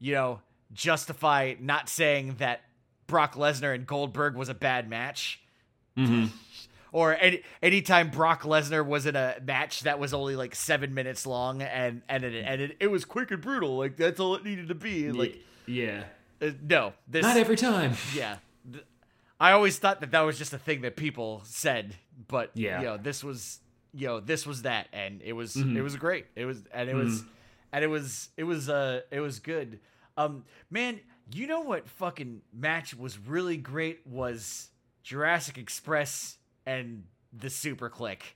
you 0.04 0.13
know 0.13 0.39
justify 0.74 1.56
not 1.60 1.88
saying 1.88 2.36
that 2.39 2.62
Brock 3.08 3.36
Lesnar 3.36 3.74
and 3.74 3.86
Goldberg 3.88 4.36
was 4.36 4.50
a 4.50 4.54
bad 4.54 4.89
match. 4.89 5.39
Or 6.92 7.16
any 7.20 7.42
anytime 7.63 8.12
Brock 8.12 8.44
Lesnar 8.44 8.86
was 8.86 9.08
in 9.08 9.16
a 9.16 9.38
match 9.44 9.80
that 9.82 9.98
was 9.98 10.13
only 10.13 10.36
like 10.36 10.54
seven 10.54 10.94
minutes 10.94 11.26
long 11.26 11.63
and 11.63 12.04
and 12.08 12.24
it, 12.24 12.46
and 12.46 12.62
it, 12.62 12.78
it 12.80 12.86
was 12.92 13.04
quick 13.04 13.32
and 13.32 13.42
brutal, 13.42 13.78
like 13.80 13.98
that's 13.98 14.20
all 14.20 14.36
it 14.36 14.44
needed 14.46 14.68
to 14.68 14.76
be. 14.76 15.12
Like 15.12 15.39
yeah. 15.66 16.04
uh, 16.39 16.52
no, 16.62 16.94
this 17.08 17.24
Not 17.24 17.38
every 17.38 17.56
time. 17.56 17.94
yeah. 18.16 18.38
Th- 18.72 18.86
I 19.39 19.54
always 19.54 19.80
thought 19.80 20.02
that 20.02 20.12
that 20.12 20.22
was 20.22 20.38
just 20.38 20.54
a 20.54 20.60
thing 20.60 20.82
that 20.82 20.96
people 20.96 21.42
said, 21.46 21.96
but 22.28 22.52
Yeah. 22.54 22.78
you 22.80 22.86
know, 22.86 22.98
this 22.98 23.24
was 23.24 23.58
you 23.96 24.06
know, 24.06 24.20
this 24.20 24.46
was 24.46 24.62
that 24.62 24.88
and 24.94 25.20
it 25.24 25.34
was 25.34 25.56
Mm-hmm. 25.56 25.76
it 25.78 25.82
was 25.82 25.96
great. 25.96 26.28
It 26.36 26.46
was 26.46 26.62
and 26.72 26.92
it 26.92 26.96
was 26.96 27.24
and 27.72 27.84
it 27.84 27.88
was 27.88 28.30
it 28.38 28.44
was 28.44 28.70
uh 28.70 29.02
it 29.10 29.20
was 29.20 29.39
good. 29.39 29.80
Um 30.17 30.45
man, 30.69 30.99
you 31.32 31.47
know 31.47 31.62
what 31.62 31.88
fucking 31.88 32.41
match 32.54 32.95
was 32.95 33.17
really 33.17 33.58
great 33.58 34.06
was 34.06 34.69
Jurassic 35.04 35.58
Express 35.58 36.38
and 36.65 37.04
the 37.32 37.49
Super 37.49 37.89
Clique. 37.89 38.36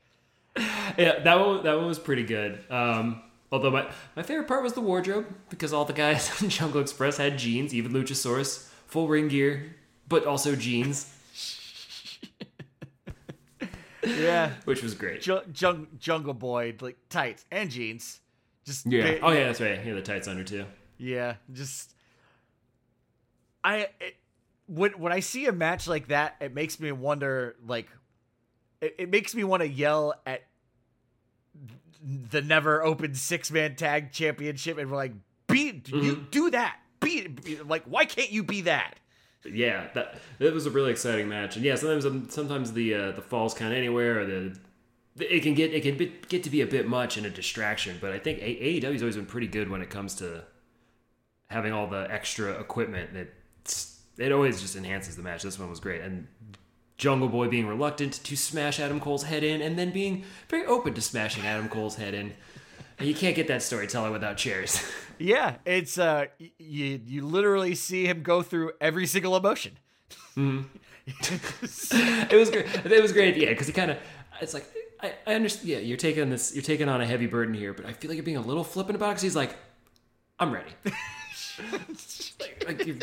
Yeah, 0.98 1.20
that 1.20 1.40
one 1.40 1.64
that 1.64 1.76
one 1.78 1.86
was 1.86 2.00
pretty 2.00 2.24
good. 2.24 2.60
Um, 2.72 3.22
although 3.52 3.70
my, 3.70 3.88
my 4.16 4.24
favorite 4.24 4.48
part 4.48 4.64
was 4.64 4.74
the 4.74 4.82
wardrobe 4.82 5.28
because 5.50 5.72
all 5.74 5.86
the 5.86 5.94
guys 5.94 6.42
in 6.42 6.50
Jungle 6.50 6.82
Express 6.82 7.18
had 7.18 7.38
jeans, 7.38 7.74
even 7.76 7.92
Luchasaurus, 7.92 8.68
full 8.88 9.08
ring 9.08 9.28
gear, 9.28 9.76
but 10.08 10.26
also 10.26 10.56
jeans, 10.56 11.14
Yeah. 14.04 14.52
which 14.66 14.82
was 14.82 14.94
great. 14.94 15.22
Ju- 15.22 15.42
jung- 15.54 15.88
jungle 16.00 16.34
Boy 16.34 16.76
like 16.80 16.98
tights 17.10 17.46
and 17.52 17.70
jeans. 17.70 18.20
Just 18.66 18.86
Yeah. 18.86 19.18
Oh 19.22 19.32
yeah, 19.32 19.46
that's 19.46 19.62
right. 19.62 19.86
Yeah, 19.86 19.94
the 19.94 20.02
tights 20.02 20.28
under 20.28 20.44
too. 20.44 20.66
Yeah, 20.98 21.36
just 21.54 21.94
I 23.64 23.90
it, 24.00 24.16
when 24.68 24.92
when 24.94 25.12
I 25.12 25.20
see 25.20 25.46
a 25.46 25.52
match 25.52 25.88
like 25.88 26.08
that, 26.10 26.36
it 26.40 26.54
makes 26.54 26.80
me 26.80 26.92
wonder. 26.92 27.56
Like, 27.66 27.90
it, 28.82 28.96
it 29.00 29.10
makes 29.10 29.36
me 29.36 29.44
want 29.44 29.62
to 29.62 29.68
yell 29.68 30.14
at 30.26 30.44
the 32.04 32.42
never 32.42 32.84
open 32.84 33.14
six 33.16 33.52
man 33.52 33.76
tag 33.76 34.12
championship 34.12 34.78
and 34.78 34.90
we're 34.90 34.98
like, 34.98 35.14
be 35.48 35.82
you 35.88 36.26
do 36.32 36.52
that. 36.52 36.78
Be 37.00 37.28
be- 37.28 37.60
like, 37.62 37.84
why 37.86 38.06
can't 38.06 38.32
you 38.32 38.44
be 38.44 38.62
that? 38.62 38.96
Yeah, 39.46 39.88
that 39.94 40.16
that 40.40 40.54
was 40.54 40.66
a 40.66 40.72
really 40.72 40.92
exciting 40.92 41.30
match. 41.30 41.56
And 41.56 41.64
yeah, 41.64 41.76
sometimes 41.76 42.06
um, 42.06 42.28
sometimes 42.30 42.74
the 42.74 42.94
uh, 42.94 43.12
the 43.12 43.22
falls 43.22 43.54
count 43.54 43.74
anywhere, 43.74 44.22
or 44.22 44.26
the, 44.26 44.58
it 45.20 45.42
can 45.42 45.54
get 45.54 45.74
it 45.74 45.84
can 45.84 45.98
be, 45.98 46.14
get 46.28 46.44
to 46.44 46.50
be 46.50 46.62
a 46.62 46.68
bit 46.68 46.88
much 46.88 47.18
and 47.18 47.26
a 47.26 47.30
distraction. 47.30 47.98
But 48.02 48.12
I 48.14 48.20
think 48.20 48.40
AEW's 48.40 49.02
always 49.02 49.16
been 49.16 49.26
pretty 49.26 49.48
good 49.48 49.70
when 49.70 49.82
it 49.82 49.90
comes 49.90 50.16
to 50.16 50.44
having 51.48 51.74
all 51.74 51.88
the 51.88 52.08
extra 52.12 52.52
equipment. 52.60 53.14
That 53.14 53.30
it 54.18 54.32
always 54.32 54.62
just 54.62 54.76
enhances 54.76 55.16
the 55.16 55.24
match. 55.24 55.44
This 55.44 55.60
one 55.60 55.70
was 55.70 55.80
great, 55.80 56.02
and 56.02 56.28
Jungle 56.98 57.30
Boy 57.30 57.48
being 57.48 57.68
reluctant 57.68 58.14
to 58.24 58.36
smash 58.36 58.80
Adam 58.80 59.00
Cole's 59.00 59.24
head 59.24 59.44
in, 59.44 59.62
and 59.62 59.78
then 59.78 59.92
being 59.92 60.24
very 60.50 60.66
open 60.66 60.94
to 60.96 61.02
smashing 61.02 61.46
Adam 61.46 61.70
Cole's 61.70 61.96
head 61.96 62.14
in. 62.14 62.34
You 63.00 63.14
can't 63.14 63.36
get 63.36 63.48
that 63.50 63.62
storyteller 63.62 64.12
without 64.12 64.38
chairs. 64.38 64.82
Yeah, 65.20 65.56
it's 65.66 65.98
uh, 65.98 66.26
y- 66.40 66.52
you 66.60 67.02
you 67.04 67.26
literally 67.26 67.74
see 67.74 68.06
him 68.06 68.22
go 68.22 68.44
through 68.44 68.74
every 68.80 69.08
single 69.08 69.36
emotion. 69.36 69.80
it 70.38 72.38
was 72.38 72.52
great. 72.52 72.68
It 72.86 73.02
was 73.02 73.14
great. 73.14 73.36
Yeah, 73.36 73.50
because 73.50 73.66
he 73.66 73.74
kind 73.74 73.90
of. 73.90 73.98
It's 74.42 74.54
like 74.54 74.68
I, 75.02 75.14
I 75.26 75.34
understand. 75.34 75.70
Yeah, 75.70 75.80
you're 75.80 75.98
taking 75.98 76.30
this. 76.30 76.54
You're 76.54 76.62
taking 76.62 76.88
on 76.88 77.02
a 77.02 77.06
heavy 77.08 77.26
burden 77.26 77.56
here, 77.56 77.74
but 77.74 77.88
I 77.88 77.94
feel 77.94 78.10
like 78.10 78.18
you're 78.18 78.24
being 78.24 78.38
a 78.38 78.42
little 78.42 78.64
flippant 78.64 78.96
about 78.96 79.08
it 79.08 79.12
because 79.14 79.24
he's 79.24 79.36
like, 79.36 79.56
I'm 80.40 80.52
ready. 80.52 80.70
Like, 82.40 82.66
like 82.68 82.86
you 82.86 83.00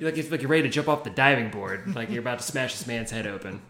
You're 0.00 0.10
like 0.10 0.18
it's 0.18 0.30
like 0.30 0.42
you're 0.42 0.50
ready 0.50 0.62
to 0.64 0.68
jump 0.68 0.88
off 0.88 1.04
the 1.04 1.10
diving 1.10 1.50
board, 1.50 1.94
like 1.94 2.10
you're 2.10 2.20
about 2.20 2.38
to 2.38 2.44
smash 2.44 2.76
this 2.76 2.86
man's 2.86 3.10
head 3.10 3.26
open. 3.26 3.60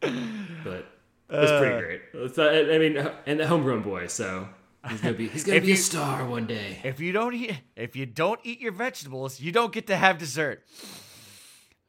but 0.00 0.86
it's 1.28 1.52
pretty 1.52 1.80
great. 1.80 2.00
It's, 2.14 2.38
uh, 2.38 2.68
I 2.72 2.78
mean, 2.78 2.96
and 3.26 3.40
the 3.40 3.46
homegrown 3.46 3.82
boy, 3.82 4.06
so 4.06 4.48
he's 4.88 5.00
gonna 5.00 5.14
be 5.14 5.28
he's 5.28 5.44
gonna 5.44 5.58
If 5.58 5.64
be 5.64 5.72
a 5.72 5.76
star 5.76 6.24
one 6.24 6.46
day. 6.46 6.80
If 6.84 7.00
you 7.00 7.12
don't 7.12 7.34
eat, 7.34 7.60
if 7.76 7.96
you 7.96 8.06
don't 8.06 8.40
eat 8.44 8.60
your 8.60 8.72
vegetables, 8.72 9.40
you 9.40 9.52
don't 9.52 9.72
get 9.72 9.86
to 9.88 9.96
have 9.96 10.18
dessert. 10.18 10.62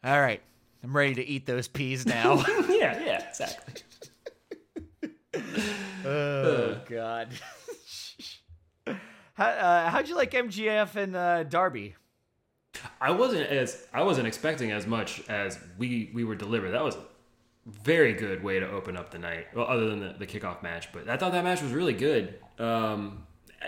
All 0.03 0.19
right, 0.19 0.41
I'm 0.83 0.95
ready 0.95 1.15
to 1.15 1.25
eat 1.25 1.45
those 1.45 1.67
peas 1.67 2.05
now. 2.05 2.43
yeah, 2.69 3.03
yeah, 3.03 3.29
exactly. 3.29 3.81
oh 6.05 6.79
God. 6.87 7.29
How, 9.37 9.45
uh, 9.45 9.89
how'd 9.91 10.09
you 10.09 10.15
like 10.15 10.31
MJF 10.31 10.95
and 10.95 11.15
uh, 11.15 11.43
Darby? 11.43 11.93
I 12.99 13.11
wasn't 13.11 13.47
as 13.47 13.85
I 13.93 14.01
wasn't 14.01 14.27
expecting 14.27 14.71
as 14.71 14.87
much 14.87 15.21
as 15.29 15.59
we 15.77 16.09
we 16.11 16.23
were 16.23 16.33
delivered. 16.33 16.71
That 16.71 16.83
was 16.83 16.95
a 16.95 17.05
very 17.67 18.13
good 18.13 18.43
way 18.43 18.59
to 18.59 18.67
open 18.67 18.97
up 18.97 19.11
the 19.11 19.19
night. 19.19 19.45
Well, 19.55 19.67
other 19.67 19.89
than 19.89 19.99
the, 19.99 20.15
the 20.17 20.25
kickoff 20.25 20.63
match, 20.63 20.91
but 20.91 21.07
I 21.07 21.17
thought 21.17 21.33
that 21.33 21.43
match 21.43 21.61
was 21.61 21.71
really 21.71 21.93
good. 21.93 22.39
Um, 22.57 23.27
I, 23.61 23.67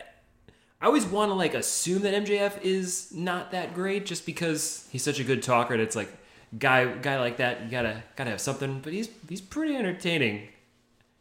I 0.81 0.85
always 0.87 1.05
want 1.05 1.29
to 1.29 1.35
like 1.35 1.53
assume 1.53 2.01
that 2.01 2.15
MJF 2.15 2.63
is 2.63 3.13
not 3.13 3.51
that 3.51 3.75
great 3.75 4.07
just 4.07 4.25
because 4.25 4.87
he's 4.91 5.03
such 5.03 5.19
a 5.19 5.23
good 5.23 5.43
talker. 5.43 5.75
And 5.75 5.83
it's 5.83 5.95
like 5.95 6.11
guy 6.57 6.85
guy 6.85 7.19
like 7.19 7.37
that 7.37 7.63
you 7.63 7.69
gotta 7.69 8.03
gotta 8.15 8.31
have 8.31 8.41
something. 8.41 8.79
But 8.79 8.93
he's 8.93 9.09
he's 9.27 9.41
pretty 9.41 9.75
entertaining. 9.75 10.47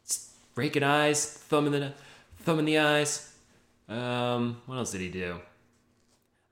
It's 0.04 0.32
eyes, 0.56 1.26
thumb 1.26 1.66
in 1.66 1.72
the 1.72 1.92
thumb 2.38 2.58
in 2.58 2.64
the 2.64 2.78
eyes. 2.78 3.28
Um, 3.88 4.60
what 4.66 4.76
else 4.76 4.92
did 4.92 5.00
he 5.00 5.08
do? 5.08 5.40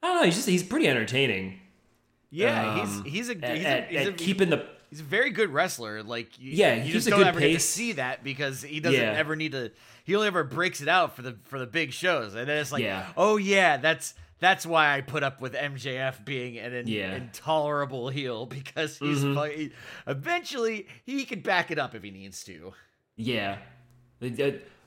I 0.03 0.07
don't 0.09 0.16
know. 0.16 0.22
He's 0.24 0.37
just 0.37 0.49
he's 0.49 0.62
pretty 0.62 0.89
entertaining. 0.89 1.61
Yeah, 2.30 2.80
Um, 2.80 3.05
he's 3.05 3.12
he's 3.14 3.28
a 3.30 3.45
at, 3.45 3.57
he's 3.57 3.64
a, 3.64 3.68
at- 3.68 3.89
he's 3.89 4.01
at 4.01 4.07
a, 4.09 4.12
keeping 4.12 4.51
the 4.51 4.66
he's 4.91 5.01
a 5.01 5.05
very 5.05 5.30
good 5.30 5.51
wrestler. 5.51 6.03
Like 6.03 6.39
you, 6.39 6.53
Yeah, 6.53 6.74
you 6.82 6.93
just 6.93 7.07
a 7.07 7.11
don't 7.11 7.20
good 7.20 7.26
ever 7.28 7.41
get 7.41 7.53
to 7.55 7.61
see 7.61 7.93
that 7.93 8.24
because 8.24 8.62
he 8.62 8.80
doesn't 8.80 9.01
Yeah. 9.01 9.12
ever 9.12 9.37
need 9.37 9.53
to. 9.53 9.70
He 10.05 10.14
only 10.14 10.28
ever 10.28 10.45
breaks 10.45 10.80
it 10.80 10.89
out 10.89 11.16
for 11.16 11.22
the 11.22 11.37
for 11.45 11.59
the 11.59 11.66
big 11.66 11.93
shows, 11.93 12.34
and 12.34 12.49
then 12.49 12.59
it's 12.59 12.72
like, 12.72 12.82
Yeah. 12.82 13.07
oh 13.16 13.37
yeah, 13.37 13.76
that's 13.76 14.14
that's 14.39 14.66
why 14.66 14.95
I 14.95 15.01
put 15.01 15.22
up 15.22 15.41
with 15.41 15.55
MJF 15.55 16.24
being 16.24 16.59
an, 16.59 16.74
in- 16.74 16.89
Yeah. 16.89 17.14
intolerable 17.16 18.09
heel 18.11 18.45
because 18.47 18.99
he's 18.99 19.22
Mhm. 19.24 19.34
fu- 19.34 19.57
he- 19.59 19.72
eventually 20.07 20.87
he 21.05 21.24
can 21.24 21.41
back 21.41 21.70
it 21.70 21.78
up 21.78 21.95
if 21.95 22.03
he 22.03 22.11
needs 22.11 22.45
to. 22.45 22.72
Yeah. 23.16 23.59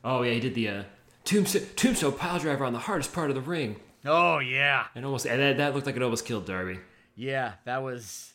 Oh 0.03 0.21
yeah, 0.23 0.33
he 0.33 0.39
did 0.39 0.55
the 0.55 0.67
uh, 0.69 0.83
tombstone, 1.29 1.63
tombstone 1.75 2.13
pile 2.13 2.39
driver 2.39 2.65
on 2.65 2.73
the 2.73 2.79
hardest 2.79 3.13
part 3.13 3.29
of 3.29 3.35
the 3.35 3.41
ring, 3.41 3.75
Oh 4.05 4.39
yeah, 4.39 4.85
and 4.95 5.05
almost 5.05 5.25
and 5.25 5.39
that, 5.41 5.57
that 5.57 5.73
looked 5.75 5.85
like 5.85 5.95
it 5.95 6.01
almost 6.03 6.25
killed 6.25 6.45
Darby. 6.45 6.79
yeah, 7.15 7.53
that 7.65 7.83
was 7.83 8.33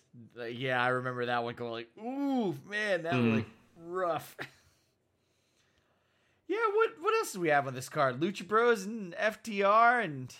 yeah. 0.50 0.82
I 0.82 0.88
remember 0.88 1.26
that 1.26 1.42
one 1.42 1.54
going 1.54 1.72
like, 1.72 1.88
ooh 1.98 2.54
man, 2.68 3.02
that 3.02 3.14
Mm. 3.14 3.24
was 3.24 3.34
like 3.38 3.46
rough. 3.86 4.36
yeah, 6.48 6.56
what 6.74 6.90
what 7.00 7.14
else 7.16 7.32
do 7.32 7.40
we 7.40 7.48
have 7.48 7.66
on 7.66 7.74
this 7.74 7.88
card? 7.88 8.20
Lucha 8.20 8.46
Bros 8.46 8.84
and 8.84 9.14
FTR 9.14 10.04
and 10.04 10.34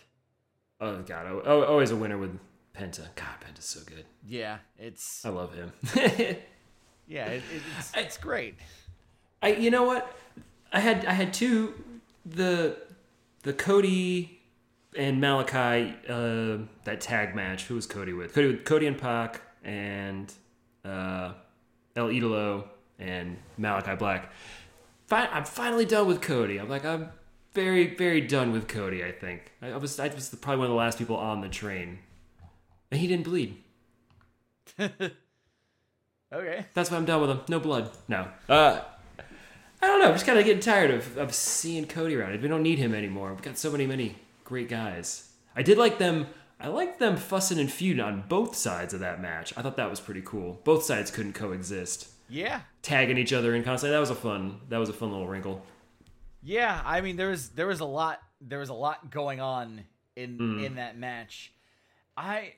Oh 0.80 1.02
god, 1.02 1.26
oh, 1.26 1.42
oh, 1.44 1.62
always 1.64 1.90
a 1.90 1.96
winner 1.96 2.18
with 2.18 2.38
Penta. 2.76 3.06
God, 3.14 3.40
Penta's 3.40 3.64
so 3.64 3.80
good. 3.86 4.04
yeah, 4.26 4.58
it's 4.78 5.24
I 5.24 5.30
love 5.30 5.54
him. 5.54 5.72
yeah, 7.06 7.26
it, 7.26 7.42
it- 7.52 7.62
it's 7.78 7.92
it's 7.96 8.16
great. 8.18 8.56
I 9.42 9.54
you 9.54 9.70
know 9.70 9.84
what? 9.84 10.14
I 10.72 10.80
had 10.80 11.06
I 11.06 11.12
had 11.12 11.32
two 11.32 11.74
the 12.24 12.76
the 13.42 13.52
Cody 13.52 14.40
and 14.96 15.22
Malakai 15.22 15.94
uh, 16.08 16.64
that 16.84 17.00
tag 17.00 17.34
match. 17.34 17.64
Who 17.64 17.74
was 17.74 17.86
Cody 17.86 18.12
with? 18.12 18.34
Cody 18.34 18.48
with 18.48 18.64
Cody 18.64 18.86
and 18.86 18.98
Pac 18.98 19.40
and 19.62 20.32
uh, 20.84 21.32
El 21.96 22.08
Idolo 22.08 22.64
and 22.98 23.36
Malakai 23.58 23.98
Black. 23.98 24.32
Fi- 25.06 25.26
I'm 25.26 25.44
finally 25.44 25.84
done 25.84 26.06
with 26.06 26.20
Cody. 26.20 26.58
I'm 26.58 26.68
like 26.68 26.84
I'm 26.84 27.10
very 27.52 27.94
very 27.94 28.20
done 28.20 28.52
with 28.52 28.68
Cody. 28.68 29.04
I 29.04 29.12
think 29.12 29.52
I, 29.60 29.68
I 29.72 29.76
was 29.76 29.98
I 30.00 30.08
was 30.08 30.34
probably 30.40 30.58
one 30.58 30.66
of 30.66 30.70
the 30.70 30.76
last 30.76 30.98
people 30.98 31.16
on 31.16 31.40
the 31.40 31.48
train, 31.48 31.98
and 32.90 33.00
he 33.00 33.06
didn't 33.06 33.24
bleed. 33.24 33.56
Okay. 36.34 36.66
That's 36.74 36.90
why 36.90 36.96
I'm 36.96 37.04
done 37.04 37.20
with 37.20 37.30
him. 37.30 37.40
No 37.48 37.60
blood. 37.60 37.90
No. 38.08 38.26
Uh, 38.48 38.80
I 39.84 39.88
don't 39.88 40.00
know. 40.00 40.06
I'm 40.08 40.14
just 40.14 40.26
kind 40.26 40.38
of 40.38 40.44
getting 40.44 40.62
tired 40.62 40.90
of, 40.90 41.16
of 41.18 41.34
seeing 41.34 41.86
Cody 41.86 42.16
around. 42.16 42.40
We 42.40 42.48
don't 42.48 42.62
need 42.62 42.78
him 42.78 42.94
anymore. 42.94 43.32
We've 43.32 43.42
got 43.42 43.58
so 43.58 43.70
many, 43.70 43.86
many 43.86 44.16
great 44.44 44.68
guys. 44.68 45.30
I 45.54 45.62
did 45.62 45.76
like 45.78 45.98
them. 45.98 46.26
I 46.58 46.68
liked 46.68 46.98
them 46.98 47.16
fussing 47.16 47.58
and 47.58 47.70
feuding 47.70 48.02
on 48.02 48.24
both 48.28 48.56
sides 48.56 48.94
of 48.94 49.00
that 49.00 49.20
match. 49.20 49.52
I 49.56 49.62
thought 49.62 49.76
that 49.76 49.90
was 49.90 50.00
pretty 50.00 50.22
cool. 50.24 50.60
Both 50.64 50.84
sides 50.84 51.10
couldn't 51.10 51.34
coexist, 51.34 52.08
Yeah. 52.28 52.62
tagging 52.82 53.18
each 53.18 53.32
other 53.32 53.54
in 53.54 53.62
constantly. 53.62 53.94
That 53.94 54.00
was 54.00 54.10
a 54.10 54.14
fun. 54.14 54.60
That 54.70 54.78
was 54.78 54.88
a 54.88 54.92
fun 54.94 55.10
little 55.10 55.28
wrinkle. 55.28 55.64
Yeah, 56.42 56.80
I 56.84 57.00
mean 57.02 57.16
there 57.16 57.28
was 57.30 57.50
there 57.50 57.66
was 57.66 57.80
a 57.80 57.84
lot 57.86 58.20
there 58.40 58.58
was 58.58 58.68
a 58.68 58.74
lot 58.74 59.10
going 59.10 59.40
on 59.40 59.84
in 60.16 60.38
Mm. 60.38 60.64
in 60.64 60.74
that 60.76 60.96
match. 60.98 61.52
I 62.16 62.54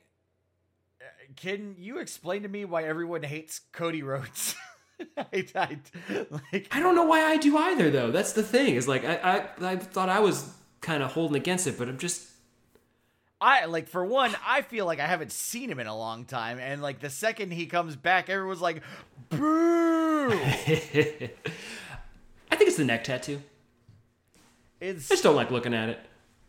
uh, 1.01 1.05
can 1.37 1.77
you 1.79 1.99
explain 1.99 2.43
to 2.43 2.49
me 2.49 2.65
why 2.65 2.83
everyone 2.85 3.23
hates 3.23 3.61
Cody 3.73 4.03
Rhodes? 4.03 4.55
I, 5.17 5.47
I, 5.55 5.79
like 6.53 6.69
I 6.71 6.81
don't 6.81 6.95
know 6.95 7.05
why 7.05 7.23
I 7.23 7.37
do 7.37 7.57
either, 7.57 7.91
though. 7.91 8.11
That's 8.11 8.33
the 8.33 8.43
thing. 8.43 8.77
Is 8.77 8.89
like 8.89 9.05
I, 9.05 9.17
I, 9.17 9.73
I 9.73 9.77
thought 9.77 10.09
I 10.09 10.21
was 10.21 10.53
kind 10.81 11.03
of 11.03 11.13
holding 11.13 11.37
against 11.37 11.67
it, 11.67 11.79
but 11.79 11.89
I'm 11.89 11.99
just. 11.99 12.31
I 13.39 13.67
like 13.67 13.89
for 13.89 14.05
one, 14.05 14.35
I 14.47 14.63
feel 14.63 14.87
like 14.87 14.99
I 14.99 15.07
haven't 15.07 15.31
seen 15.31 15.71
him 15.71 15.79
in 15.79 15.87
a 15.87 15.97
long 15.97 16.25
time, 16.25 16.59
and 16.59 16.81
like 16.81 17.01
the 17.01 17.11
second 17.11 17.53
he 17.53 17.67
comes 17.67 17.95
back, 17.95 18.31
everyone's 18.31 18.63
like, 18.63 18.83
"Boo!" 19.29 20.31
I 20.33 21.31
think 22.57 22.69
it's 22.69 22.79
the 22.79 22.85
neck 22.85 23.05
tattoo. 23.05 23.43
It's 24.81 25.11
I 25.11 25.15
just 25.15 25.23
don't 25.23 25.37
like 25.37 25.51
looking 25.51 25.75
at 25.75 25.91
it. 25.91 26.01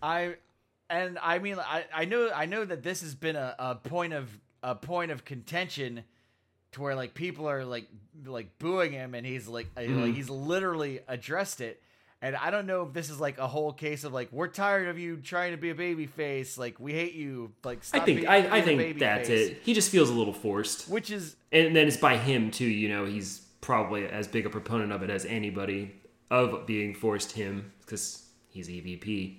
I 0.01 0.35
and 0.89 1.19
I 1.21 1.39
mean 1.39 1.57
I, 1.59 1.85
I 1.93 2.05
know 2.05 2.31
I 2.33 2.45
know 2.45 2.63
that 2.63 2.83
this 2.83 3.01
has 3.01 3.15
been 3.15 3.35
a, 3.35 3.55
a 3.59 3.75
point 3.75 4.13
of 4.13 4.29
a 4.63 4.75
point 4.75 5.11
of 5.11 5.25
contention 5.25 6.03
to 6.73 6.81
where 6.81 6.95
like 6.95 7.13
people 7.13 7.49
are 7.49 7.63
like 7.65 7.87
like 8.25 8.57
booing 8.59 8.91
him 8.91 9.13
and 9.15 9.25
he's 9.25 9.47
like 9.47 9.67
Mm-hmm. 9.75 10.01
like 10.01 10.15
he's 10.15 10.29
literally 10.29 10.99
addressed 11.07 11.61
it 11.61 11.81
and 12.19 12.35
I 12.35 12.49
don't 12.49 12.65
know 12.65 12.81
if 12.81 12.93
this 12.93 13.11
is 13.11 13.19
like 13.19 13.37
a 13.37 13.47
whole 13.47 13.71
case 13.71 14.03
of 14.03 14.11
like 14.11 14.29
we're 14.31 14.47
tired 14.47 14.87
of 14.87 14.97
you 14.97 15.17
trying 15.17 15.51
to 15.51 15.57
be 15.57 15.69
a 15.69 15.75
baby 15.75 16.07
face 16.07 16.57
like 16.57 16.79
we 16.79 16.93
hate 16.93 17.13
you 17.13 17.51
like 17.63 17.83
I 17.93 17.99
think 17.99 18.19
being, 18.21 18.27
I, 18.27 18.41
being 18.41 18.53
I 18.53 18.61
think 18.61 18.99
that's 18.99 19.27
face. 19.29 19.49
it. 19.51 19.61
He 19.63 19.73
just 19.75 19.91
feels 19.91 20.09
a 20.09 20.13
little 20.13 20.33
forced, 20.33 20.89
which 20.89 21.11
is 21.11 21.35
and 21.51 21.75
then 21.75 21.87
it's 21.87 21.97
by 21.97 22.17
him 22.17 22.49
too. 22.49 22.65
You 22.65 22.89
know, 22.89 23.05
he's 23.05 23.39
probably 23.61 24.07
as 24.07 24.27
big 24.27 24.45
a 24.45 24.49
proponent 24.49 24.91
of 24.91 25.03
it 25.03 25.09
as 25.11 25.25
anybody 25.25 25.93
of 26.31 26.65
being 26.65 26.95
forced 26.95 27.33
him 27.33 27.71
because 27.81 28.23
he's 28.49 28.67
EVP. 28.67 29.37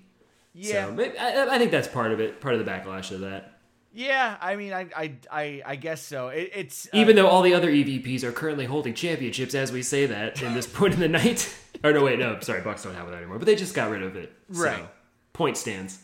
yeah 0.54 0.86
so, 0.94 1.02
I, 1.20 1.54
I 1.56 1.58
think 1.58 1.70
that's 1.72 1.88
part 1.88 2.12
of 2.12 2.20
it. 2.20 2.40
Part 2.40 2.54
of 2.54 2.64
the 2.64 2.70
backlash 2.70 3.10
of 3.10 3.20
that. 3.20 3.57
Yeah 3.92 4.36
I 4.40 4.56
mean 4.56 4.72
I 4.72 4.86
I 4.96 5.12
I, 5.30 5.62
I 5.64 5.76
guess 5.76 6.02
so 6.02 6.28
it, 6.28 6.50
it's 6.54 6.86
uh, 6.86 6.96
Even 6.96 7.16
though 7.16 7.26
all 7.28 7.42
the 7.42 7.54
other 7.54 7.70
EVPs 7.70 8.22
are 8.22 8.32
currently 8.32 8.66
holding 8.66 8.94
championships 8.94 9.54
as 9.54 9.72
we 9.72 9.82
say 9.82 10.06
that 10.06 10.42
in 10.42 10.54
this 10.54 10.66
point 10.78 10.94
in 10.94 11.00
the 11.00 11.08
night. 11.08 11.54
or 11.84 11.92
no, 11.92 12.04
wait, 12.04 12.18
no, 12.18 12.38
sorry, 12.40 12.60
Bucks 12.60 12.82
don't 12.82 12.94
have 12.94 13.08
it 13.08 13.14
anymore. 13.14 13.38
But 13.38 13.46
they 13.46 13.54
just 13.56 13.74
got 13.74 13.90
rid 13.90 14.02
of 14.02 14.16
it. 14.16 14.32
So, 14.52 14.62
Right. 14.64 14.88
point 15.32 15.56
stands. 15.56 15.98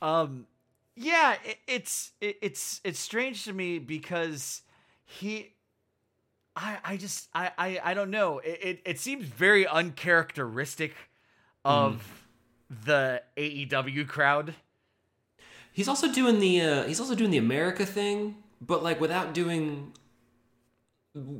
Um, 0.00 0.46
yeah, 0.96 1.36
it, 1.44 1.58
it's 1.66 2.12
it, 2.20 2.36
it's 2.42 2.80
it's 2.84 2.98
strange 2.98 3.44
to 3.44 3.52
me 3.52 3.78
because 3.78 4.62
he, 5.04 5.54
I 6.56 6.78
I 6.84 6.96
just 6.96 7.28
I 7.34 7.50
I, 7.56 7.80
I 7.82 7.94
don't 7.94 8.10
know. 8.10 8.40
It, 8.40 8.58
it 8.62 8.82
it 8.84 8.98
seems 8.98 9.24
very 9.24 9.66
uncharacteristic 9.66 10.94
of 11.64 12.24
the 12.84 13.22
AEW 13.36 14.08
crowd. 14.08 14.54
He's 15.72 15.88
also 15.88 16.12
doing 16.12 16.38
the 16.38 16.60
uh, 16.60 16.82
he's 16.84 17.00
also 17.00 17.14
doing 17.14 17.30
the 17.30 17.38
America 17.38 17.86
thing, 17.86 18.36
but 18.60 18.82
like 18.82 19.00
without 19.00 19.32
doing 19.34 19.92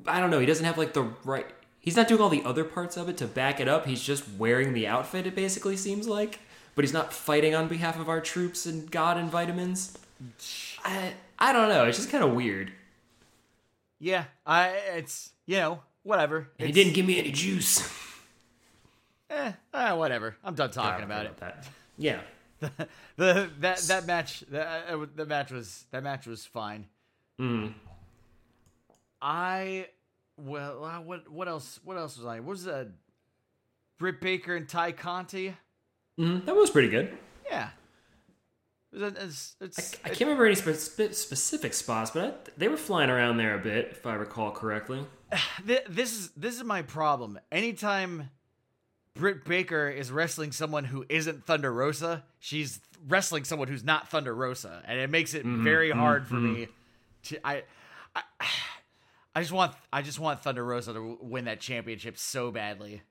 I 0.07 0.21
don't 0.21 0.31
know, 0.31 0.39
he 0.41 0.47
doesn't 0.47 0.65
have 0.65 0.79
like 0.79 0.93
the 0.95 1.03
right 1.25 1.47
he's 1.81 1.97
not 1.97 2.09
doing 2.09 2.21
all 2.21 2.29
the 2.29 2.43
other 2.45 2.65
parts 2.65 2.97
of 2.97 3.09
it 3.09 3.17
to 3.19 3.27
back 3.27 3.61
it 3.61 3.69
up. 3.69 3.87
He's 3.87 4.03
just 4.03 4.25
wearing 4.39 4.73
the 4.73 4.87
outfit 4.87 5.27
it 5.27 5.35
basically 5.35 5.77
seems 5.77 6.07
like, 6.09 6.41
but 6.75 6.85
he's 6.85 6.93
not 6.93 7.13
fighting 7.13 7.55
on 7.55 7.69
behalf 7.69 7.99
of 7.99 8.09
our 8.09 8.21
troops 8.21 8.67
and 8.67 8.91
God 8.91 9.17
and 9.19 9.29
vitamins. 9.31 9.99
I 10.85 11.13
I 11.39 11.53
don't 11.53 11.69
know, 11.69 11.85
it's 11.85 11.99
just 11.99 12.11
kind 12.11 12.25
of 12.25 12.33
weird. 12.33 12.73
Yeah, 13.99 14.25
I 14.47 14.69
it's 14.97 15.31
you 15.47 15.59
know 15.59 15.81
whatever. 16.05 16.49
And 16.59 16.67
he 16.67 16.73
didn't 16.73 16.95
give 16.95 17.07
me 17.07 17.19
any 17.19 17.33
juice. 17.33 17.89
Eh, 19.31 19.53
eh, 19.73 19.93
whatever. 19.93 20.37
I'm 20.45 20.55
done 20.55 20.71
talking 20.71 21.03
Ah, 21.03 21.07
about 21.07 21.25
it. 21.25 21.37
That. 21.39 21.67
Yeah. 21.97 22.21
the 23.17 23.51
that 23.61 23.79
that 23.79 24.07
match 24.07 24.45
that 24.51 24.85
uh, 24.89 25.07
the 25.15 25.27
match 25.27 25.51
was 25.51 25.85
that 25.91 26.03
match 26.03 26.27
was 26.27 26.45
fine. 26.47 26.87
Mm. 27.41 27.75
I 29.21 29.89
well 30.37 30.85
uh, 30.85 31.01
what 31.01 31.31
what 31.31 31.49
else 31.49 31.81
what 31.85 31.97
else 31.97 32.17
was 32.17 32.27
I 32.27 32.41
what 32.41 32.51
was 32.51 32.67
uh 32.67 32.87
Britt 33.99 34.21
Baker 34.21 34.57
and 34.57 34.69
Tay 34.69 34.93
Conti 34.93 35.55
Mhm, 36.19 36.45
That 36.45 36.55
was 36.55 36.71
pretty 36.71 36.89
good. 36.89 37.17
yeah 37.49 37.71
It's, 38.93 39.57
it's, 39.61 39.95
I 40.05 40.09
can't 40.09 40.21
remember 40.23 40.45
any 40.47 40.55
spe- 40.55 41.13
specific 41.15 41.73
spots, 41.73 42.11
but 42.11 42.25
I, 42.25 42.51
they 42.59 42.69
were 42.69 42.77
flying 42.77 43.09
around 43.09 43.39
there 43.39 43.55
a 43.55 43.59
bit, 43.59 43.89
if 43.93 44.07
I 44.07 44.15
recall 44.15 44.51
correctly. 44.51 45.07
This 45.65 46.13
is 46.13 46.31
this 46.37 46.57
is 46.57 46.65
my 46.65 46.83
problem. 46.83 47.39
Anytime 47.51 48.29
Britt 49.15 49.45
Baker 49.45 49.89
is 49.89 50.11
wrestling 50.11 50.53
someone 50.53 50.85
who 50.85 51.05
isn't 51.09 51.45
Thunder 51.45 51.73
Rosa, 51.73 52.25
she's 52.39 52.81
wrestling 53.07 53.45
someone 53.45 53.69
who's 53.69 53.85
not 53.85 54.09
Thunder 54.09 54.35
Rosa, 54.35 54.83
and 54.87 54.99
it 54.99 55.11
makes 55.11 55.35
it 55.35 55.45
mm-hmm. 55.45 55.65
very 55.65 55.91
hard 55.91 56.27
for 56.27 56.37
mm-hmm. 56.37 56.55
me 56.55 56.69
to 57.25 57.47
I, 57.47 57.63
I 58.17 58.23
I 59.35 59.41
just 59.41 59.53
want 59.53 59.75
I 59.93 60.03
just 60.03 60.19
want 60.19 60.43
Thunder 60.43 60.65
Rosa 60.65 60.95
to 60.95 61.19
win 61.21 61.45
that 61.45 61.61
championship 61.61 62.19
so 62.19 62.51
badly. 62.51 63.03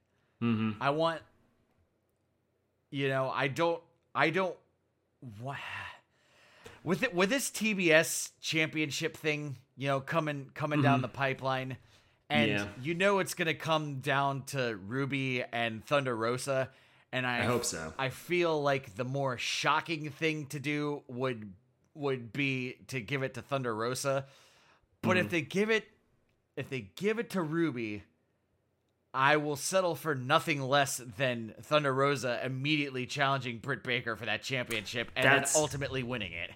Mm-hmm. 0.42 0.82
I 0.82 0.90
want 0.92 1.22
you 2.90 3.08
know, 3.08 3.32
I 3.34 3.48
don't 3.48 3.82
I 4.14 4.30
don't 4.32 4.56
what 5.40 5.58
with 6.84 7.04
it 7.04 7.14
with 7.14 7.30
this 7.30 7.50
TBS 7.50 8.32
championship 8.42 9.18
thing, 9.18 9.58
you 9.78 9.88
know, 9.88 10.00
coming 10.00 10.50
coming 10.54 10.82
down 10.82 10.96
mm-hmm. 10.96 11.04
the 11.04 11.08
pipeline 11.10 11.78
and 12.32 12.50
Yeah. 12.52 12.66
you 12.82 12.94
know 12.94 13.20
it's 13.20 13.34
going 13.34 13.48
to 13.48 13.54
come 13.54 14.00
down 14.00 14.44
to 14.48 14.78
Ruby 14.88 15.44
and 15.52 15.86
Thunder 15.86 16.16
Rosa 16.16 16.70
and 17.12 17.28
I 17.28 17.40
I 17.40 17.42
hope 17.44 17.66
so. 17.66 17.94
I 18.00 18.10
feel 18.10 18.62
like 18.62 18.96
the 18.96 19.04
more 19.04 19.38
shocking 19.38 20.10
thing 20.10 20.46
to 20.48 20.60
do 20.60 21.04
would 21.08 21.54
would 21.94 22.32
be 22.32 22.78
to 22.88 23.02
give 23.02 23.22
it 23.22 23.34
to 23.34 23.42
Thunder 23.42 23.76
Rosa. 23.76 24.26
But 25.02 25.18
Mm-hmm. 25.18 25.26
if 25.26 25.32
they 25.32 25.42
give 25.42 25.70
it 25.70 25.86
if 26.56 26.70
they 26.70 26.90
give 26.96 27.20
it 27.20 27.30
to 27.32 27.42
Ruby, 27.42 28.04
I 29.14 29.36
will 29.38 29.58
settle 29.58 29.96
for 29.96 30.16
nothing 30.16 30.62
less 30.62 30.98
than 31.18 31.54
Thunder 31.62 31.94
Rosa 31.94 32.40
immediately 32.46 33.06
challenging 33.06 33.58
Britt 33.58 33.84
Baker 33.84 34.16
for 34.16 34.26
that 34.26 34.42
championship 34.42 35.12
and 35.16 35.26
That's- 35.26 35.54
then 35.54 35.62
ultimately 35.62 36.02
winning 36.04 36.32
it. 36.32 36.52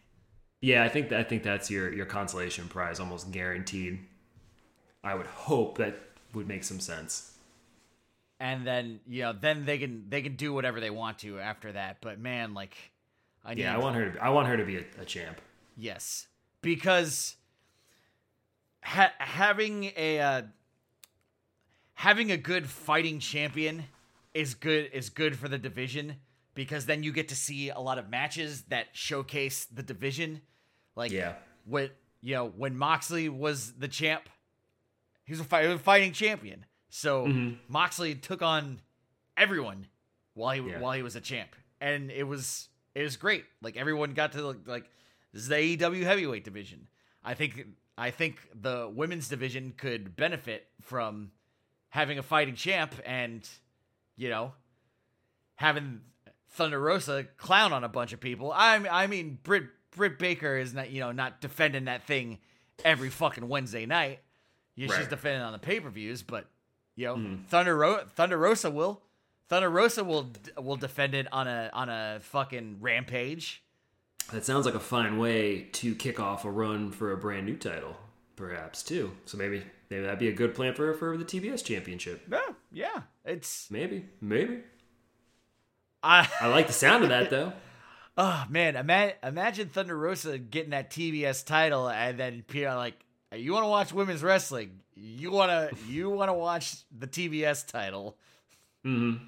Yeah, 0.62 0.84
I 0.84 0.90
think 0.90 1.12
I 1.12 1.24
think 1.24 1.44
that's 1.44 1.70
your 1.70 1.94
your 1.94 2.06
consolation 2.06 2.68
prize, 2.70 3.00
almost 3.02 3.30
guaranteed. 3.32 4.00
I 5.06 5.16
would 5.16 5.28
hope 5.28 5.78
that 5.78 5.96
would 6.34 6.48
make 6.48 6.64
some 6.66 6.80
sense. 6.82 7.32
And 8.40 8.68
then, 8.68 9.00
you 9.08 9.22
know, 9.22 9.32
then 9.34 9.64
they 9.66 9.78
can 9.78 10.10
they 10.10 10.22
can 10.22 10.36
do 10.36 10.54
whatever 10.54 10.82
they 10.82 10.90
want 10.90 11.20
to 11.20 11.40
after 11.40 11.72
that. 11.72 11.98
But 12.02 12.20
man, 12.20 12.54
like 12.54 12.76
I 13.46 13.54
need 13.54 13.62
Yeah, 13.62 13.76
I 13.76 13.78
want 13.78 13.96
her. 13.96 14.12
To, 14.12 14.24
I 14.24 14.30
want 14.30 14.48
her 14.48 14.58
to 14.58 14.66
be 14.66 14.78
a, 14.78 14.84
a 15.00 15.06
champ. 15.06 15.40
Yes, 15.78 16.28
because 16.62 17.36
ha- 18.84 19.14
having 19.20 19.92
a 19.96 20.20
uh, 20.20 20.42
having 21.94 22.32
a 22.32 22.38
good 22.38 22.68
fighting 22.68 23.20
champion 23.20 23.86
is 24.34 24.54
good 24.54 24.90
is 24.92 25.10
good 25.10 25.38
for 25.38 25.48
the 25.48 25.58
division 25.58 26.16
because 26.56 26.86
then 26.88 27.04
you 27.04 27.12
get 27.14 27.30
to 27.30 27.36
see 27.36 27.70
a 27.70 27.80
lot 27.80 27.98
of 27.98 28.10
matches 28.10 28.64
that 28.64 28.88
showcase 28.94 29.66
the 29.66 29.84
division. 29.84 30.42
Like 30.96 31.12
Yeah. 31.12 31.36
when 31.66 31.92
you 32.22 32.36
know 32.36 32.48
when 32.48 32.76
Moxley 32.78 33.30
was 33.30 33.74
the 33.74 33.88
champ, 33.88 34.24
he 35.26 35.34
was 35.34 35.40
a, 35.42 35.44
fight, 35.44 35.66
a 35.66 35.78
fighting 35.78 36.14
champion. 36.14 36.66
So 36.90 37.26
mm-hmm. 37.26 37.56
Moxley 37.68 38.16
took 38.16 38.42
on 38.42 38.80
everyone 39.36 39.88
while 40.34 40.54
he 40.56 40.62
Yeah. 40.70 40.80
while 40.80 40.94
he 40.94 41.04
was 41.04 41.16
a 41.16 41.22
champ, 41.22 41.56
and 41.82 42.10
it 42.12 42.24
was 42.24 42.70
it 42.94 43.04
was 43.04 43.18
great. 43.18 43.44
Like 43.62 43.76
everyone 43.76 44.14
got 44.14 44.32
to 44.34 44.46
like, 44.48 44.68
like 44.68 44.90
this 45.34 45.44
is 45.44 45.48
the 45.50 45.56
AEW 45.56 46.04
heavyweight 46.04 46.44
division. 46.46 46.88
I 47.24 47.34
think 47.34 47.66
I 47.98 48.12
think 48.12 48.38
the 48.54 48.90
women's 48.94 49.28
division 49.28 49.74
could 49.76 50.16
benefit 50.16 50.68
from 50.82 51.32
having 51.90 52.18
a 52.18 52.24
fighting 52.24 52.56
champ 52.56 52.94
and 53.06 53.48
you 54.16 54.30
know 54.30 54.54
having 55.56 56.02
Thunder 56.52 56.80
Rosa 56.80 57.26
clown 57.38 57.74
on 57.74 57.84
a 57.84 57.90
bunch 57.90 58.14
of 58.14 58.20
people. 58.20 58.52
I 58.54 58.76
I 58.90 59.08
mean 59.08 59.40
Britt 59.44 59.66
Britt 59.92 60.20
Baker 60.20 60.58
is 60.58 60.74
not 60.74 60.92
you 60.92 61.00
know 61.02 61.12
not 61.12 61.42
defending 61.42 61.86
that 61.86 62.04
thing 62.06 62.40
every 62.84 63.10
fucking 63.10 63.48
Wednesday 63.48 63.86
night. 63.86 64.20
Yeah, 64.76 64.96
she's 64.98 65.08
defending 65.08 65.42
on 65.42 65.54
the 65.54 65.60
pay 65.60 65.80
per 65.80 65.90
views, 65.90 66.22
but 66.22 66.48
you 66.96 67.06
know 67.06 67.16
mm-hmm. 67.16 67.44
Thunder 67.46 67.78
Ro- 67.78 68.06
Thunder 68.16 68.38
Rosa 68.38 68.70
will 68.70 69.02
Thunder 69.48 69.70
Rosa 69.70 70.04
will 70.04 70.32
will 70.58 70.76
defend 70.76 71.14
it 71.14 71.28
on 71.32 71.48
a 71.48 71.70
on 71.74 71.90
a 71.90 72.20
fucking 72.22 72.78
rampage. 72.82 73.64
That 74.32 74.44
sounds 74.44 74.66
like 74.66 74.76
a 74.76 74.80
fine 74.80 75.18
way 75.20 75.68
to 75.74 75.94
kick 75.94 76.20
off 76.20 76.46
a 76.46 76.52
run 76.52 76.92
for 76.92 77.12
a 77.12 77.18
brand 77.18 77.46
new 77.46 77.56
title, 77.56 77.96
perhaps 78.36 78.82
too. 78.82 79.12
So 79.26 79.38
maybe 79.38 79.64
maybe 79.90 80.04
that'd 80.04 80.20
be 80.20 80.30
a 80.30 80.34
good 80.34 80.56
plan 80.56 80.74
for 80.74 80.94
for 80.94 81.16
the 81.16 81.26
TBS 81.26 81.64
championship. 81.64 82.24
Yeah, 82.32 82.54
yeah. 82.72 83.02
It's 83.24 83.70
Maybe, 83.70 84.06
maybe. 84.22 84.60
I 86.02 86.28
I 86.42 86.48
like 86.48 86.68
the 86.68 86.74
sound 86.74 87.04
of 87.04 87.10
that 87.10 87.30
though. 87.30 87.54
oh 88.18 88.46
man, 88.50 88.76
ima- 88.76 89.14
imagine 89.24 89.70
Thunder 89.70 89.98
Rosa 89.98 90.40
getting 90.40 90.72
that 90.72 90.90
TBS 90.90 91.46
title 91.46 91.88
and 91.88 92.20
then 92.20 92.44
people 92.48 92.76
like, 92.76 93.00
"You 93.34 93.54
want 93.54 93.64
to 93.64 93.70
watch 93.70 93.94
women's 93.94 94.24
wrestling? 94.24 94.80
You 94.96 95.32
want 95.32 95.52
to 95.52 95.76
you 95.88 96.10
want 96.20 96.30
to 96.30 96.34
watch 96.34 96.76
the 96.98 97.08
TBS 97.08 97.68
title?" 97.68 98.18
Mm-hmm. 98.86 99.24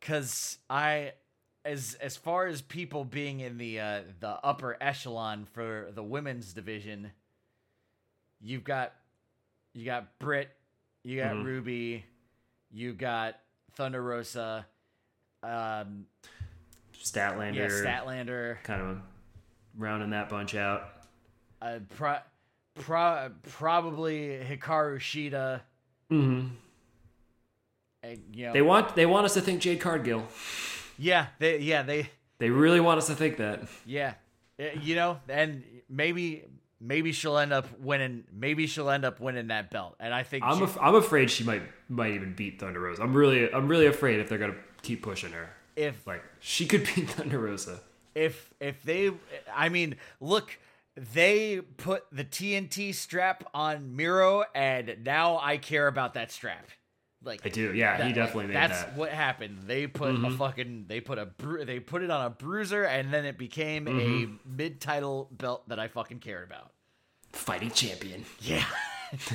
Cuz 0.00 0.58
I 0.70 1.12
as 1.64 1.94
as 2.00 2.16
far 2.16 2.46
as 2.46 2.62
people 2.62 3.04
being 3.04 3.40
in 3.40 3.58
the 3.58 3.80
uh 3.80 4.02
the 4.20 4.28
upper 4.44 4.76
echelon 4.80 5.44
for 5.46 5.88
the 5.92 6.02
women's 6.02 6.52
division, 6.52 7.10
you've 8.40 8.64
got 8.64 8.92
you 9.74 9.84
got 9.84 10.18
Britt, 10.18 10.50
you 11.02 11.20
got 11.20 11.34
Mhm. 11.34 11.44
Ruby, 11.44 12.04
you 12.70 12.92
got 12.92 13.40
Thunder 13.72 14.02
Rosa, 14.02 14.66
um 15.42 16.06
Statlander, 16.94 17.54
yeah, 17.56 17.68
Statlander, 17.68 18.62
kind 18.62 18.80
of 18.82 19.00
rounding 19.76 20.10
that 20.10 20.28
bunch 20.28 20.54
out. 20.54 20.92
uh, 21.62 21.78
pro- 21.96 22.18
pro- 22.76 23.30
probably 23.48 24.38
Hikaru 24.48 24.98
Shida. 24.98 25.60
Mm-hmm. 26.10 26.48
And, 28.02 28.20
you 28.32 28.46
know, 28.46 28.52
They 28.52 28.62
want 28.62 28.94
they 28.94 29.06
want 29.06 29.24
us 29.26 29.34
to 29.34 29.40
think 29.40 29.60
Jade 29.60 29.80
Cargill. 29.80 30.24
yeah, 30.98 31.26
they, 31.38 31.58
yeah, 31.58 31.82
they, 31.82 32.10
They 32.38 32.50
really 32.50 32.80
want 32.80 32.98
us 32.98 33.06
to 33.08 33.14
think 33.14 33.38
that. 33.38 33.64
yeah, 33.84 34.14
Uh, 34.60 34.64
you 34.80 34.94
know, 34.94 35.18
and 35.28 35.64
maybe, 35.88 36.44
maybe 36.80 37.10
she'll 37.12 37.38
end 37.38 37.52
up 37.52 37.66
winning. 37.80 38.24
Maybe 38.32 38.66
she'll 38.66 38.90
end 38.90 39.04
up 39.04 39.18
winning 39.20 39.48
that 39.48 39.70
belt. 39.70 39.96
And 39.98 40.14
I 40.14 40.22
think 40.22 40.44
I'm 40.44 40.58
she- 40.58 40.64
af- 40.64 40.78
I'm 40.80 40.94
afraid 40.94 41.30
she 41.30 41.42
might 41.44 41.62
might 41.88 42.12
even 42.12 42.34
beat 42.34 42.60
Thunder 42.60 42.80
Rosa. 42.80 43.02
I'm 43.02 43.14
really 43.14 43.52
I'm 43.52 43.66
really 43.66 43.86
afraid 43.86 44.20
if 44.20 44.28
they're 44.28 44.38
gonna 44.38 44.54
keep 44.82 45.02
pushing 45.02 45.32
her. 45.32 45.50
if 45.74 46.06
Like 46.06 46.22
she 46.40 46.66
could 46.66 46.84
beat 46.94 47.10
Thunder 47.10 47.38
Rosa. 47.40 47.80
if 48.14 48.52
if 48.60 48.82
they, 48.84 49.10
I 49.52 49.68
mean, 49.68 49.96
look. 50.20 50.56
They 51.14 51.60
put 51.60 52.04
the 52.10 52.24
TNT 52.24 52.94
strap 52.94 53.44
on 53.52 53.96
Miro, 53.96 54.44
and 54.54 54.96
now 55.04 55.38
I 55.42 55.58
care 55.58 55.88
about 55.88 56.14
that 56.14 56.32
strap. 56.32 56.66
Like 57.22 57.40
I 57.44 57.48
do. 57.50 57.74
Yeah, 57.74 57.96
he 57.96 58.12
That- 58.12 58.14
definitely 58.14 58.46
made 58.48 58.56
that's 58.56 58.80
that. 58.80 58.90
Mm-hmm. 58.90 58.98
what 59.00 59.10
happened. 59.10 59.58
They 59.66 59.86
put 59.86 60.14
a 60.14 60.30
fucking 60.30 60.84
they 60.88 61.00
put 61.00 61.18
a 61.18 61.26
bru- 61.26 61.64
they 61.64 61.80
put 61.80 62.02
it 62.02 62.10
on 62.10 62.24
a 62.26 62.30
bruiser 62.30 62.84
and 62.84 63.12
then 63.12 63.24
it 63.24 63.36
became 63.36 63.86
Mm-hmm. 63.86 64.24
a 64.46 64.48
mid-title 64.48 65.28
belt 65.32 65.68
that 65.68 65.78
I 65.78 65.88
fucking 65.88 66.20
cared 66.20 66.44
about. 66.46 66.72
Fighting 67.32 67.70
champion. 67.72 68.24
Yeah. 68.40 68.64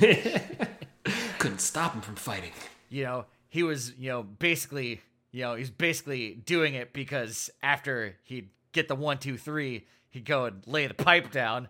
Couldn't 1.38 1.60
stop 1.60 1.94
him 1.94 2.00
from 2.00 2.16
fighting. 2.16 2.52
you 2.88 3.04
know, 3.04 3.26
he 3.48 3.62
was, 3.62 3.94
you 3.96 4.08
know, 4.10 4.22
basically, 4.22 5.00
you 5.32 5.42
know, 5.42 5.54
he's 5.54 5.70
basically 5.70 6.34
doing 6.34 6.74
it 6.74 6.92
because 6.92 7.50
after 7.62 8.16
he'd 8.24 8.48
get 8.72 8.88
the 8.88 8.94
one, 8.94 9.18
two, 9.18 9.36
three, 9.38 9.86
he'd 10.10 10.24
go 10.24 10.46
and 10.46 10.62
lay 10.66 10.86
the 10.86 10.94
pipe 10.94 11.30
down 11.30 11.68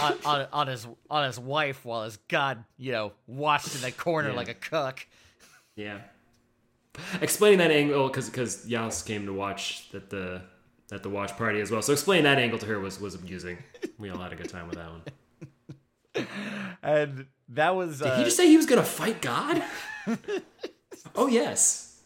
on, 0.00 0.14
on, 0.24 0.46
on 0.52 0.66
his 0.68 0.86
on 1.10 1.24
his 1.24 1.38
wife 1.38 1.84
while 1.84 2.04
his 2.04 2.16
god, 2.28 2.64
you 2.78 2.92
know, 2.92 3.12
watched 3.26 3.74
in 3.74 3.80
the 3.82 3.92
corner 3.92 4.30
Yeah. 4.30 4.36
like 4.36 4.48
a 4.48 4.54
cook. 4.54 5.06
Yeah. 5.74 5.98
Explaining 7.20 7.58
that 7.58 7.70
angle 7.70 8.08
because 8.08 8.30
because 8.30 8.66
Yas 8.66 9.02
came 9.02 9.26
to 9.26 9.32
watch 9.32 9.88
at 9.92 10.08
the 10.10 10.42
at 10.92 11.02
the 11.02 11.10
watch 11.10 11.36
party 11.36 11.60
as 11.60 11.70
well. 11.70 11.82
So 11.82 11.92
explaining 11.92 12.24
that 12.24 12.38
angle 12.38 12.58
to 12.58 12.66
her 12.66 12.80
was 12.80 13.00
was 13.00 13.14
amusing. 13.14 13.58
We 13.98 14.08
all 14.10 14.18
had 14.18 14.32
a 14.32 14.36
good 14.36 14.48
time 14.48 14.68
with 14.68 14.76
that 14.76 14.90
one. 14.90 15.02
And 16.82 17.26
that 17.50 17.74
was 17.76 17.98
Did 17.98 18.06
uh, 18.06 18.16
he 18.18 18.24
just 18.24 18.36
say 18.36 18.48
he 18.48 18.56
was 18.56 18.64
gonna 18.66 18.82
fight 18.84 19.20
God? 19.20 19.62
oh 21.14 21.26
yes, 21.26 22.00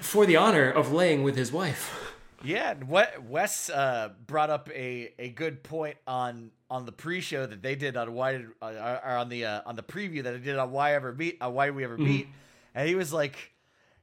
for 0.00 0.26
the 0.26 0.36
honor 0.36 0.70
of 0.70 0.92
laying 0.92 1.22
with 1.22 1.36
his 1.36 1.52
wife. 1.52 2.13
Yeah, 2.44 2.70
and 2.72 2.88
Wes 2.88 3.70
uh, 3.70 4.10
brought 4.26 4.50
up 4.50 4.68
a, 4.70 5.12
a 5.18 5.28
good 5.30 5.62
point 5.62 5.96
on 6.06 6.50
on 6.70 6.86
the 6.86 6.92
pre-show 6.92 7.46
that 7.46 7.62
they 7.62 7.74
did 7.74 7.96
on 7.96 8.12
why 8.14 8.32
did, 8.32 8.46
uh, 8.60 8.98
on 9.04 9.28
the 9.28 9.44
uh, 9.46 9.60
on 9.66 9.76
the 9.76 9.82
preview 9.82 10.22
that 10.22 10.32
they 10.32 10.38
did 10.38 10.58
on 10.58 10.70
why 10.70 10.94
ever 10.94 11.12
meet 11.12 11.38
on 11.40 11.54
why 11.54 11.70
we 11.70 11.84
ever 11.84 11.96
meet, 11.98 12.28
and 12.74 12.88
he 12.88 12.94
was 12.94 13.12
like, 13.12 13.52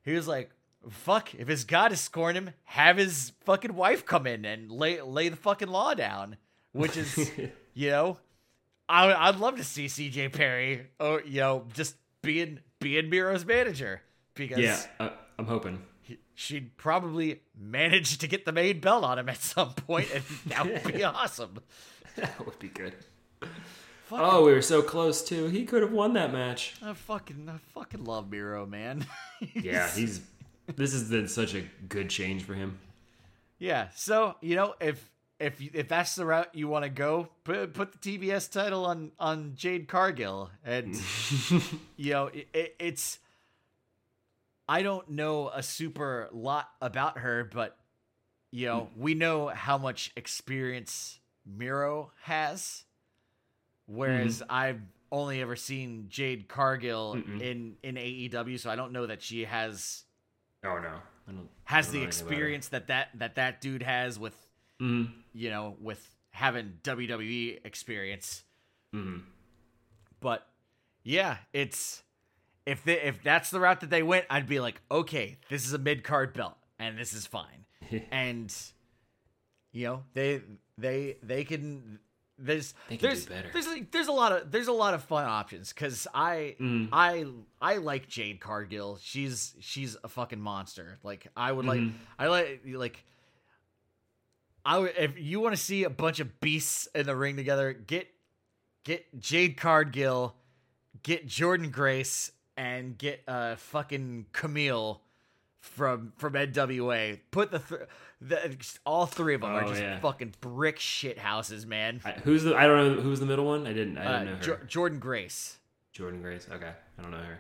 he 0.04 0.14
was 0.14 0.28
like, 0.28 0.52
fuck, 0.90 1.36
if 1.36 1.48
his 1.48 1.64
god 1.66 1.92
is 1.92 2.02
scorning 2.02 2.44
him, 2.44 2.54
have 2.64 2.98
his 2.98 3.34
fucking 3.46 3.76
wife 3.76 4.06
come 4.06 4.26
in 4.26 4.46
and 4.46 4.72
lay 4.72 5.02
lay 5.02 5.30
the 5.30 5.36
fucking 5.36 5.68
law 5.68 5.94
down, 5.94 6.38
which 6.72 6.98
is, 6.98 7.32
you 7.74 7.90
know, 7.90 8.18
I 8.90 9.14
I'd 9.14 9.38
love 9.38 9.58
to 9.58 9.64
see 9.64 9.88
C.J. 9.88 10.30
Perry, 10.30 10.88
or 11.00 11.22
you 11.22 11.42
know, 11.42 11.66
just 11.74 11.96
being 12.22 12.60
being 12.80 13.10
Miro's 13.10 13.46
manager 13.46 14.02
because 14.34 14.60
Yeah, 14.60 14.82
uh, 15.00 15.10
I'm 15.38 15.46
hoping. 15.46 15.82
He- 16.48 16.56
she'd 16.56 16.78
probably 16.78 17.42
manage 17.58 18.18
to 18.20 18.28
get 18.28 18.46
the 18.46 18.52
main 18.52 18.80
belt 18.80 19.04
on 19.04 19.20
him 19.20 19.30
at 19.30 19.38
some 19.42 19.74
point, 19.74 20.08
and 20.14 20.24
that 20.48 20.66
would 20.66 20.94
be 20.94 21.04
awesome. 21.04 21.60
that 22.16 22.46
would 22.46 22.60
be 22.60 22.68
good. 22.70 22.94
Oh, 24.12 24.46
we 24.46 24.52
were 24.52 24.62
so 24.62 24.82
close 24.82 25.24
too. 25.24 25.46
He 25.48 25.66
could 25.66 25.82
have 25.82 25.94
won 25.94 26.14
that 26.14 26.34
match. 26.34 26.74
I 26.84 26.94
fucking, 26.94 27.48
I 27.50 27.58
fucking 27.74 28.04
love 28.04 28.30
Miro, 28.30 28.66
man. 28.66 29.06
Yeah, 29.56 29.90
he's. 29.90 30.22
This 30.76 30.94
has 30.94 31.10
been 31.10 31.28
such 31.28 31.56
a 31.56 31.64
good 31.90 32.10
change 32.12 32.44
for 32.44 32.54
him. 32.54 32.78
Yeah. 33.58 33.88
So 33.96 34.36
you 34.42 34.56
know, 34.56 34.76
if 34.80 35.10
if 35.40 35.60
if 35.74 35.88
that's 35.88 36.14
the 36.16 36.26
route 36.26 36.54
you 36.54 36.68
want 36.68 36.84
to 36.84 36.90
go, 36.90 37.28
put 37.44 37.74
put 37.74 37.92
the 37.92 37.98
TBS 37.98 38.52
title 38.52 38.86
on 38.86 39.12
on 39.20 39.54
Jade 39.56 39.88
Cargill, 39.88 40.52
and 40.64 40.96
you 41.98 42.12
know, 42.14 42.28
it, 42.54 42.76
it's. 42.80 43.18
I 44.68 44.84
don't 44.84 45.10
know 45.10 45.50
a 45.50 45.62
super 45.64 46.30
lot 46.32 46.70
about 46.82 47.20
her, 47.20 47.44
but 47.52 47.78
you 48.52 48.68
know, 48.68 48.90
we 48.98 49.14
know 49.14 49.48
how 49.48 49.78
much 49.78 50.12
experience 50.16 51.20
Miro 51.46 52.12
has, 52.24 52.84
whereas 53.86 54.44
I've 54.50 54.82
only 55.12 55.42
ever 55.42 55.56
seen 55.56 56.06
Jade 56.10 56.48
Cargill 56.48 57.14
in 57.14 57.76
in 57.84 57.96
AEW, 57.96 58.60
so 58.60 58.70
I 58.70 58.76
don't 58.76 58.92
know 58.94 59.08
that 59.08 59.22
she 59.22 59.46
has 59.46 60.04
Oh 60.64 60.78
no, 60.80 61.00
I 61.28 61.32
don't. 61.32 61.50
has 61.66 61.88
the 61.92 62.00
know 62.00 62.04
anything 62.04 62.22
about 62.22 62.30
her. 62.30 62.34
experience 62.36 62.68
that 62.70 62.88
that 62.88 63.10
that 63.20 63.36
that 63.36 63.62
dude 63.62 63.84
has 63.84 64.18
with 64.20 64.36
Mhm. 64.80 65.12
you 65.34 65.50
know 65.50 65.76
with 65.82 66.08
having 66.32 66.80
WWE 66.84 67.60
experience. 67.66 68.44
Mhm. 68.94 69.24
But 70.22 70.48
yeah, 71.04 71.38
it's 71.52 72.04
if 72.66 72.84
they, 72.84 73.00
if 73.02 73.24
that's 73.24 73.50
the 73.50 73.60
route 73.60 73.80
that 73.82 73.90
they 73.90 74.04
went, 74.04 74.26
I'd 74.30 74.48
be 74.48 74.60
like, 74.60 74.82
okay, 74.92 75.38
this 75.50 75.66
is 75.66 75.74
a 75.74 75.78
mid 75.80 76.04
card 76.04 76.34
belt, 76.34 76.58
and 76.80 76.98
this 76.98 77.14
is 77.14 77.26
fine. 77.26 77.66
and 78.12 78.54
you 79.72 79.86
know 79.88 80.04
they 80.14 80.42
they 80.78 81.18
they 81.24 81.44
can 81.44 82.00
there's 82.38 82.74
They 82.90 82.98
can 82.98 83.02
do 83.10 83.16
there's 83.16 83.26
better. 83.26 83.50
there's 83.54 83.68
a, 83.68 83.86
there's 83.92 84.08
a 84.08 84.12
lot 84.12 84.32
of 84.32 84.52
there's 84.52 84.68
a 84.68 84.72
lot 84.74 84.94
of 84.94 85.04
fun 85.04 85.26
options 85.26 85.72
because 85.74 86.08
I 86.14 86.56
Mm. 86.60 86.90
I 86.92 87.26
I 87.62 87.78
like 87.78 88.08
Jade 88.08 88.40
Cargill. 88.40 88.98
She's 89.02 89.56
she's 89.60 89.96
a 90.04 90.08
fucking 90.08 90.40
monster. 90.42 90.98
Like 91.04 91.28
I 91.36 91.52
would 91.52 91.66
like 91.66 91.82
Mhm. 91.82 91.94
I 92.20 92.28
like 92.28 92.62
like 92.66 93.04
I 94.64 94.78
would, 94.78 94.94
if 94.98 95.20
you 95.20 95.40
want 95.40 95.56
to 95.56 95.62
see 95.62 95.84
a 95.86 95.90
bunch 95.90 96.20
of 96.20 96.40
beasts 96.40 96.88
in 96.94 97.06
the 97.08 97.16
ring 97.16 97.36
together, 97.36 97.74
get 97.74 98.08
get 98.84 99.20
Jade 99.20 99.58
Cargill, 99.58 100.36
get 101.04 101.26
Jordan 101.28 101.70
Grace, 101.72 102.32
and 102.62 102.98
get 102.98 103.24
uh 103.28 103.56
fucking 103.56 104.28
Kamille 104.34 105.00
from 105.60 106.14
from 106.18 106.34
NWA. 106.34 107.20
Put 107.32 107.52
the, 107.52 107.60
th- 107.60 107.82
the 108.22 108.56
all 108.86 109.06
three 109.08 109.34
of 109.36 109.42
them 109.42 109.52
are 109.52 109.64
Oh, 109.64 109.70
just 109.70 109.82
yeah. 109.82 110.00
fucking 110.00 110.36
brick 110.42 110.80
shit 110.80 111.18
houses, 111.18 111.66
man. 111.66 112.02
I, 112.06 112.12
who's 112.12 112.44
the? 112.44 112.56
I 112.56 112.68
don't 112.68 112.96
know 112.98 113.02
who's 113.02 113.20
the 113.20 113.26
middle 113.26 113.46
one. 113.46 113.66
I 113.66 113.74
didn't. 113.74 113.98
I 113.98 114.06
Uh, 114.06 114.12
didn't 114.20 114.26
know 114.26 114.36
her. 114.36 114.42
Jo- 114.44 114.66
Jordan 114.68 115.00
Grace. 115.00 115.58
Jordan 115.92 116.22
Grace. 116.22 116.48
Okay, 116.52 116.72
I 116.98 117.02
don't 117.02 117.12
know 117.12 117.18
her. 117.18 117.40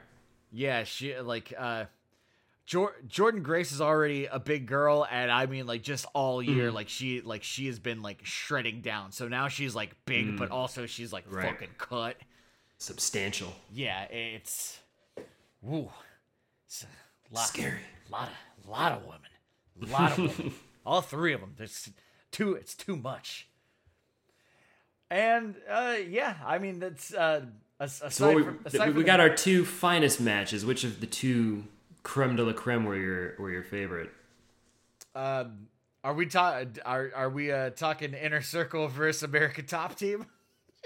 Yeah, 0.51 0.83
she 0.83 1.17
like 1.19 1.53
uh 1.57 1.85
Jor- 2.65 2.95
Jordan 3.07 3.41
Grace 3.43 3.71
is 3.71 3.81
already 3.81 4.25
a 4.27 4.39
big 4.39 4.65
girl 4.65 5.05
and 5.09 5.31
I 5.31 5.45
mean 5.45 5.65
like 5.67 5.81
just 5.83 6.05
all 6.13 6.41
year 6.43 6.69
Mm. 6.69 6.73
like 6.73 6.89
she 6.89 7.21
like 7.21 7.43
she 7.43 7.67
has 7.67 7.79
been 7.79 8.01
like 8.01 8.25
shredding 8.25 8.81
down. 8.81 9.11
So 9.13 9.27
now 9.27 9.47
she's 9.47 9.73
like 9.75 9.91
big 10.05 10.37
but 10.37 10.51
also 10.51 10.85
she's 10.85 11.11
like 11.13 11.27
Mm. 11.29 11.35
Right. 11.35 11.45
fucking 11.51 11.69
cut. 11.77 12.17
Substantial. 12.77 13.53
Yeah, 13.71 14.03
it's 14.05 14.79
woo. 15.61 15.89
It's 16.67 16.83
a 16.83 17.35
lot, 17.35 17.47
Scary. 17.47 17.79
Lot 18.09 18.29
of 18.29 18.69
lot 18.69 18.91
of 18.93 19.03
women. 19.03 19.91
Lot 19.91 20.11
of 20.13 20.37
women. 20.37 20.53
all 20.85 21.01
three 21.01 21.33
of 21.33 21.41
them. 21.41 21.53
There's 21.57 21.89
too 22.31 22.53
it's 22.55 22.75
too 22.75 22.95
much. 22.95 23.47
And 25.09 25.55
uh 25.69 25.95
yeah, 26.07 26.35
I 26.45 26.57
mean 26.59 26.79
that's 26.79 27.13
uh 27.13 27.45
aside 27.79 28.13
So 28.13 28.33
we, 28.33 28.43
from, 28.43 28.59
aside 28.65 28.87
we 28.89 28.93
from 28.93 29.03
got 29.03 29.17
the- 29.17 29.23
our 29.23 29.35
two 29.35 29.65
finest 29.65 30.21
matches. 30.21 30.65
Which 30.65 30.83
of 30.83 30.99
the 31.01 31.07
two 31.07 31.65
creme 32.03 32.35
de 32.35 32.43
la 32.43 32.53
creme 32.53 32.85
were 32.85 32.95
your 32.97 33.35
were 33.37 33.51
your 33.51 33.63
favorite? 33.63 34.09
Um, 35.13 35.67
are 36.05 36.13
we 36.13 36.25
ta- 36.27 36.63
are 36.85 37.11
are 37.13 37.29
we 37.29 37.51
uh, 37.51 37.71
talking 37.71 38.13
inner 38.13 38.41
circle 38.41 38.87
versus 38.87 39.23
American 39.23 39.65
Top 39.65 39.95
Team? 39.95 40.25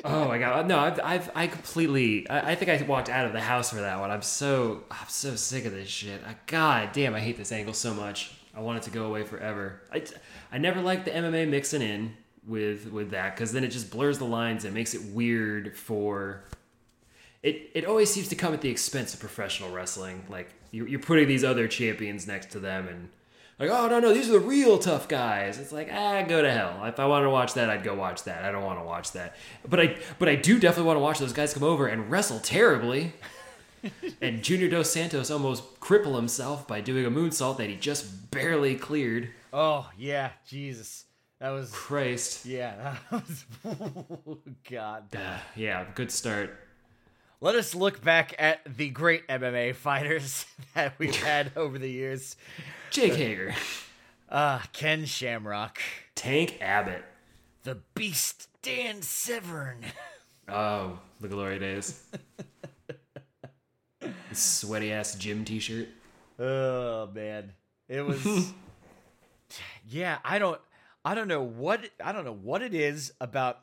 Oh 0.04 0.28
my 0.28 0.38
god! 0.38 0.68
No, 0.68 0.78
I've, 0.80 1.00
I've 1.02 1.32
I 1.36 1.48
completely. 1.48 2.30
I, 2.30 2.52
I 2.52 2.56
think 2.56 2.70
I 2.70 2.84
walked 2.86 3.10
out 3.10 3.26
of 3.26 3.34
the 3.34 3.40
house 3.40 3.70
for 3.70 3.78
that 3.78 4.00
one. 4.00 4.12
I'm 4.12 4.22
so 4.22 4.84
I'm 4.92 5.08
so 5.08 5.36
sick 5.36 5.66
of 5.66 5.72
this 5.72 5.88
shit. 5.88 6.22
I, 6.28 6.36
god 6.48 6.92
damn, 6.92 7.16
I 7.16 7.22
hate 7.22 7.38
this 7.38 7.52
angle 7.52 7.74
so 7.74 7.94
much. 7.94 8.34
I 8.54 8.60
want 8.60 8.78
it 8.78 8.84
to 8.84 8.90
go 8.90 9.06
away 9.06 9.24
forever. 9.24 9.82
I, 9.92 10.04
I 10.52 10.58
never 10.58 10.82
liked 10.82 11.06
the 11.06 11.12
MMA 11.12 11.50
mixing 11.50 11.82
in 11.82 12.16
with 12.46 12.92
with 12.92 13.12
that 13.12 13.36
because 13.36 13.54
then 13.54 13.64
it 13.64 13.70
just 13.70 13.90
blurs 13.90 14.18
the 14.18 14.26
lines 14.26 14.66
and 14.66 14.74
makes 14.74 14.94
it 14.94 15.02
weird 15.14 15.78
for. 15.78 16.44
It 17.42 17.72
it 17.74 17.86
always 17.86 18.12
seems 18.12 18.28
to 18.30 18.36
come 18.36 18.54
at 18.54 18.62
the 18.62 18.70
expense 18.70 19.14
of 19.14 19.22
professional 19.22 19.72
wrestling. 19.72 20.26
Like 20.30 20.50
you're, 20.72 20.88
you're 20.88 21.00
putting 21.00 21.28
these 21.28 21.44
other 21.46 21.68
champions 21.68 22.28
next 22.28 22.52
to 22.52 22.60
them 22.60 22.88
and. 22.90 23.10
Like, 23.58 23.70
oh 23.70 23.88
no, 23.88 24.00
no, 24.00 24.14
these 24.14 24.28
are 24.30 24.34
the 24.34 24.40
real 24.40 24.78
tough 24.78 25.08
guys. 25.08 25.60
It's 25.60 25.72
like, 25.72 25.90
ah, 25.92 26.24
go 26.24 26.42
to 26.42 26.52
hell. 26.52 26.84
If 26.86 27.00
I 27.00 27.06
wanted 27.06 27.26
to 27.26 27.32
watch 27.32 27.54
that, 27.54 27.70
I'd 27.70 27.84
go 27.84 27.96
watch 27.96 28.24
that. 28.26 28.44
I 28.44 28.52
don't 28.52 28.66
want 28.66 28.80
to 28.80 28.86
watch 28.86 29.14
that. 29.14 29.36
But 29.68 29.80
I 29.80 29.98
but 30.20 30.28
I 30.28 30.36
do 30.36 30.60
definitely 30.60 30.88
want 30.88 30.98
to 30.98 31.02
watch 31.02 31.20
those 31.20 31.32
guys 31.34 31.54
come 31.54 31.64
over 31.64 31.88
and 31.88 32.12
wrestle 32.12 32.40
terribly. 32.40 33.14
and 34.22 34.44
Junior 34.44 34.68
Dos 34.68 34.90
Santos 34.90 35.32
almost 35.32 35.80
cripple 35.80 36.16
himself 36.16 36.68
by 36.68 36.82
doing 36.82 37.06
a 37.06 37.12
moonsault 37.12 37.58
that 37.58 37.70
he 37.70 37.76
just 37.76 38.30
barely 38.32 38.76
cleared. 38.76 39.30
Oh 39.54 39.90
yeah, 39.98 40.32
Jesus, 40.48 41.06
that 41.40 41.52
was 41.52 41.72
Christ. 41.72 42.46
yeah, 42.46 42.98
that 43.12 43.24
was 43.64 44.38
God. 44.70 45.06
Ah, 45.16 45.42
yeah, 45.56 45.86
good 45.96 46.12
start. 46.12 46.60
Let 47.42 47.56
us 47.56 47.76
look 47.76 48.02
back 48.02 48.34
at 48.40 48.62
the 48.78 48.90
great 48.90 49.28
MMA 49.28 49.76
fighters 49.76 50.46
that 50.74 50.98
we've 50.98 51.16
had 51.16 51.52
over 51.56 51.78
the 51.78 51.90
years. 51.90 52.36
Jake 52.92 53.14
Hager. 53.14 53.54
Uh, 54.30 54.60
Ken 54.74 55.06
Shamrock, 55.06 55.80
Tank 56.16 56.58
Abbott. 56.62 57.04
the 57.64 57.80
Beast 57.94 58.48
Dan 58.62 59.02
Severn. 59.02 59.86
Oh, 60.50 61.00
the 61.22 61.28
glory 61.28 61.60
days. 61.60 62.04
Sweaty 64.32 64.92
ass 64.92 65.16
gym 65.16 65.46
t 65.46 65.60
shirt. 65.60 65.88
Oh 66.40 67.08
man, 67.14 67.54
it 67.88 68.02
was. 68.02 68.52
yeah, 69.90 70.18
I 70.24 70.40
don't, 70.40 70.60
I 71.04 71.16
don't 71.16 71.28
know 71.28 71.44
what, 71.44 71.82
I 72.04 72.12
don't 72.12 72.26
know 72.26 72.34
what 72.34 72.62
it 72.62 72.74
is 72.74 73.14
about, 73.22 73.60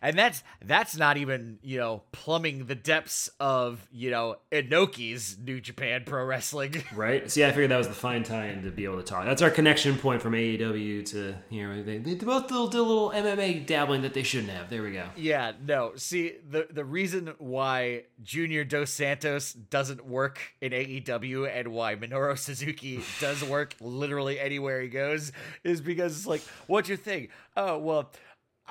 and 0.00 0.18
that's 0.18 0.42
that's 0.64 0.96
not 0.96 1.16
even 1.16 1.58
you 1.62 1.78
know 1.78 2.02
plumbing 2.12 2.66
the 2.66 2.74
depths 2.74 3.30
of 3.40 3.86
you 3.92 4.10
know 4.10 4.36
Inoki's 4.50 5.36
New 5.42 5.60
Japan 5.60 6.02
Pro 6.06 6.24
Wrestling. 6.24 6.82
Right? 6.94 7.30
See, 7.30 7.44
I 7.44 7.48
figured 7.50 7.70
that 7.70 7.78
was 7.78 7.88
the 7.88 7.94
fine 7.94 8.22
time 8.22 8.62
to 8.64 8.70
be 8.70 8.84
able 8.84 8.98
to 8.98 9.02
talk. 9.02 9.24
That's 9.24 9.40
our 9.40 9.50
connection 9.50 9.96
point 9.96 10.20
from 10.20 10.34
AEW 10.34 11.04
to, 11.06 11.34
you 11.48 11.66
know, 11.66 11.82
they, 11.82 11.98
they 11.98 12.14
both 12.14 12.48
do 12.48 12.56
a 12.56 12.62
little 12.62 13.10
MMA 13.10 13.64
dabbling 13.66 14.02
that 14.02 14.12
they 14.14 14.22
shouldn't 14.22 14.50
have. 14.52 14.68
There 14.68 14.82
we 14.82 14.92
go. 14.92 15.06
yeah, 15.16 15.52
no. 15.64 15.92
See, 15.96 16.34
the 16.48 16.66
the 16.70 16.84
reason 16.84 17.34
why 17.38 18.04
Junior 18.22 18.64
Dos 18.64 18.90
Santos 18.90 19.52
doesn't 19.52 20.04
work 20.06 20.38
in 20.60 20.72
AEW 20.72 21.48
and 21.52 21.68
why 21.68 21.96
Minoru 21.96 22.38
Suzuki 22.38 23.00
does 23.20 23.42
work 23.42 23.74
literally 23.80 24.38
anywhere 24.38 24.80
he 24.82 24.88
goes 24.88 25.32
is 25.64 25.80
because 25.80 26.16
it's 26.16 26.26
like, 26.26 26.42
what's 26.66 26.88
your 26.88 26.98
thing? 26.98 27.28
Oh, 27.56 27.78
well, 27.78 28.10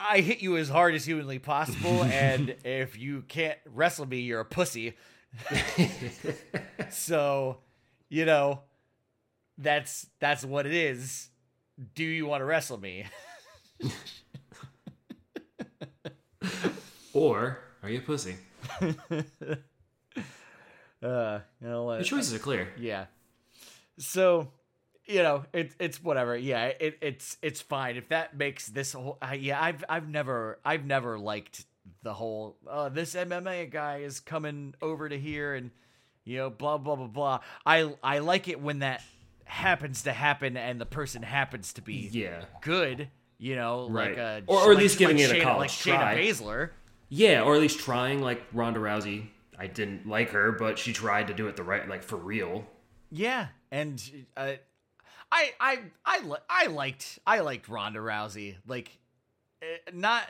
I 0.10 0.22
hit 0.22 0.42
you 0.42 0.58
as 0.58 0.70
hard 0.70 0.96
as 0.96 1.06
humanly 1.06 1.40
possible, 1.40 2.04
and 2.04 2.56
if 2.66 2.98
you 2.98 3.24
can't 3.28 3.58
wrestle 3.66 4.06
me, 4.08 4.20
you're 4.22 4.40
a 4.42 4.46
pussy. 4.46 4.98
so, 6.90 7.58
you 8.10 8.26
know, 8.26 8.62
that's 9.58 10.08
that's 10.20 10.44
what 10.44 10.66
it 10.66 10.74
is. 10.74 11.30
Do 11.96 12.04
you 12.04 12.26
want 12.26 12.42
to 12.42 12.46
wrestle 12.46 12.78
me? 12.80 13.06
Or 17.14 17.60
are 17.84 17.90
you 17.90 17.98
a 18.00 18.02
pussy? 18.02 18.38
Uh, 21.04 21.40
you 21.60 21.68
know, 21.68 21.92
The 21.92 22.00
uh, 22.00 22.04
choices 22.04 22.34
are 22.34 22.40
clear. 22.40 22.70
yeah. 22.78 23.08
So, 23.98 24.48
you 25.06 25.24
know, 25.24 25.46
it's 25.54 25.76
it's 25.80 26.04
whatever. 26.04 26.36
Yeah, 26.36 26.66
it, 26.80 26.98
it's 27.02 27.38
it's 27.42 27.62
fine 27.62 27.96
if 27.98 28.10
that 28.10 28.36
makes 28.38 28.68
this 28.68 28.94
whole. 28.94 29.18
Uh, 29.22 29.34
yeah, 29.38 29.62
I've 29.62 29.84
I've 29.90 30.08
never 30.08 30.60
I've 30.64 30.86
never 30.86 31.18
liked 31.20 31.66
the 32.04 32.14
whole. 32.14 32.58
Uh, 32.70 32.90
this 32.90 33.16
MMA 33.16 33.72
guy 33.72 33.98
is 34.00 34.20
coming 34.20 34.76
over 34.82 35.10
to 35.10 35.18
here 35.20 35.56
and 35.56 35.72
you 36.24 36.38
know 36.38 36.50
blah 36.50 36.78
blah 36.78 36.96
blah 36.96 37.08
blah. 37.08 37.40
I 37.66 37.94
I 38.04 38.20
like 38.20 38.48
it 38.48 38.62
when 38.62 38.80
that 38.80 39.02
happens 39.46 40.04
to 40.04 40.14
happen 40.14 40.56
and 40.56 40.80
the 40.80 40.86
person 40.86 41.24
happens 41.24 41.74
to 41.74 41.82
be 41.82 42.08
Yeah. 42.12 42.46
good. 42.62 43.10
You 43.38 43.56
know, 43.56 43.86
like 43.86 44.16
Right. 44.16 44.20
uh, 44.20 44.42
Or- 44.48 44.60
or 44.60 44.62
at 44.64 44.68
like- 44.76 44.78
least 44.84 45.00
giving 45.00 45.18
like 45.18 45.26
it 45.26 45.32
a 45.32 45.36
Shayna- 45.40 45.44
college 45.44 45.86
like 45.88 45.96
Shayna 45.98 46.00
try. 46.00 46.18
Baszler. 46.18 46.70
Yeah, 47.10 47.42
or 47.42 47.56
at 47.56 47.62
least 47.62 47.80
trying 47.80 48.22
like 48.22 48.42
Ronda 48.54 48.80
Rousey. 48.80 49.28
I 49.58 49.68
didn't 49.68 50.08
like 50.08 50.30
her, 50.30 50.52
but 50.54 50.80
she 50.80 50.94
tried 50.94 51.28
to 51.28 51.34
do 51.34 51.48
it 51.48 51.56
the 51.56 51.64
right, 51.64 51.88
like 51.90 52.04
for 52.04 52.16
real. 52.18 52.66
Yeah, 53.12 53.48
and 53.72 54.02
uh, 54.38 54.54
I 55.32 55.52
I 55.60 55.80
I 56.06 56.20
li- 56.20 56.38
I 56.50 56.66
liked 56.68 57.20
I 57.26 57.40
liked 57.40 57.70
Ronda 57.70 58.00
Rousey. 58.00 58.56
Like, 58.68 58.98
eh, 59.62 59.66
not. 59.94 60.24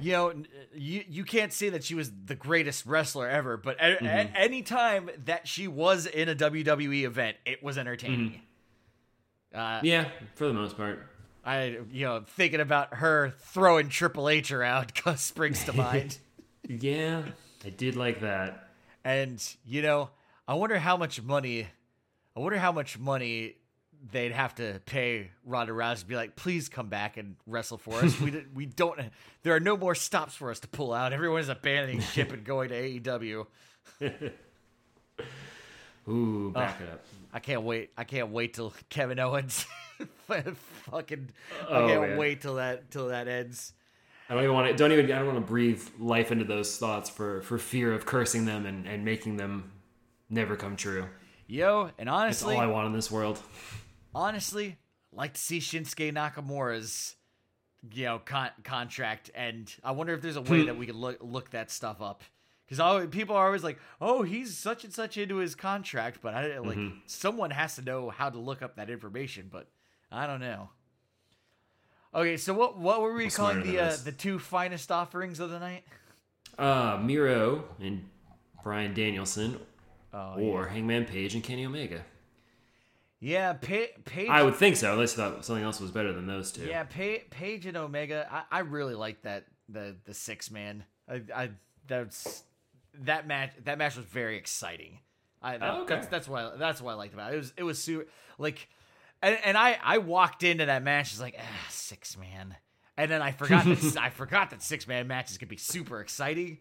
You 0.00 0.12
know, 0.12 0.32
you 0.74 1.02
you 1.08 1.24
can't 1.24 1.52
say 1.52 1.70
that 1.70 1.82
she 1.82 1.94
was 1.96 2.12
the 2.26 2.36
greatest 2.36 2.86
wrestler 2.86 3.28
ever, 3.28 3.56
but 3.56 3.80
a- 3.80 3.98
a- 4.04 4.30
any 4.36 4.62
time 4.62 5.10
that 5.24 5.48
she 5.48 5.66
was 5.66 6.06
in 6.06 6.28
a 6.28 6.36
WWE 6.36 7.02
event, 7.04 7.36
it 7.44 7.62
was 7.64 7.76
entertaining. 7.78 8.40
Uh, 9.52 9.80
Yeah, 9.82 10.08
for 10.36 10.46
the 10.46 10.52
most 10.54 10.76
part. 10.76 11.04
I 11.44 11.78
you 11.90 12.04
know 12.06 12.22
thinking 12.26 12.60
about 12.60 12.94
her 12.94 13.34
throwing 13.40 13.88
Triple 13.88 14.28
H 14.28 14.52
around 14.52 14.92
springs 15.16 15.64
to 15.64 15.72
mind. 15.72 16.18
Yeah, 16.68 17.22
I 17.64 17.70
did 17.70 17.96
like 17.96 18.20
that. 18.20 18.68
And 19.02 19.42
you 19.64 19.80
know, 19.82 20.10
I 20.46 20.54
wonder 20.54 20.78
how 20.78 20.96
much 20.98 21.22
money, 21.22 21.66
I 22.38 22.40
wonder 22.40 22.58
how 22.58 22.70
much 22.70 23.00
money 23.00 23.56
they'd 24.12 24.30
have 24.30 24.54
to 24.54 24.80
pay 24.86 25.32
Ronda 25.44 25.72
Rousey 25.72 26.00
to 26.02 26.06
be 26.06 26.14
like, 26.14 26.36
please 26.36 26.68
come 26.68 26.88
back 26.88 27.16
and 27.16 27.34
wrestle 27.48 27.78
for 27.78 27.94
us. 27.94 28.20
we 28.20 28.44
we 28.54 28.64
don't. 28.64 29.00
There 29.42 29.56
are 29.56 29.60
no 29.60 29.76
more 29.76 29.96
stops 29.96 30.36
for 30.36 30.52
us 30.52 30.60
to 30.60 30.68
pull 30.68 30.92
out. 30.94 31.12
Everyone's 31.12 31.48
abandoning 31.48 32.00
ship 32.12 32.30
and 32.30 32.44
going 32.44 32.68
to 32.68 33.00
AEW. 33.00 33.46
Ooh, 36.08 36.52
back 36.52 36.80
it 36.80 36.88
up. 36.88 37.04
I 37.32 37.40
can't 37.40 37.62
wait. 37.62 37.90
I 37.98 38.04
can't 38.04 38.28
wait 38.28 38.54
till 38.54 38.72
Kevin 38.88 39.18
Owens. 39.18 39.66
fucking. 40.28 41.30
I 41.68 41.74
Oh, 41.74 41.88
can't 41.88 42.00
man. 42.02 42.18
wait 42.18 42.40
till 42.40 42.54
that 42.54 42.92
till 42.92 43.08
that 43.08 43.26
ends. 43.26 43.72
I 44.30 44.34
don't 44.34 44.44
even 44.44 44.54
want 44.54 44.68
to. 44.68 44.76
Don't 44.76 44.92
even. 44.92 45.06
I 45.06 45.18
don't 45.18 45.26
want 45.26 45.38
to 45.38 45.44
breathe 45.44 45.82
life 45.98 46.30
into 46.30 46.44
those 46.44 46.78
thoughts 46.78 47.10
for 47.10 47.42
for 47.42 47.58
fear 47.58 47.92
of 47.92 48.06
cursing 48.06 48.44
them 48.44 48.64
and 48.64 48.86
and 48.86 49.04
making 49.04 49.38
them 49.38 49.72
never 50.30 50.54
come 50.54 50.76
true. 50.76 51.06
Yo, 51.48 51.90
and 51.98 52.08
That's 52.08 52.42
honestly, 52.42 52.54
all 52.54 52.60
I 52.60 52.66
want 52.66 52.86
in 52.86 52.92
this 52.92 53.10
world. 53.10 53.40
honestly, 54.14 54.76
I'd 55.12 55.16
like 55.16 55.32
to 55.32 55.40
see 55.40 55.58
Shinsuke 55.58 56.12
Nakamura's 56.12 57.16
you 57.92 58.04
know 58.04 58.18
con- 58.18 58.50
contract, 58.64 59.30
and 59.34 59.72
I 59.82 59.92
wonder 59.92 60.12
if 60.12 60.20
there's 60.20 60.36
a 60.36 60.42
way 60.42 60.64
that 60.66 60.76
we 60.76 60.84
could 60.86 60.94
look 60.94 61.18
look 61.20 61.50
that 61.50 61.70
stuff 61.70 62.02
up. 62.02 62.22
Because 62.68 63.08
people 63.08 63.34
are 63.34 63.46
always 63.46 63.64
like, 63.64 63.78
"Oh, 63.98 64.22
he's 64.24 64.54
such 64.54 64.84
and 64.84 64.92
such 64.92 65.16
into 65.16 65.36
his 65.36 65.54
contract," 65.54 66.18
but 66.20 66.34
I 66.34 66.58
like 66.58 66.78
someone 67.06 67.50
has 67.50 67.76
to 67.76 67.82
know 67.82 68.10
how 68.10 68.28
to 68.28 68.38
look 68.38 68.60
up 68.60 68.76
that 68.76 68.90
information. 68.90 69.48
But 69.50 69.68
I 70.12 70.26
don't 70.26 70.40
know. 70.40 70.68
Okay, 72.14 72.36
so 72.36 72.52
what 72.52 72.76
what 72.76 73.00
were 73.00 73.14
we 73.14 73.24
I'm 73.24 73.30
calling 73.30 73.62
the 73.62 73.80
uh, 73.80 73.96
the 74.04 74.12
two 74.12 74.38
finest 74.38 74.92
offerings 74.92 75.40
of 75.40 75.48
the 75.48 75.58
night? 75.58 75.84
Uh, 76.58 76.98
Miro 77.02 77.64
and 77.80 78.04
Bryan 78.62 78.92
Danielson, 78.92 79.58
Oh, 80.12 80.34
or 80.40 80.66
Hangman 80.66 81.04
Page 81.04 81.34
and 81.34 81.44
Kenny 81.44 81.66
Omega. 81.66 82.02
yeah, 83.20 83.52
pa- 83.54 83.92
Page. 84.04 84.28
I 84.30 84.42
would 84.42 84.54
think 84.54 84.76
so, 84.76 84.92
unless 84.92 85.16
you 85.16 85.22
thought 85.22 85.44
something 85.44 85.64
else 85.64 85.80
was 85.80 85.90
better 85.90 86.12
than 86.12 86.26
those 86.26 86.52
two. 86.52 86.64
Yeah, 86.64 86.84
pa- 86.84 87.24
Page 87.30 87.66
and 87.66 87.76
Omega. 87.76 88.26
I, 88.30 88.58
I 88.58 88.60
really 88.60 88.94
like 88.94 89.22
that 89.22 89.44
the 89.68 89.96
the 90.04 90.14
six 90.14 90.50
man. 90.50 90.84
I, 91.08 91.22
I 91.34 91.50
that's 91.86 92.42
that 93.00 93.26
match. 93.26 93.52
That 93.64 93.78
match 93.78 93.96
was 93.96 94.04
very 94.06 94.36
exciting. 94.36 94.98
I 95.42 95.58
that, 95.58 95.70
Oh, 95.74 95.82
okay. 95.82 95.94
that's 95.96 96.06
that's 96.08 96.28
what 96.28 96.54
I, 96.54 96.56
that's 96.56 96.80
what 96.80 96.92
I 96.92 96.94
liked 96.94 97.14
about 97.14 97.32
it. 97.32 97.34
It 97.34 97.38
was 97.38 97.52
it 97.58 97.62
was 97.64 97.78
super 97.82 98.06
like, 98.38 98.68
and, 99.22 99.38
and 99.44 99.56
I 99.58 99.78
I 99.82 99.98
walked 99.98 100.42
into 100.42 100.66
that 100.66 100.82
match 100.82 101.10
just 101.10 101.20
like 101.20 101.36
ah 101.38 101.66
six 101.70 102.16
man, 102.16 102.56
and 102.96 103.10
then 103.10 103.20
I 103.20 103.32
forgot 103.32 103.64
that 103.66 103.96
I 104.00 104.10
forgot 104.10 104.50
that 104.50 104.62
six 104.62 104.86
man 104.88 105.06
matches 105.06 105.38
could 105.38 105.48
be 105.48 105.56
super 105.58 106.00
exciting. 106.00 106.58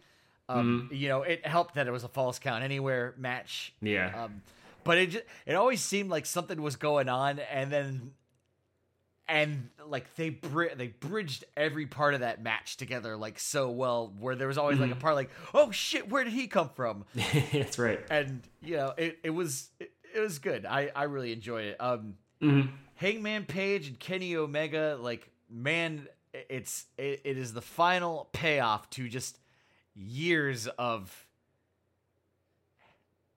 Um, 0.49 0.83
Mm-hmm. 0.89 0.95
you 0.95 1.09
know, 1.09 1.23
it 1.23 1.45
helped 1.45 1.75
that 1.75 1.87
it 1.87 1.91
was 1.91 2.03
a 2.03 2.07
false 2.07 2.39
count 2.39 2.63
anywhere 2.63 3.13
match. 3.17 3.73
Yeah. 3.81 4.23
Um, 4.25 4.41
but 4.83 4.97
it 4.97 5.07
just, 5.11 5.25
it 5.45 5.55
always 5.55 5.81
seemed 5.81 6.09
like 6.09 6.25
something 6.25 6.61
was 6.61 6.77
going 6.77 7.09
on, 7.09 7.39
and 7.39 7.69
then 7.71 8.11
and 9.27 9.69
like 9.85 10.15
they 10.15 10.29
bri- 10.29 10.73
they 10.75 10.87
bridged 10.87 11.43
every 11.57 11.85
part 11.85 12.13
of 12.13 12.21
that 12.21 12.41
match 12.41 12.77
together 12.77 13.17
like 13.17 13.39
so 13.39 13.69
well, 13.69 14.13
where 14.19 14.35
there 14.35 14.47
was 14.47 14.57
always 14.57 14.79
like 14.79 14.91
a 14.91 14.95
part 14.95 15.15
like, 15.15 15.29
oh 15.53 15.69
shit, 15.71 16.09
where 16.09 16.23
did 16.23 16.31
he 16.31 16.47
come 16.47 16.69
from? 16.69 17.03
That's 17.51 17.77
right. 17.77 17.99
And 18.09 18.41
you 18.61 18.77
know, 18.77 18.93
it 18.97 19.19
it 19.23 19.29
was 19.31 19.69
it, 19.81 19.91
it 20.15 20.19
was 20.21 20.39
good. 20.39 20.65
I 20.65 20.89
I 20.95 21.03
really 21.03 21.33
enjoyed 21.33 21.65
it. 21.65 21.77
Um, 21.81 22.15
Hangman 22.95 23.43
Page 23.45 23.89
and 23.89 23.99
Kenny 23.99 24.35
Omega, 24.37 24.97
like 25.01 25.29
man, 25.49 26.07
it's 26.33 26.85
it, 26.97 27.21
it 27.25 27.37
is 27.37 27.51
the 27.51 27.61
final 27.61 28.29
payoff 28.31 28.89
to 28.91 29.09
just 29.09 29.37
years 29.97 30.67
of 30.77 31.25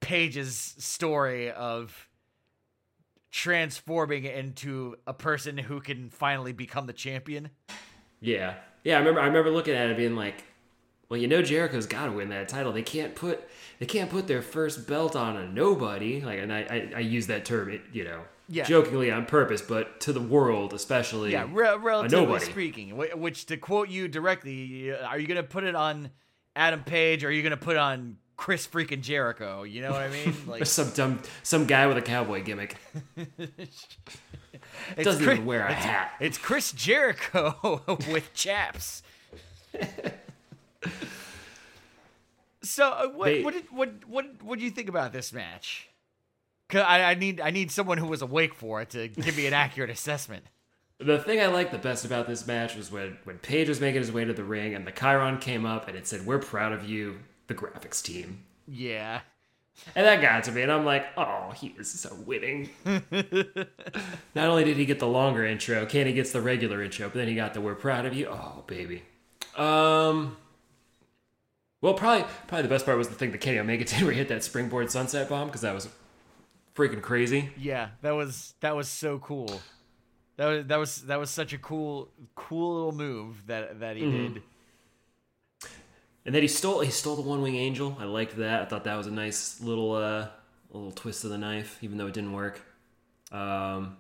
Page's 0.01 0.57
story 0.79 1.51
of 1.51 2.09
transforming 3.31 4.25
into 4.25 4.97
a 5.07 5.13
person 5.15 5.57
who 5.59 5.81
can 5.81 6.11
finally 6.11 6.53
become 6.53 6.87
the 6.87 6.93
champion. 6.93 7.51
Yeah, 8.21 8.55
yeah. 8.83 8.97
I 8.97 8.99
remember. 9.01 9.21
I 9.21 9.27
remember 9.27 9.51
looking 9.51 9.75
at 9.75 9.89
it, 9.91 9.97
being 9.97 10.17
like, 10.17 10.45
"Well, 11.09 11.21
you 11.21 11.29
know, 11.29 11.43
Jericho's 11.43 11.87
got 11.87 12.07
to 12.07 12.13
win 12.13 12.31
that 12.31 12.49
title. 12.49 12.73
They 12.73 12.83
can't 12.83 13.15
put 13.15 13.47
they 13.79 13.87
can't 13.87 14.11
put 14.11 14.27
their 14.27 14.43
first 14.43 14.87
belt 14.89 15.15
on 15.15 15.37
a 15.37 15.47
nobody." 15.47 16.21
Like, 16.23 16.39
and 16.41 16.53
I 16.53 16.61
I, 16.61 16.93
I 16.97 17.01
use 17.01 17.27
that 17.29 17.45
term, 17.45 17.71
it, 17.71 17.83
you 17.93 18.05
know, 18.05 18.23
Yeah. 18.49 18.65
jokingly 18.65 19.11
on 19.11 19.27
purpose, 19.27 19.61
but 19.63 20.01
to 20.01 20.13
the 20.13 20.21
world, 20.21 20.73
especially. 20.73 21.33
Yeah, 21.33 21.47
re- 21.51 21.69
a 21.69 21.79
relatively 21.79 22.25
nobody. 22.27 22.45
speaking. 22.47 22.97
Which, 22.97 23.47
to 23.47 23.57
quote 23.59 23.89
you 23.91 24.09
directly, 24.09 24.93
are 24.93 25.19
you 25.19 25.27
going 25.27 25.37
to 25.37 25.43
put 25.49 25.65
it 25.65 25.75
on 25.75 26.11
Adam 26.57 26.83
Page 26.85 27.25
are 27.25 27.31
you 27.31 27.43
going 27.43 27.51
to 27.51 27.57
put 27.57 27.77
on 27.77 28.17
Chris 28.37 28.67
freaking 28.67 29.01
Jericho? 29.03 29.63
You 29.63 29.83
know 29.83 29.91
what 29.93 30.01
I 30.03 30.09
mean? 30.09 30.35
Like, 30.47 30.67
some 30.67 30.91
dumb 30.91 31.21
some 31.43 31.67
guy 31.67 31.87
with 31.87 31.97
a 31.99 32.03
cowboy 32.03 32.43
gimmick 32.43 32.77
it's 33.17 33.89
doesn't 35.05 35.23
Chris- 35.25 35.35
even 35.37 35.45
wear 35.47 35.63
a 35.67 35.71
it's- 35.71 35.85
hat. 35.85 36.13
It's 36.21 36.39
Chris 36.39 36.73
Jericho 36.73 37.83
with 38.11 38.33
chaps. 38.35 39.03
so, 42.63 42.89
uh, 42.89 43.09
what, 43.09 43.25
They- 43.27 43.43
what 43.43 43.55
did 43.55 43.65
what 43.71 43.91
what 44.09 44.43
what 44.43 44.59
do 44.59 44.65
you 44.65 44.71
think 44.71 44.89
about 44.89 45.13
this 45.13 45.33
match? 45.33 45.89
'Cause 46.69 46.83
I, 46.87 47.03
I 47.11 47.15
need 47.15 47.41
I 47.41 47.51
need 47.51 47.71
someone 47.73 47.99
who 47.99 48.07
was 48.07 48.23
awake 48.23 48.55
for 48.55 48.81
it 48.81 48.91
to 48.91 49.09
give 49.09 49.37
me 49.37 49.47
an 49.47 49.53
accurate 49.55 49.91
assessment. 49.91 50.45
The 51.01 51.19
thing 51.19 51.41
I 51.41 51.47
liked 51.47 51.73
the 51.73 51.79
best 51.79 52.05
about 52.05 52.27
this 52.27 52.47
match 52.47 52.77
was 52.77 52.93
when 52.93 53.17
when 53.25 53.39
Page 53.39 53.69
was 53.69 53.81
making 53.81 54.01
his 54.01 54.13
way 54.13 54.25
to 54.25 54.33
the 54.33 54.45
ring 54.45 54.75
and 54.75 54.87
the 54.87 54.93
chyron 54.93 55.41
came 55.41 55.65
up 55.65 55.89
and 55.89 55.97
it 55.97 56.07
said, 56.07 56.27
"We're 56.27 56.39
proud 56.39 56.73
of 56.73 56.89
you, 56.89 57.21
the 57.47 57.55
graphics 57.55 58.03
team." 58.03 58.45
Yeah. 58.69 59.21
And 59.97 60.07
that 60.07 60.21
got 60.21 60.45
to 60.45 60.53
me, 60.53 60.63
and 60.63 60.71
I'm 60.71 60.85
like, 60.85 61.07
oh, 61.17 61.53
he 61.57 61.69
is 61.79 61.91
so 61.91 62.15
winning. 62.27 62.69
Not 62.85 64.49
only 64.49 64.65
did 64.65 64.77
he 64.77 64.85
get 64.85 64.99
the 64.99 65.07
longer 65.07 65.45
intro, 65.45 65.87
Kenny 65.87 66.13
gets 66.13 66.33
the 66.33 66.41
regular 66.41 66.83
intro, 66.83 67.09
but 67.09 67.15
then 67.15 67.29
he 67.29 67.35
got 67.35 67.55
the 67.55 67.61
"We're 67.61 67.75
proud 67.75 68.05
of 68.05 68.15
you." 68.15 68.29
Oh, 68.31 68.63
baby. 68.67 69.03
Um. 69.57 70.37
Well, 71.81 71.95
probably 71.95 72.27
probably 72.47 72.63
the 72.63 72.69
best 72.69 72.85
part 72.85 72.99
was 72.99 73.09
the 73.09 73.15
thing 73.15 73.33
that 73.33 73.41
Kenny 73.41 73.59
Omega 73.59 73.85
did, 73.87 74.03
where 74.03 74.13
he 74.13 74.19
hit 74.19 74.29
that 74.29 74.45
springboard 74.45 74.91
sunset 74.91 75.29
bomb, 75.29 75.49
because 75.49 75.63
that 75.63 75.75
was 75.75 75.89
freaking 76.75 77.03
crazy. 77.03 77.51
Yeah, 77.57 77.91
that 78.03 78.13
was 78.13 78.55
that 78.61 78.77
was 78.77 78.89
so 78.89 79.19
cool. 79.19 79.61
That 80.41 80.47
was 80.49 80.66
that 80.68 80.76
was 80.78 81.03
that 81.03 81.18
was 81.20 81.28
such 81.30 81.53
a 81.53 81.59
cool 81.59 82.09
cool 82.34 82.74
little 82.74 82.93
move 82.93 83.47
that 83.47 83.80
that 83.80 83.97
he 83.97 84.03
Mm-hmm. 84.05 84.32
did. 84.34 84.43
And 86.24 86.34
then 86.34 86.41
he 86.41 86.49
stole 86.49 86.80
he 86.80 86.91
stole 86.91 87.14
the 87.16 87.20
one 87.22 87.43
wing 87.43 87.57
angel. 87.57 87.95
I 88.01 88.05
liked 88.05 88.36
that. 88.38 88.62
I 88.62 88.64
thought 88.64 88.84
that 88.84 88.97
was 88.97 89.07
a 89.07 89.11
nice 89.11 89.61
little 89.61 89.93
uh 89.95 90.28
little 90.70 90.93
twist 90.93 91.24
of 91.24 91.30
the 91.30 91.36
knife, 91.36 91.76
even 91.82 91.99
though 91.99 92.07
it 92.07 92.14
didn't 92.14 92.32
work. 92.32 92.59
Um 93.30 93.99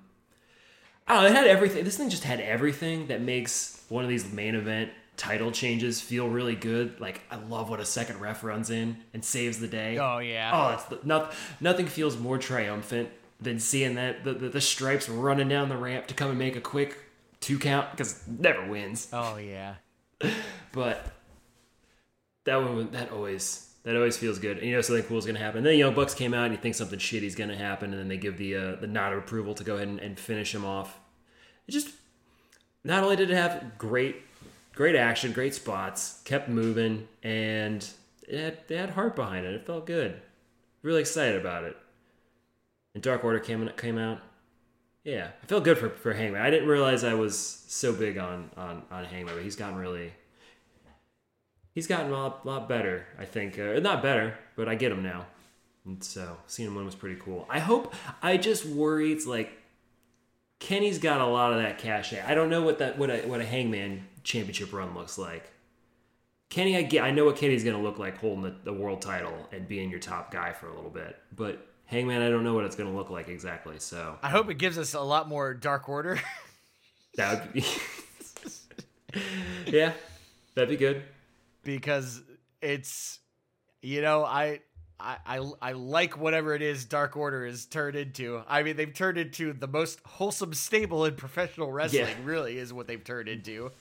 I 1.06 1.26
it 1.26 1.32
had 1.32 1.46
everything 1.46 1.84
this 1.84 1.98
thing 1.98 2.08
just 2.08 2.24
had 2.24 2.40
everything 2.40 3.08
that 3.08 3.20
makes 3.20 3.84
one 3.90 4.02
of 4.04 4.08
these 4.08 4.32
main 4.32 4.54
event 4.54 4.92
title 5.18 5.50
changes 5.52 6.00
feel 6.00 6.26
really 6.26 6.54
good. 6.54 6.98
Like 7.00 7.20
I 7.30 7.36
love 7.36 7.68
what 7.68 7.80
a 7.80 7.84
second 7.84 8.18
ref 8.18 8.42
runs 8.42 8.70
in 8.70 8.96
and 9.12 9.22
saves 9.22 9.58
the 9.60 9.68
day. 9.68 9.98
Oh 9.98 10.18
yeah. 10.20 10.52
Oh, 10.54 10.72
it's 10.72 10.84
the, 10.84 11.00
not, 11.04 11.34
nothing 11.60 11.86
feels 11.86 12.16
more 12.16 12.38
triumphant 12.38 13.10
than 13.40 13.58
seeing 13.58 13.94
that 13.94 14.24
the, 14.24 14.34
the, 14.34 14.48
the 14.48 14.60
stripes 14.60 15.08
running 15.08 15.48
down 15.48 15.68
the 15.68 15.76
ramp 15.76 16.06
to 16.08 16.14
come 16.14 16.30
and 16.30 16.38
make 16.38 16.56
a 16.56 16.60
quick 16.60 16.96
two 17.40 17.58
count 17.58 17.90
because 17.92 18.22
never 18.26 18.66
wins 18.66 19.08
Oh 19.12 19.36
yeah. 19.36 19.76
but 20.72 21.12
that 22.44 22.56
one 22.56 22.90
that 22.92 23.10
always 23.12 23.70
that 23.82 23.96
always 23.96 24.16
feels 24.16 24.38
good. 24.38 24.58
And 24.58 24.66
you 24.66 24.74
know 24.74 24.80
something 24.82 25.04
cool 25.04 25.18
is 25.18 25.26
gonna 25.26 25.38
happen. 25.38 25.58
And 25.58 25.66
then 25.66 25.78
you 25.78 25.84
know 25.84 25.90
Bucks 25.90 26.14
came 26.14 26.34
out 26.34 26.44
and 26.44 26.54
you 26.54 26.60
think 26.60 26.74
something 26.74 26.98
shitty 26.98 27.22
is 27.22 27.34
gonna 27.34 27.56
happen, 27.56 27.90
and 27.92 27.98
then 27.98 28.08
they 28.08 28.16
give 28.16 28.36
the 28.36 28.56
uh, 28.56 28.76
the 28.76 28.86
nod 28.86 29.12
of 29.12 29.18
approval 29.20 29.54
to 29.54 29.64
go 29.64 29.76
ahead 29.76 29.88
and, 29.88 29.98
and 30.00 30.18
finish 30.18 30.54
him 30.54 30.64
off. 30.64 31.00
It 31.66 31.72
just 31.72 31.90
not 32.84 33.02
only 33.02 33.16
did 33.16 33.30
it 33.30 33.36
have 33.36 33.78
great 33.78 34.16
great 34.74 34.96
action, 34.96 35.32
great 35.32 35.54
spots, 35.54 36.20
kept 36.24 36.48
moving, 36.48 37.08
and 37.22 37.86
it 38.28 38.38
had, 38.38 38.58
they 38.68 38.76
had 38.76 38.90
heart 38.90 39.16
behind 39.16 39.46
it. 39.46 39.54
It 39.54 39.66
felt 39.66 39.86
good. 39.86 40.20
Really 40.82 41.00
excited 41.00 41.40
about 41.40 41.64
it. 41.64 41.76
And 42.94 43.02
Dark 43.02 43.24
Order 43.24 43.38
came 43.38 43.68
came 43.76 43.98
out. 43.98 44.20
Yeah, 45.04 45.28
I 45.42 45.46
feel 45.46 45.60
good 45.60 45.78
for, 45.78 45.88
for 45.88 46.12
Hangman. 46.12 46.42
I 46.42 46.50
didn't 46.50 46.68
realize 46.68 47.04
I 47.04 47.14
was 47.14 47.38
so 47.38 47.92
big 47.92 48.18
on 48.18 48.50
on 48.56 48.82
on 48.90 49.04
Hangman, 49.04 49.34
but 49.34 49.44
he's 49.44 49.56
gotten 49.56 49.76
really 49.76 50.12
he's 51.74 51.86
gotten 51.86 52.10
a 52.10 52.14
lot, 52.14 52.44
lot 52.46 52.68
better. 52.68 53.06
I 53.18 53.24
think, 53.24 53.58
uh, 53.58 53.78
not 53.80 54.02
better, 54.02 54.36
but 54.56 54.68
I 54.68 54.74
get 54.74 54.92
him 54.92 55.02
now. 55.02 55.26
And 55.84 56.02
so 56.02 56.36
seeing 56.46 56.68
him 56.68 56.74
win 56.74 56.84
was 56.84 56.94
pretty 56.94 57.18
cool. 57.20 57.46
I 57.48 57.58
hope. 57.58 57.94
I 58.22 58.36
just 58.36 58.66
worry 58.66 59.12
it's 59.12 59.26
like 59.26 59.58
Kenny's 60.58 60.98
got 60.98 61.20
a 61.20 61.26
lot 61.26 61.52
of 61.52 61.62
that 61.62 61.78
cachet. 61.78 62.22
I 62.26 62.34
don't 62.34 62.50
know 62.50 62.62
what 62.62 62.78
that 62.78 62.98
what 62.98 63.10
a 63.10 63.22
what 63.22 63.40
a 63.40 63.46
Hangman 63.46 64.06
Championship 64.22 64.72
run 64.72 64.94
looks 64.94 65.16
like. 65.16 65.50
Kenny, 66.50 66.76
I 66.76 66.82
get. 66.82 67.02
I 67.02 67.12
know 67.12 67.24
what 67.24 67.36
Kenny's 67.36 67.64
gonna 67.64 67.80
look 67.80 67.98
like 67.98 68.18
holding 68.18 68.42
the, 68.42 68.54
the 68.64 68.72
world 68.72 69.00
title 69.00 69.48
and 69.52 69.66
being 69.66 69.88
your 69.90 70.00
top 70.00 70.30
guy 70.30 70.52
for 70.52 70.68
a 70.68 70.74
little 70.74 70.90
bit, 70.90 71.16
but 71.34 71.66
Hangman, 71.90 72.22
I 72.22 72.30
don't 72.30 72.44
know 72.44 72.54
what 72.54 72.64
it's 72.64 72.76
gonna 72.76 72.94
look 72.94 73.10
like 73.10 73.28
exactly. 73.28 73.80
So 73.80 74.16
I 74.22 74.30
hope 74.30 74.48
it 74.48 74.54
gives 74.54 74.78
us 74.78 74.94
a 74.94 75.00
lot 75.00 75.28
more 75.28 75.52
Dark 75.54 75.88
Order. 75.88 76.20
that 77.16 77.42
would 77.42 77.52
be. 77.52 77.64
yeah, 79.66 79.92
that'd 80.54 80.70
be 80.70 80.76
good. 80.76 81.02
because 81.64 82.22
it's 82.62 83.18
you 83.82 84.02
know 84.02 84.24
I, 84.24 84.60
I 85.00 85.16
I 85.26 85.50
I 85.60 85.72
like 85.72 86.16
whatever 86.16 86.54
it 86.54 86.62
is 86.62 86.84
Dark 86.84 87.16
Order 87.16 87.44
is 87.44 87.66
turned 87.66 87.96
into. 87.96 88.40
I 88.48 88.62
mean 88.62 88.76
they've 88.76 88.94
turned 88.94 89.18
into 89.18 89.52
the 89.52 89.66
most 89.66 89.98
wholesome 90.06 90.54
stable 90.54 91.04
in 91.06 91.16
professional 91.16 91.72
wrestling. 91.72 92.06
Yeah. 92.06 92.14
Really 92.24 92.56
is 92.58 92.72
what 92.72 92.86
they've 92.86 93.02
turned 93.02 93.28
into. 93.28 93.72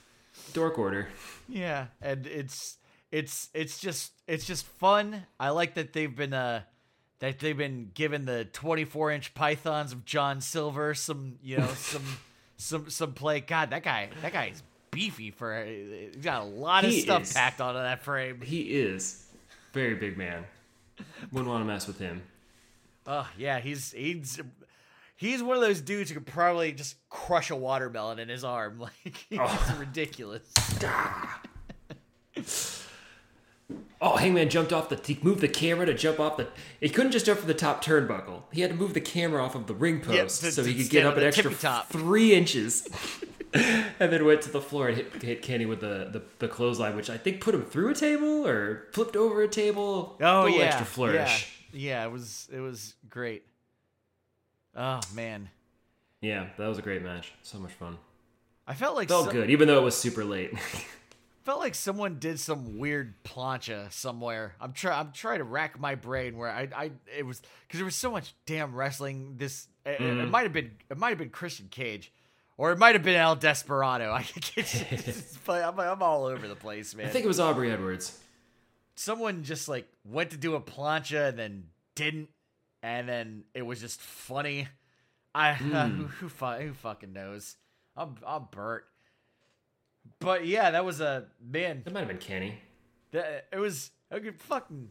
Dark 0.52 0.78
order. 0.80 1.06
Yeah, 1.48 1.86
and 2.02 2.26
it's 2.26 2.78
it's 3.12 3.50
it's 3.54 3.78
just 3.78 4.12
it's 4.26 4.46
just 4.46 4.66
fun. 4.66 5.26
I 5.38 5.50
like 5.50 5.74
that 5.74 5.92
they've 5.92 6.14
been 6.14 6.34
uh 6.34 6.62
that 7.20 7.38
they've 7.38 7.56
been 7.56 7.90
given 7.94 8.24
the 8.24 8.44
24 8.46 9.12
inch 9.12 9.34
pythons 9.34 9.92
of 9.92 10.04
John 10.04 10.40
Silver 10.40 10.94
some 10.94 11.38
you 11.42 11.58
know 11.58 11.68
some 11.76 12.04
some 12.56 12.90
some 12.90 13.12
play. 13.14 13.40
God, 13.40 13.70
that 13.70 13.82
guy 13.82 14.08
that 14.22 14.32
guy's 14.32 14.62
beefy 14.90 15.30
for 15.30 15.54
uh, 15.54 15.64
he's 15.64 16.16
got 16.16 16.42
a 16.42 16.44
lot 16.44 16.84
of 16.84 16.90
He 16.90 17.00
stuff 17.00 17.22
is. 17.22 17.32
packed 17.32 17.60
onto 17.60 17.80
that 17.80 18.02
frame. 18.02 18.40
He 18.40 18.62
is 18.62 19.24
very 19.72 19.94
big 19.94 20.18
man. 20.18 20.44
Wouldn't 21.32 21.48
want 21.48 21.62
to 21.62 21.66
mess 21.66 21.86
with 21.86 21.98
him. 21.98 22.22
Oh 23.06 23.28
yeah, 23.38 23.60
he's 23.60 23.92
he's 23.92 24.40
he's 25.16 25.42
one 25.42 25.56
of 25.56 25.62
those 25.62 25.80
dudes 25.80 26.10
who 26.10 26.16
could 26.16 26.26
probably 26.26 26.72
just 26.72 26.96
crush 27.08 27.50
a 27.50 27.56
watermelon 27.56 28.18
in 28.18 28.28
his 28.28 28.44
arm. 28.44 28.78
Like 29.04 29.26
oh. 29.38 29.46
he's 29.46 29.76
ridiculous. 29.78 30.42
Oh, 34.02 34.16
Hangman 34.16 34.48
jumped 34.48 34.72
off 34.72 34.88
the. 34.88 34.96
He 35.04 35.18
moved 35.22 35.40
the 35.40 35.48
camera 35.48 35.84
to 35.84 35.92
jump 35.92 36.18
off 36.20 36.38
the. 36.38 36.48
He 36.80 36.88
couldn't 36.88 37.12
just 37.12 37.26
jump 37.26 37.38
from 37.40 37.48
the 37.48 37.54
top 37.54 37.84
turnbuckle. 37.84 38.44
He 38.50 38.62
had 38.62 38.70
to 38.70 38.76
move 38.76 38.94
the 38.94 39.00
camera 39.00 39.44
off 39.44 39.54
of 39.54 39.66
the 39.66 39.74
ring 39.74 40.00
post 40.00 40.40
so 40.52 40.64
he 40.64 40.74
could 40.74 40.88
get 40.90 41.04
up 41.04 41.16
an 41.18 41.24
extra 41.24 41.52
top. 41.54 41.88
three 41.90 42.32
inches, 42.34 42.88
and 43.54 44.10
then 44.10 44.24
went 44.24 44.40
to 44.42 44.50
the 44.50 44.60
floor 44.62 44.88
and 44.88 44.96
hit, 44.96 45.22
hit 45.22 45.42
Kenny 45.42 45.66
with 45.66 45.80
the, 45.80 46.08
the 46.12 46.22
the 46.38 46.48
clothesline, 46.48 46.96
which 46.96 47.10
I 47.10 47.18
think 47.18 47.42
put 47.42 47.54
him 47.54 47.62
through 47.64 47.90
a 47.90 47.94
table 47.94 48.46
or 48.46 48.86
flipped 48.92 49.16
over 49.16 49.42
a 49.42 49.48
table. 49.48 50.16
Oh 50.22 50.46
yeah, 50.46 50.62
extra 50.64 50.86
flourish. 50.86 51.52
Yeah, 51.72 52.00
yeah, 52.00 52.04
it 52.06 52.10
was 52.10 52.48
it 52.50 52.60
was 52.60 52.94
great. 53.10 53.44
Oh 54.74 55.00
man, 55.14 55.50
Yeah. 56.22 56.46
that 56.56 56.66
was 56.68 56.78
a 56.78 56.82
great 56.82 57.02
match. 57.02 57.32
So 57.42 57.58
much 57.58 57.72
fun. 57.72 57.98
I 58.66 58.72
felt 58.74 58.96
like 58.96 59.08
Felt 59.08 59.26
so- 59.26 59.32
good, 59.32 59.50
even 59.50 59.68
though 59.68 59.78
it 59.78 59.84
was 59.84 59.96
super 59.96 60.24
late. 60.24 60.52
felt 61.50 61.60
like 61.60 61.74
someone 61.74 62.20
did 62.20 62.38
some 62.38 62.78
weird 62.78 63.24
plancha 63.24 63.92
somewhere. 63.92 64.54
I'm 64.60 64.72
try 64.72 64.96
I'm 64.98 65.10
trying 65.10 65.38
to 65.38 65.44
rack 65.44 65.80
my 65.80 65.96
brain 65.96 66.36
where 66.36 66.48
I 66.48 66.68
I 66.74 66.90
it 67.18 67.26
was 67.26 67.40
because 67.66 67.78
there 67.78 67.84
was 67.84 67.96
so 67.96 68.10
much 68.12 68.34
damn 68.46 68.72
wrestling. 68.72 69.34
This 69.36 69.66
it, 69.84 69.90
it 69.90 70.00
Mm-hmm. 70.00 70.30
might 70.30 70.44
have 70.44 70.52
been 70.52 70.70
it 70.88 70.96
might 70.96 71.08
have 71.08 71.18
been 71.18 71.30
Christian 71.30 71.66
Cage. 71.68 72.12
Or 72.56 72.70
it 72.72 72.78
might 72.78 72.94
have 72.94 73.02
been 73.02 73.16
El 73.16 73.34
Desperado. 73.36 74.12
I 74.12 74.24
I'm, 75.48 75.80
I'm 75.80 76.02
all 76.02 76.26
over 76.26 76.46
the 76.46 76.54
place, 76.54 76.94
man. 76.94 77.06
I 77.06 77.08
think 77.08 77.24
it 77.24 77.28
was 77.28 77.40
Aubrey 77.40 77.72
Edwards. 77.72 78.16
someone 78.94 79.42
just 79.42 79.66
like 79.68 79.88
went 80.04 80.30
to 80.30 80.36
do 80.36 80.54
a 80.54 80.60
plancha 80.60 81.30
and 81.30 81.38
then 81.38 81.64
didn't, 81.96 82.28
and 82.82 83.08
then 83.08 83.44
it 83.54 83.62
was 83.62 83.80
just 83.80 84.00
funny. 84.00 84.68
I 85.34 85.54
who 85.54 85.72
who, 85.72 86.28
who 86.28 86.74
fucking 86.74 87.12
knows? 87.12 87.56
I'm 87.96 88.14
I'm 88.26 88.46
burnt. 88.52 88.84
But 90.18 90.46
yeah, 90.46 90.70
that 90.72 90.84
was 90.84 91.00
a 91.00 91.26
man. 91.40 91.82
That 91.84 91.94
might 91.94 92.00
have 92.00 92.08
been 92.08 92.18
Kenny. 92.18 92.58
That, 93.12 93.46
it 93.52 93.58
was 93.58 93.90
a 94.10 94.20
good 94.20 94.40
fucking 94.40 94.90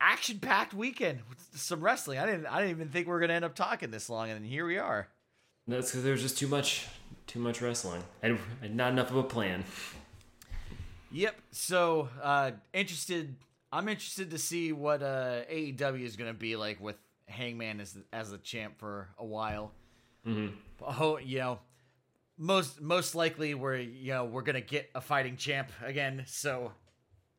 action 0.00 0.38
packed 0.38 0.72
weekend 0.72 1.20
with 1.28 1.44
some 1.54 1.80
wrestling. 1.80 2.18
I 2.18 2.26
didn't 2.26 2.46
I 2.46 2.60
didn't 2.60 2.70
even 2.70 2.88
think 2.88 3.06
we 3.06 3.12
were 3.12 3.20
gonna 3.20 3.34
end 3.34 3.44
up 3.44 3.54
talking 3.54 3.90
this 3.90 4.08
long, 4.08 4.30
and 4.30 4.44
here 4.44 4.66
we 4.66 4.78
are. 4.78 5.08
That's 5.68 5.90
because 5.90 6.02
there 6.02 6.12
was 6.12 6.22
just 6.22 6.38
too 6.38 6.48
much, 6.48 6.86
too 7.26 7.38
much 7.38 7.60
wrestling, 7.60 8.02
and, 8.22 8.38
and 8.62 8.76
not 8.76 8.92
enough 8.92 9.10
of 9.10 9.16
a 9.16 9.22
plan. 9.22 9.64
Yep. 11.12 11.36
So 11.52 12.08
uh 12.22 12.52
interested 12.72 13.36
I'm 13.72 13.88
interested 13.88 14.30
to 14.30 14.38
see 14.38 14.72
what 14.72 15.02
uh 15.02 15.42
AEW 15.50 16.04
is 16.04 16.16
gonna 16.16 16.34
be 16.34 16.56
like 16.56 16.80
with 16.80 16.96
Hangman 17.26 17.80
as 17.80 17.96
as 18.12 18.30
the 18.30 18.38
champ 18.38 18.78
for 18.78 19.08
a 19.18 19.24
while. 19.24 19.72
Mm-hmm. 20.26 20.54
Oh, 20.82 21.18
you 21.18 21.38
know, 21.38 21.58
most 22.40 22.80
most 22.80 23.14
likely 23.14 23.54
we're 23.54 23.76
you 23.76 24.12
know 24.12 24.24
we're 24.24 24.42
gonna 24.42 24.62
get 24.62 24.90
a 24.94 25.00
fighting 25.00 25.36
champ 25.36 25.70
again. 25.84 26.24
So 26.26 26.72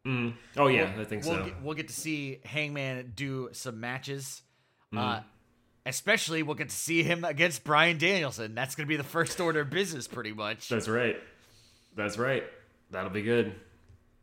Oh 0.06 0.68
yeah, 0.68 0.92
I 0.98 1.04
think 1.04 1.26
we'll 1.26 1.36
so. 1.36 1.46
get, 1.46 1.62
we'll 1.62 1.76
get 1.76 1.88
to 1.88 1.94
see 1.94 2.40
Hangman 2.46 3.14
do 3.16 3.50
some 3.52 3.80
matches. 3.80 4.44
Mm-hmm. 4.94 4.98
Uh, 4.98 5.20
especially 5.86 6.44
we'll 6.44 6.56
get 6.56 6.70
to 6.70 6.76
see 6.76 7.04
him 7.04 7.24
against 7.24 7.64
Bryan 7.64 7.98
Danielson. 7.98 8.56
That's 8.56 8.76
gonna 8.76 8.88
be 8.88 8.96
the 8.96 9.04
first 9.04 9.40
order 9.40 9.62
of 9.62 9.70
business, 9.70 10.08
pretty 10.08 10.34
much. 10.34 10.70
That's 10.70 10.88
right. 10.88 11.18
That's 11.96 12.18
right. 12.18 12.44
That'll 12.92 13.10
be 13.10 13.24
good. 13.24 13.56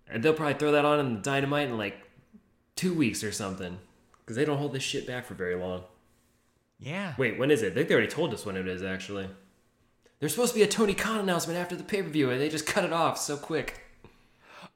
And 0.08 0.22
they'll 0.22 0.32
probably 0.34 0.54
throw 0.54 0.72
that 0.72 0.84
on 0.84 1.00
in 1.00 1.14
the 1.16 1.20
Dynamite 1.20 1.68
in 1.68 1.76
like 1.76 1.96
two 2.76 2.94
weeks 2.94 3.22
or 3.22 3.32
something, 3.32 3.78
because 4.20 4.36
they 4.36 4.44
don't 4.44 4.58
hold 4.58 4.72
this 4.72 4.82
shit 4.82 5.06
back 5.06 5.26
for 5.26 5.34
very 5.34 5.54
long. 5.54 5.82
Yeah. 6.78 7.14
Wait, 7.18 7.38
when 7.38 7.50
is 7.50 7.62
it? 7.62 7.72
I 7.72 7.74
think 7.74 7.88
they 7.88 7.94
already 7.94 8.10
told 8.10 8.32
us 8.32 8.46
when 8.46 8.56
it 8.56 8.66
is. 8.68 8.82
Actually, 8.82 9.28
there's 10.20 10.32
supposed 10.32 10.52
to 10.52 10.58
be 10.58 10.64
a 10.64 10.68
Tony 10.68 10.94
Khan 10.94 11.20
announcement 11.20 11.58
after 11.58 11.76
the 11.76 11.84
pay 11.84 12.02
per 12.02 12.08
view, 12.08 12.30
and 12.30 12.40
they 12.40 12.48
just 12.48 12.66
cut 12.66 12.84
it 12.84 12.92
off 12.92 13.18
so 13.18 13.36
quick. 13.36 13.80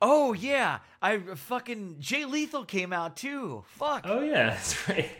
Oh 0.00 0.32
yeah, 0.32 0.78
I 1.00 1.18
fucking 1.18 1.96
Jay 2.00 2.24
Lethal 2.24 2.64
came 2.64 2.92
out 2.92 3.16
too. 3.16 3.64
Fuck. 3.66 4.02
Oh 4.04 4.20
yeah, 4.20 4.50
that's 4.50 4.88
right. 4.88 5.10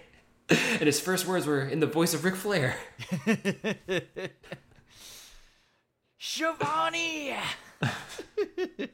And 0.48 0.82
his 0.82 1.00
first 1.00 1.26
words 1.26 1.46
were 1.46 1.62
in 1.62 1.80
the 1.80 1.86
voice 1.86 2.14
of 2.14 2.24
Ric 2.24 2.36
Flair. 2.36 2.76
Shivani. 6.20 7.36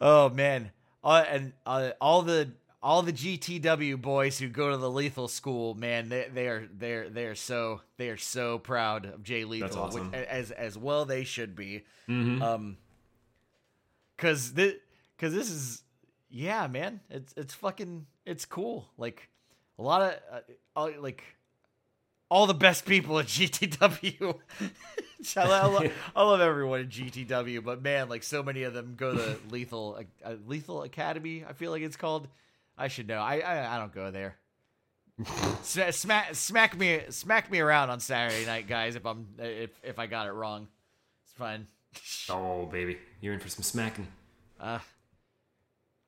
oh 0.00 0.30
man, 0.30 0.72
uh, 1.04 1.24
and 1.28 1.52
uh, 1.64 1.90
all 2.00 2.22
the 2.22 2.50
all 2.86 3.02
the 3.02 3.12
GTW 3.12 4.00
boys 4.00 4.38
who 4.38 4.46
go 4.48 4.70
to 4.70 4.76
the 4.76 4.88
Lethal 4.88 5.26
School, 5.26 5.74
man, 5.74 6.08
they 6.08 6.28
they 6.32 6.46
are 6.46 6.68
they 6.72 6.92
are 6.92 7.08
they 7.08 7.24
are 7.26 7.34
so 7.34 7.80
they 7.96 8.10
are 8.10 8.16
so 8.16 8.60
proud 8.60 9.06
of 9.06 9.24
Jay 9.24 9.44
Lethal, 9.44 9.76
awesome. 9.76 10.12
which, 10.12 10.20
as 10.20 10.52
as 10.52 10.78
well 10.78 11.04
they 11.04 11.24
should 11.24 11.56
be. 11.56 11.82
Um, 12.08 12.76
cause 14.16 14.52
this 14.52 14.74
cause 15.18 15.34
this 15.34 15.50
is 15.50 15.82
yeah, 16.30 16.68
man, 16.68 17.00
it's 17.10 17.34
it's 17.36 17.54
fucking 17.54 18.06
it's 18.24 18.44
cool. 18.44 18.86
Like 18.96 19.30
a 19.80 19.82
lot 19.82 20.02
of 20.02 20.14
uh, 20.30 20.40
all, 20.76 20.92
like 21.00 21.24
all 22.28 22.46
the 22.46 22.54
best 22.54 22.86
people 22.86 23.18
at 23.18 23.26
GTW. 23.26 24.38
I, 25.36 25.44
lo- 25.48 25.54
I, 25.54 25.66
lo- 25.66 25.90
I 26.14 26.22
love 26.22 26.40
everyone 26.40 26.82
at 26.82 26.88
GTW, 26.88 27.64
but 27.64 27.82
man, 27.82 28.08
like 28.08 28.22
so 28.22 28.44
many 28.44 28.62
of 28.62 28.74
them 28.74 28.94
go 28.96 29.12
to 29.12 29.38
Lethal 29.50 29.98
uh, 30.24 30.34
Lethal 30.46 30.84
Academy. 30.84 31.44
I 31.44 31.52
feel 31.52 31.72
like 31.72 31.82
it's 31.82 31.96
called. 31.96 32.28
I 32.78 32.88
should 32.88 33.08
know. 33.08 33.18
I 33.18 33.38
I, 33.40 33.76
I 33.76 33.78
don't 33.78 33.92
go 33.94 34.10
there. 34.10 34.36
Sma- 35.62 35.92
smack 35.92 36.34
smack 36.34 36.76
me 36.76 37.00
smack 37.08 37.50
me 37.50 37.60
around 37.60 37.90
on 37.90 38.00
Saturday 38.00 38.44
night, 38.44 38.68
guys. 38.68 38.96
If 38.96 39.06
I'm 39.06 39.26
if 39.38 39.70
if 39.82 39.98
I 39.98 40.06
got 40.06 40.26
it 40.26 40.32
wrong, 40.32 40.68
it's 41.24 41.32
fine. 41.32 41.66
Oh 42.28 42.66
baby, 42.66 42.98
you're 43.22 43.32
in 43.32 43.40
for 43.40 43.48
some 43.48 43.62
smacking. 43.62 44.06
I 44.60 44.80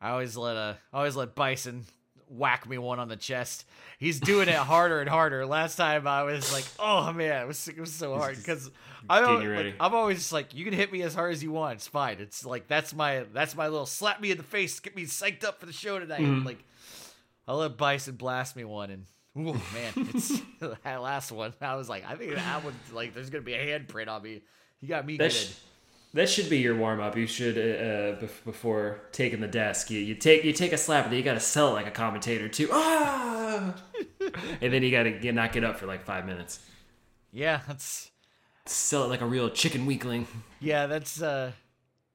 always 0.01 0.37
let 0.37 0.57
uh, 0.57 0.75
I 0.93 0.99
always 0.99 1.17
let 1.17 1.35
Bison 1.35 1.85
whack 2.31 2.69
me 2.69 2.79
one 2.79 2.99
on 2.99 3.09
the 3.09 3.17
chest. 3.17 3.65
He's 3.99 4.21
doing 4.21 4.49
it 4.49 4.55
harder 4.55 5.01
and 5.01 5.09
harder. 5.09 5.45
Last 5.47 5.77
time 5.77 6.07
I 6.07 6.23
was 6.23 6.53
like, 6.53 6.65
oh 6.79 7.13
man, 7.13 7.43
it 7.43 7.47
was 7.47 7.67
it 7.69 7.79
was 7.79 7.93
so 7.93 8.17
hard 8.17 8.37
because 8.37 8.71
I'm 9.09 9.23
Getting 9.25 9.37
al- 9.37 9.43
you 9.43 9.65
like. 9.65 9.75
I'm 9.81 9.95
always 9.95 10.19
just 10.19 10.33
like, 10.33 10.55
you 10.55 10.65
can 10.65 10.75
hit 10.75 10.93
me 10.93 11.03
as 11.03 11.15
hard 11.15 11.33
as 11.33 11.43
you 11.43 11.51
want. 11.53 11.75
It's 11.75 11.89
fine. 11.89 12.19
It's 12.21 12.45
like 12.45 12.69
that's 12.69 12.95
my 12.95 13.25
that's 13.33 13.57
my 13.57 13.69
little 13.69 13.87
slap 13.87 14.21
me 14.21 14.31
in 14.31 14.37
the 14.37 14.43
face, 14.45 14.79
get 14.81 14.95
me 14.97 15.05
psyched 15.05 15.45
up 15.45 15.61
for 15.61 15.67
the 15.67 15.73
show 15.73 15.99
tonight. 15.99 16.21
Mm-hmm. 16.21 16.47
Like 16.47 16.65
I 17.47 17.55
let 17.55 17.77
Bison 17.77 18.17
blast 18.17 18.57
me 18.57 18.65
one 18.65 18.91
and. 18.91 19.05
Oh 19.37 19.53
man, 19.53 20.09
it's 20.15 20.41
that 20.85 21.01
last 21.01 21.31
one. 21.31 21.55
I 21.61 21.77
was 21.77 21.89
like, 21.89 22.05
I 22.09 22.17
think 22.17 22.35
that 22.35 22.65
one, 22.65 22.75
like, 22.93 23.15
there's 23.15 23.31
gonna 23.31 23.43
be 23.43 23.55
a 23.55 23.79
handprint 23.79 24.09
on 24.09 24.23
me. 24.23 24.43
You 24.81 24.89
got 24.89 25.07
me 25.07 25.17
That 25.17 25.31
good. 25.31 25.33
sh- 25.33 25.53
that 26.15 26.29
should 26.29 26.49
be 26.49 26.59
your 26.59 26.75
warm 26.77 27.01
up. 27.01 27.17
You 27.17 27.27
should 27.27 27.57
uh, 27.59 27.61
uh, 27.61 28.21
bef- 28.21 28.45
before 28.45 29.01
taking 29.13 29.41
the 29.41 29.49
desk. 29.49 29.91
You, 29.91 30.01
you 30.01 30.15
take 30.15 30.45
you 30.45 30.53
take 30.53 30.73
a 30.73 30.79
slap, 30.79 31.05
and 31.05 31.13
then 31.13 31.19
you 31.19 31.25
got 31.25 31.35
to 31.35 31.41
sell 31.41 31.69
it 31.69 31.73
like 31.73 31.87
a 31.87 31.91
commentator 31.91 32.49
too. 32.49 32.69
Ah, 32.73 33.75
and 34.61 34.73
then 34.73 34.83
you 34.83 34.91
got 34.91 35.05
to 35.05 35.33
not 35.33 35.53
get 35.53 35.65
up 35.65 35.79
for 35.79 35.87
like 35.87 36.05
five 36.05 36.27
minutes. 36.27 36.61
yeah, 37.33 37.61
that's 37.67 38.11
Sell 38.67 39.05
it 39.05 39.09
like 39.09 39.23
a 39.23 39.27
real 39.27 39.49
chicken 39.49 39.87
weakling. 39.87 40.27
Yeah, 40.61 40.87
that's 40.87 41.23
uh 41.23 41.53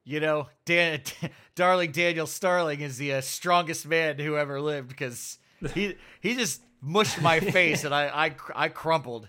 you 0.05 0.19
know, 0.19 0.49
Dan, 0.65 1.01
darling 1.55 1.91
Daniel 1.91 2.27
Starling 2.27 2.81
is 2.81 2.97
the 2.97 3.13
uh, 3.13 3.21
strongest 3.21 3.87
man 3.87 4.19
who 4.19 4.35
ever 4.37 4.59
lived 4.61 4.87
because 4.89 5.37
he 5.73 5.95
he 6.21 6.35
just 6.35 6.61
mushed 6.81 7.21
my 7.21 7.39
face 7.57 7.83
and 7.85 7.93
I 7.95 8.11
I, 8.25 8.29
cr- 8.31 8.51
I 8.55 8.67
crumpled. 8.69 9.27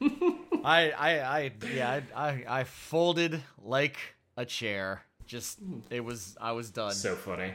I 0.64 0.90
I 0.90 1.38
I 1.38 1.52
yeah 1.74 2.00
I, 2.14 2.28
I 2.28 2.44
I 2.60 2.64
folded 2.64 3.42
like 3.62 3.96
a 4.36 4.44
chair. 4.44 5.02
Just 5.26 5.58
it 5.90 6.04
was 6.04 6.36
I 6.40 6.52
was 6.52 6.70
done. 6.70 6.92
So 6.92 7.14
funny. 7.14 7.52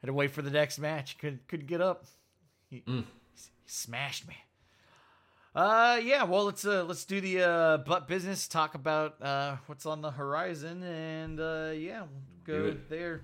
Had 0.00 0.06
to 0.08 0.12
wait 0.12 0.30
for 0.32 0.42
the 0.42 0.50
next 0.50 0.78
match. 0.78 1.18
Couldn't 1.18 1.46
couldn't 1.48 1.66
get 1.66 1.80
up. 1.80 2.04
He, 2.68 2.82
he 2.86 3.04
smashed 3.66 4.26
me. 4.28 4.36
Uh 5.54 6.00
yeah, 6.02 6.24
well 6.24 6.44
let's 6.44 6.66
uh 6.66 6.84
let's 6.84 7.04
do 7.04 7.20
the 7.20 7.40
uh 7.42 7.76
butt 7.78 8.08
business, 8.08 8.48
talk 8.48 8.74
about 8.74 9.22
uh 9.22 9.56
what's 9.66 9.86
on 9.86 10.02
the 10.02 10.10
horizon 10.10 10.82
and 10.82 11.38
uh 11.40 11.70
yeah, 11.74 12.00
we'll 12.02 12.44
go 12.44 12.76
there. 12.88 13.22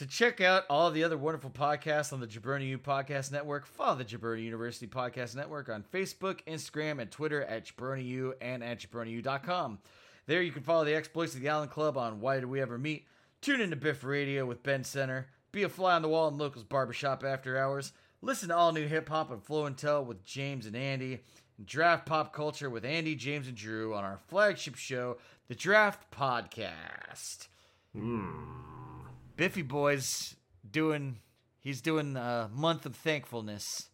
To 0.00 0.06
check 0.06 0.40
out 0.40 0.64
all 0.70 0.90
the 0.90 1.04
other 1.04 1.18
wonderful 1.18 1.50
podcasts 1.50 2.10
on 2.10 2.20
the 2.20 2.26
Jabroni 2.26 2.68
U 2.68 2.78
Podcast 2.78 3.30
Network, 3.32 3.66
follow 3.66 3.96
the 3.96 4.04
Jabroni 4.06 4.42
University 4.42 4.86
Podcast 4.86 5.36
Network 5.36 5.68
on 5.68 5.84
Facebook, 5.92 6.40
Instagram, 6.46 7.02
and 7.02 7.10
Twitter 7.10 7.42
at 7.44 7.66
Jabroni 7.66 8.06
U 8.06 8.32
and 8.40 8.64
at 8.64 8.80
jabroniu.com. 8.80 9.78
There 10.24 10.40
you 10.40 10.52
can 10.52 10.62
follow 10.62 10.86
the 10.86 10.94
exploits 10.94 11.34
of 11.34 11.42
the 11.42 11.50
Island 11.50 11.70
Club 11.70 11.98
on 11.98 12.22
Why 12.22 12.36
Did 12.36 12.46
We 12.46 12.62
Ever 12.62 12.78
Meet, 12.78 13.08
tune 13.42 13.60
into 13.60 13.76
Biff 13.76 14.02
Radio 14.02 14.46
with 14.46 14.62
Ben 14.62 14.84
Center, 14.84 15.28
be 15.52 15.64
a 15.64 15.68
fly 15.68 15.96
on 15.96 16.00
the 16.00 16.08
wall 16.08 16.28
in 16.28 16.38
Locals 16.38 16.64
Barbershop 16.64 17.22
After 17.22 17.58
Hours, 17.58 17.92
listen 18.22 18.48
to 18.48 18.56
all 18.56 18.72
new 18.72 18.88
hip 18.88 19.06
hop 19.10 19.30
and 19.30 19.44
flow 19.44 19.66
and 19.66 19.76
tell 19.76 20.02
with 20.02 20.24
James 20.24 20.64
and 20.64 20.76
Andy, 20.76 21.20
and 21.58 21.66
draft 21.66 22.06
pop 22.06 22.32
culture 22.32 22.70
with 22.70 22.86
Andy, 22.86 23.14
James, 23.14 23.48
and 23.48 23.56
Drew 23.56 23.94
on 23.94 24.04
our 24.04 24.18
flagship 24.28 24.76
show, 24.76 25.18
the 25.48 25.54
Draft 25.54 26.10
Podcast. 26.10 27.48
Hmm. 27.94 28.79
Biffy 29.40 29.62
Boy's 29.62 30.36
doing 30.70 31.16
he's 31.60 31.80
doing 31.80 32.14
a 32.14 32.50
month 32.52 32.84
of 32.84 32.94
thankfulness. 32.94 33.86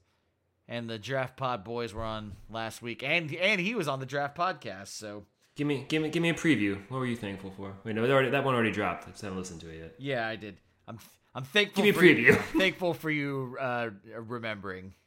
And 0.69 0.91
the 0.91 0.99
Draft 0.99 1.37
Pod 1.37 1.63
boys 1.63 1.95
were 1.95 2.03
on 2.03 2.33
last 2.51 2.83
week. 2.83 3.05
And 3.05 3.33
and 3.33 3.61
he 3.61 3.77
was 3.77 3.87
on 3.87 4.01
the 4.01 4.07
Draft 4.07 4.37
Podcast, 4.37 4.89
so 4.89 5.25
Give 5.55 5.69
me, 5.69 5.87
give 5.89 6.03
me, 6.03 6.09
give 6.09 6.21
me 6.21 6.31
a 6.31 6.35
preview. 6.35 6.79
What 6.91 6.99
were 6.99 7.07
you 7.07 7.15
thankful 7.17 7.53
for? 7.57 7.73
Wait, 7.85 7.95
no, 7.95 8.03
that 8.03 8.11
already, 8.13 8.31
that 8.31 8.45
one 8.45 8.55
already 8.57 8.73
dropped. 8.73 9.07
I 9.07 9.13
just 9.13 9.23
haven't 9.23 9.39
listened 9.39 9.61
to 9.61 9.71
it 9.71 9.79
yet. 9.79 9.95
yeah, 9.99 10.27
I 10.27 10.35
did. 10.35 10.57
I'm 10.89 10.99
I'm 11.33 11.45
thankful 11.45 11.85
Give 11.85 11.95
me 11.95 12.09
a 12.11 12.13
for 12.13 12.21
you- 12.21 12.33
preview. 12.35 12.59
thankful 12.59 12.93
for 12.93 13.11
you 13.11 13.57
uh, 13.61 13.91
remembering. 14.19 14.95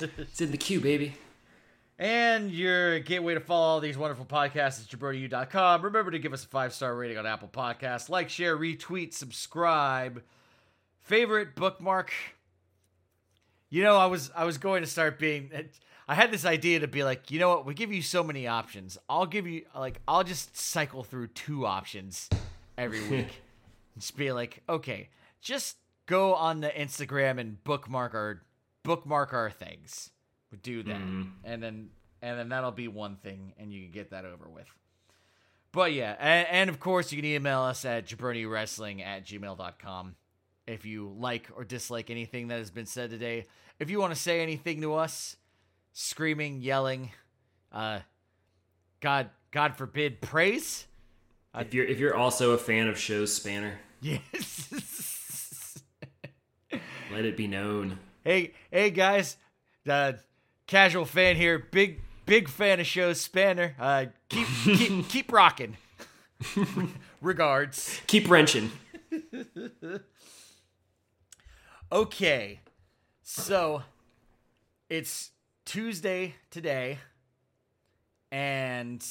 It's 0.00 0.40
in 0.40 0.52
the 0.52 0.56
queue, 0.56 0.80
baby. 0.80 1.14
And 1.98 2.52
your 2.52 3.00
gateway 3.00 3.34
to 3.34 3.40
follow 3.40 3.66
all 3.66 3.80
these 3.80 3.98
wonderful 3.98 4.24
podcasts 4.24 4.80
is 4.80 4.86
jabroniu.com. 4.86 5.82
Remember 5.82 6.12
to 6.12 6.20
give 6.20 6.32
us 6.32 6.44
a 6.44 6.48
five 6.48 6.72
star 6.72 6.94
rating 6.94 7.18
on 7.18 7.26
Apple 7.26 7.48
Podcasts. 7.48 8.08
Like, 8.08 8.28
share, 8.28 8.56
retweet, 8.56 9.12
subscribe. 9.12 10.22
Favorite 11.00 11.56
bookmark. 11.56 12.12
You 13.68 13.82
know, 13.82 13.96
I 13.96 14.06
was 14.06 14.30
I 14.36 14.44
was 14.44 14.58
going 14.58 14.82
to 14.82 14.88
start 14.88 15.18
being. 15.18 15.50
I 16.06 16.14
had 16.14 16.30
this 16.30 16.44
idea 16.44 16.80
to 16.80 16.88
be 16.88 17.02
like, 17.02 17.30
you 17.30 17.40
know 17.40 17.50
what? 17.50 17.66
We 17.66 17.74
give 17.74 17.92
you 17.92 18.00
so 18.00 18.22
many 18.22 18.46
options. 18.46 18.96
I'll 19.10 19.26
give 19.26 19.46
you 19.46 19.64
like 19.74 20.00
I'll 20.06 20.24
just 20.24 20.56
cycle 20.56 21.02
through 21.02 21.28
two 21.28 21.66
options 21.66 22.30
every 22.78 23.06
week. 23.10 23.42
just 23.98 24.16
be 24.16 24.30
like, 24.30 24.62
okay, 24.68 25.08
just 25.40 25.76
go 26.06 26.34
on 26.34 26.60
the 26.60 26.68
Instagram 26.68 27.40
and 27.40 27.62
bookmark 27.64 28.14
our 28.14 28.42
bookmark 28.84 29.34
our 29.34 29.50
things. 29.50 30.10
Do 30.62 30.82
that, 30.84 30.96
and 31.44 31.62
then 31.62 31.90
and 32.22 32.38
then 32.38 32.48
that'll 32.48 32.70
be 32.72 32.88
one 32.88 33.16
thing, 33.16 33.52
and 33.58 33.72
you 33.72 33.82
can 33.82 33.90
get 33.92 34.10
that 34.10 34.24
over 34.24 34.48
with. 34.48 34.66
But 35.72 35.92
yeah, 35.92 36.16
and, 36.18 36.48
and 36.50 36.70
of 36.70 36.80
course 36.80 37.12
you 37.12 37.18
can 37.20 37.30
email 37.30 37.60
us 37.60 37.84
at 37.84 38.06
jabroniwrestling 38.06 39.04
at 39.04 39.26
gmail.com 39.26 40.16
if 40.66 40.86
you 40.86 41.14
like 41.18 41.48
or 41.54 41.64
dislike 41.64 42.08
anything 42.10 42.48
that 42.48 42.58
has 42.58 42.70
been 42.70 42.86
said 42.86 43.10
today. 43.10 43.46
If 43.78 43.90
you 43.90 44.00
want 44.00 44.14
to 44.14 44.18
say 44.18 44.40
anything 44.40 44.80
to 44.80 44.94
us, 44.94 45.36
screaming, 45.92 46.62
yelling, 46.62 47.10
uh, 47.70 48.00
God, 49.00 49.28
God 49.50 49.76
forbid, 49.76 50.20
praise. 50.22 50.86
If 51.54 51.74
you're 51.74 51.86
if 51.86 51.98
you're 51.98 52.16
also 52.16 52.52
a 52.52 52.58
fan 52.58 52.88
of 52.88 52.98
shows 52.98 53.34
Spanner, 53.34 53.78
Yes. 54.00 55.78
let 57.12 57.24
it 57.24 57.36
be 57.36 57.46
known. 57.46 57.98
hey, 58.24 58.52
hey 58.70 58.90
guys, 58.90 59.36
uh, 59.88 60.12
casual 60.68 61.04
fan 61.04 61.34
here, 61.34 61.58
big, 61.58 62.00
big 62.26 62.48
fan 62.48 62.78
of 62.78 62.86
shows 62.86 63.20
Spanner. 63.20 63.74
Uh, 63.80 64.06
keep, 64.28 64.46
keep, 64.64 65.08
keep 65.08 65.32
rocking. 65.32 65.76
Regards. 67.20 68.00
Keep 68.06 68.30
wrenching. 68.30 68.70
Okay, 71.90 72.60
so 73.22 73.82
it's 74.90 75.30
Tuesday 75.64 76.34
today, 76.50 76.98
and 78.30 79.04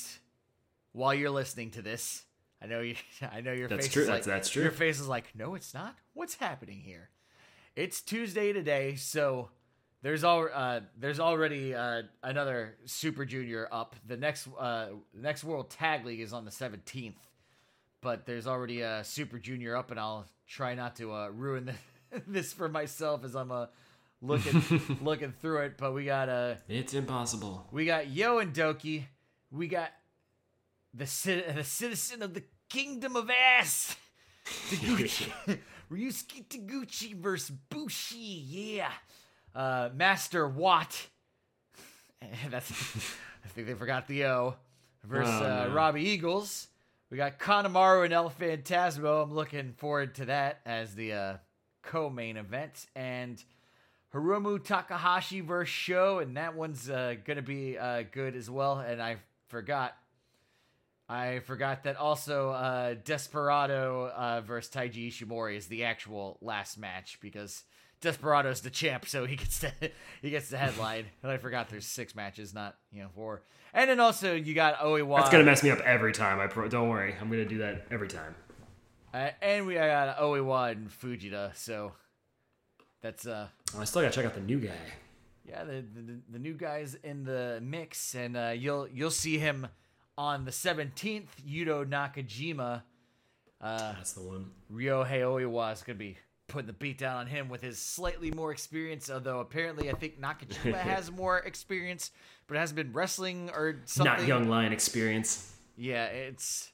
while 0.93 1.13
you're 1.13 1.31
listening 1.31 1.71
to 1.71 1.81
this, 1.81 2.23
I 2.61 2.67
know 2.67 2.81
you. 2.81 2.95
I 3.33 3.41
know 3.41 3.51
your 3.51 3.67
That's 3.67 3.87
face 3.87 3.93
true. 3.93 4.03
is 4.03 4.09
like 4.09 4.23
That's- 4.23 4.45
that's 4.45 4.49
true. 4.51 4.61
Your 4.63 4.71
face 4.71 4.99
is 4.99 5.07
like, 5.07 5.33
no, 5.35 5.55
it's 5.55 5.73
not. 5.73 5.95
What's 6.13 6.35
happening 6.35 6.79
here? 6.81 7.09
It's 7.75 7.99
Tuesday 8.01 8.53
today, 8.53 8.95
so 8.95 9.49
there's 10.01 10.23
all 10.23 10.47
uh, 10.53 10.81
there's 10.97 11.19
already 11.19 11.73
uh, 11.73 12.03
another 12.23 12.75
Super 12.85 13.25
Junior 13.25 13.67
up. 13.71 13.95
The 14.05 14.17
next 14.17 14.47
uh, 14.59 14.87
next 15.13 15.43
World 15.43 15.69
Tag 15.69 16.05
League 16.05 16.19
is 16.21 16.33
on 16.33 16.45
the 16.45 16.51
17th, 16.51 17.15
but 18.01 18.25
there's 18.25 18.47
already 18.47 18.81
a 18.81 19.03
Super 19.03 19.39
Junior 19.39 19.75
up, 19.75 19.91
and 19.91 19.99
I'll 19.99 20.25
try 20.47 20.75
not 20.75 20.95
to 20.97 21.13
uh, 21.13 21.29
ruin 21.29 21.65
the, 21.65 22.21
this 22.27 22.53
for 22.53 22.69
myself 22.69 23.23
as 23.25 23.35
I'm 23.35 23.51
uh, 23.51 23.67
looking 24.21 24.61
looking 25.01 25.31
through 25.31 25.61
it. 25.65 25.77
But 25.77 25.93
we 25.93 26.05
got 26.05 26.29
uh, 26.29 26.55
It's 26.67 26.93
impossible. 26.93 27.67
we 27.71 27.85
got 27.85 28.07
YOH 28.09 28.39
and 28.39 28.53
Douki, 28.53 29.05
we 29.51 29.67
got 29.67 29.91
the 30.93 31.05
the 31.55 31.63
citizen 31.63 32.21
of 32.21 32.33
the 32.33 32.43
Kingdom 32.69 33.15
of 33.15 33.29
Ass. 33.29 33.95
Taguchi. 34.69 35.29
Ryusuke 35.91 36.47
Taguchi 36.47 37.15
versus 37.15 37.55
Bushi, 37.69 38.17
yeah. 38.17 38.91
Uh, 39.57 39.89
Master 39.95 40.47
Watt. 40.47 41.07
That's 42.49 42.71
I 42.71 43.47
think 43.49 43.65
they 43.65 43.73
forgot 43.73 44.07
the 44.07 44.25
O. 44.25 44.55
Versus 45.03 45.33
Oh, 45.41 45.45
uh. 45.45 45.73
Robbie 45.73 46.03
Eagles. 46.03 46.67
We 47.09 47.17
got 47.17 47.39
Kanemaru 47.39 48.05
and 48.05 48.13
El 48.13 48.29
Phantasmo. 48.29 49.23
I'm 49.23 49.33
looking 49.33 49.73
forward 49.77 50.13
to 50.15 50.25
that 50.25 50.59
as 50.65 50.93
the 50.93 51.13
uh, 51.13 51.37
co-main 51.81 52.37
event. 52.37 52.85
And 52.95 53.43
Hiromu 54.13 54.63
Takahashi 54.63 55.41
versus 55.41 55.73
SHO, 55.73 56.19
and 56.19 56.37
that 56.37 56.55
one's 56.55 56.87
uh, 56.89 57.15
gonna 57.25 57.41
be 57.41 57.77
uh, 57.79 58.03
good 58.11 58.35
as 58.35 58.49
well. 58.49 58.79
And 58.79 59.01
I 59.01 59.17
forgot, 59.47 59.95
I 61.09 61.39
forgot 61.39 61.83
that 61.83 61.95
also 61.95 62.51
uh, 62.51 62.95
Desperado 63.05 64.11
uh, 64.15 64.41
versus 64.41 64.69
Taiji 64.71 65.07
Ishimori 65.09 65.55
is 65.55 65.67
the 65.67 65.85
actual 65.85 66.37
last 66.41 66.77
match 66.77 67.17
because 67.21 67.63
Desperado's 68.01 68.61
the 68.61 68.69
champ, 68.69 69.07
so 69.07 69.25
he 69.25 69.35
gets 69.35 69.59
the 69.59 69.71
he 70.21 70.29
gets 70.29 70.49
the 70.49 70.57
headline. 70.57 71.05
and 71.23 71.31
I 71.31 71.37
forgot 71.37 71.69
there's 71.69 71.85
six 71.87 72.15
matches, 72.15 72.53
not 72.53 72.75
you 72.91 73.01
know 73.03 73.09
four. 73.15 73.41
And 73.73 73.89
then 73.89 73.99
also 73.99 74.33
you 74.35 74.53
got 74.53 74.77
Oiwa. 74.79 75.17
That's 75.17 75.29
gonna 75.31 75.43
mess 75.43 75.63
me 75.63 75.71
up 75.71 75.79
every 75.79 76.13
time. 76.13 76.39
I 76.39 76.47
pro- 76.47 76.67
don't 76.69 76.89
worry. 76.89 77.15
I'm 77.19 77.29
gonna 77.29 77.45
do 77.45 77.57
that 77.59 77.87
every 77.91 78.07
time. 78.07 78.35
uh, 79.13 79.29
and 79.41 79.65
we 79.65 79.73
got 79.75 80.17
Oiwa 80.19 80.71
and 80.71 80.89
Fujita. 80.89 81.55
So 81.55 81.93
that's 83.01 83.25
uh 83.25 83.47
Oh, 83.75 83.81
I 83.81 83.83
still 83.85 84.01
gotta 84.03 84.13
check 84.13 84.25
out 84.25 84.35
the 84.35 84.41
new 84.41 84.59
guy. 84.59 84.71
Yeah, 85.45 85.63
the, 85.63 85.81
the 85.95 86.19
the 86.33 86.39
new 86.39 86.53
guy's 86.53 86.95
in 86.95 87.23
the 87.23 87.59
mix, 87.63 88.13
and 88.15 88.35
uh, 88.37 88.53
you'll 88.55 88.87
you'll 88.89 89.09
see 89.11 89.37
him 89.37 89.67
on 90.17 90.45
the 90.45 90.51
seventeenth. 90.51 91.35
Yudo 91.47 91.85
Nakajima, 91.85 92.81
uh, 93.61 93.91
That's 93.93 94.13
the 94.13 94.21
one. 94.21 94.51
Ryohei 94.71 95.21
Oiwa 95.21 95.73
is 95.73 95.81
gonna 95.83 95.97
be 95.97 96.17
putting 96.47 96.67
the 96.67 96.73
beat 96.73 96.97
down 96.97 97.17
on 97.17 97.27
him 97.27 97.49
with 97.49 97.61
his 97.61 97.77
slightly 97.77 98.31
more 98.31 98.51
experience. 98.51 99.09
Although 99.09 99.39
apparently, 99.39 99.89
I 99.89 99.93
think 99.93 100.19
Nakajima 100.19 100.75
has 100.75 101.11
more 101.11 101.39
experience, 101.39 102.11
but 102.47 102.57
hasn't 102.57 102.75
been 102.75 102.93
wrestling 102.93 103.49
or 103.53 103.81
something. 103.85 104.13
Not 104.13 104.27
young 104.27 104.47
lion 104.47 104.73
experience. 104.73 105.53
Yeah, 105.75 106.05
it's 106.05 106.71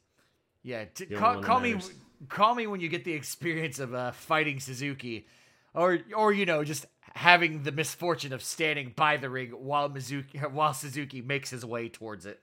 yeah. 0.61 0.85
T- 0.85 1.07
call, 1.07 1.41
call 1.41 1.59
me, 1.59 1.75
call 2.29 2.55
me 2.55 2.67
when 2.67 2.79
you 2.79 2.89
get 2.89 3.03
the 3.03 3.13
experience 3.13 3.79
of 3.79 3.93
uh, 3.93 4.11
fighting 4.11 4.59
Suzuki, 4.59 5.27
or 5.73 5.99
or 6.15 6.31
you 6.31 6.45
know 6.45 6.63
just 6.63 6.85
having 7.15 7.63
the 7.63 7.71
misfortune 7.71 8.33
of 8.33 8.41
standing 8.41 8.93
by 8.95 9.17
the 9.17 9.29
ring 9.29 9.49
while 9.51 9.89
Mizuki 9.89 10.51
while 10.51 10.73
Suzuki 10.73 11.21
makes 11.21 11.49
his 11.49 11.65
way 11.65 11.89
towards 11.89 12.25
it. 12.25 12.39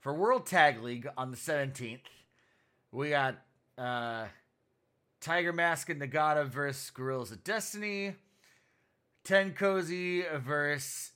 For 0.00 0.14
World 0.14 0.46
Tag 0.46 0.82
League 0.82 1.08
on 1.16 1.30
the 1.30 1.36
seventeenth, 1.36 2.02
we 2.92 3.10
got 3.10 3.36
uh, 3.76 4.26
Tiger 5.20 5.52
Mask 5.52 5.90
and 5.90 6.00
Nagata 6.00 6.46
versus 6.46 6.90
Gorillas 6.90 7.32
of 7.32 7.44
Destiny. 7.44 8.14
TenCozy 9.24 10.40
versus 10.40 11.12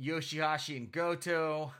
YOSHI-HASHI 0.00 0.76
and 0.76 0.92
Goto. 0.92 1.72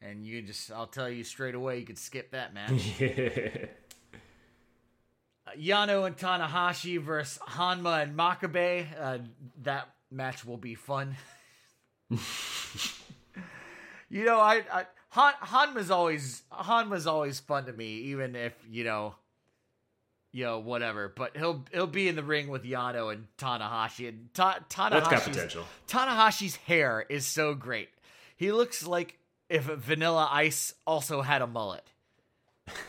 And 0.00 0.26
you 0.26 0.42
just, 0.42 0.70
I'll 0.70 0.86
tell 0.86 1.08
you 1.08 1.24
straight 1.24 1.54
away, 1.54 1.78
you 1.78 1.86
could 1.86 1.98
skip 1.98 2.32
that 2.32 2.52
match. 2.54 3.00
Uh, 5.44 5.50
Yano 5.58 6.06
and 6.06 6.16
Tanahashi 6.16 7.00
versus 7.00 7.38
Honma 7.48 8.02
and 8.02 8.16
Makabe. 8.16 8.86
Uh, 9.00 9.18
that 9.62 9.88
match 10.10 10.44
will 10.44 10.56
be 10.56 10.74
fun. 10.74 11.16
you 12.10 12.18
know, 14.24 14.38
I, 14.38 14.62
I 14.72 14.86
Han, 15.10 15.34
Honma's 15.42 15.90
always 15.90 16.42
Honma's 16.50 17.06
always 17.06 17.38
fun 17.38 17.66
to 17.66 17.72
me, 17.72 17.86
even 17.86 18.34
if 18.34 18.54
you 18.70 18.84
know, 18.84 19.14
know, 20.32 20.58
whatever. 20.58 21.08
But 21.14 21.36
he'll 21.36 21.64
he'll 21.72 21.86
be 21.86 22.08
in 22.08 22.16
the 22.16 22.22
ring 22.22 22.48
with 22.48 22.64
Yano 22.64 23.12
and 23.12 23.26
Tanahashi, 23.38 24.08
and 24.08 24.28
Ta- 24.34 24.60
Tanahashi's 24.70 24.90
That's 24.90 25.08
got 25.08 25.22
potential. 25.24 25.64
Tanahashi's 25.88 26.56
hair 26.56 27.04
is 27.08 27.26
so 27.26 27.54
great. 27.54 27.90
He 28.36 28.50
looks 28.52 28.86
like 28.86 29.18
if 29.48 29.64
Vanilla 29.64 30.28
Ice 30.32 30.74
also 30.86 31.20
had 31.22 31.42
a 31.42 31.46
mullet. 31.46 31.84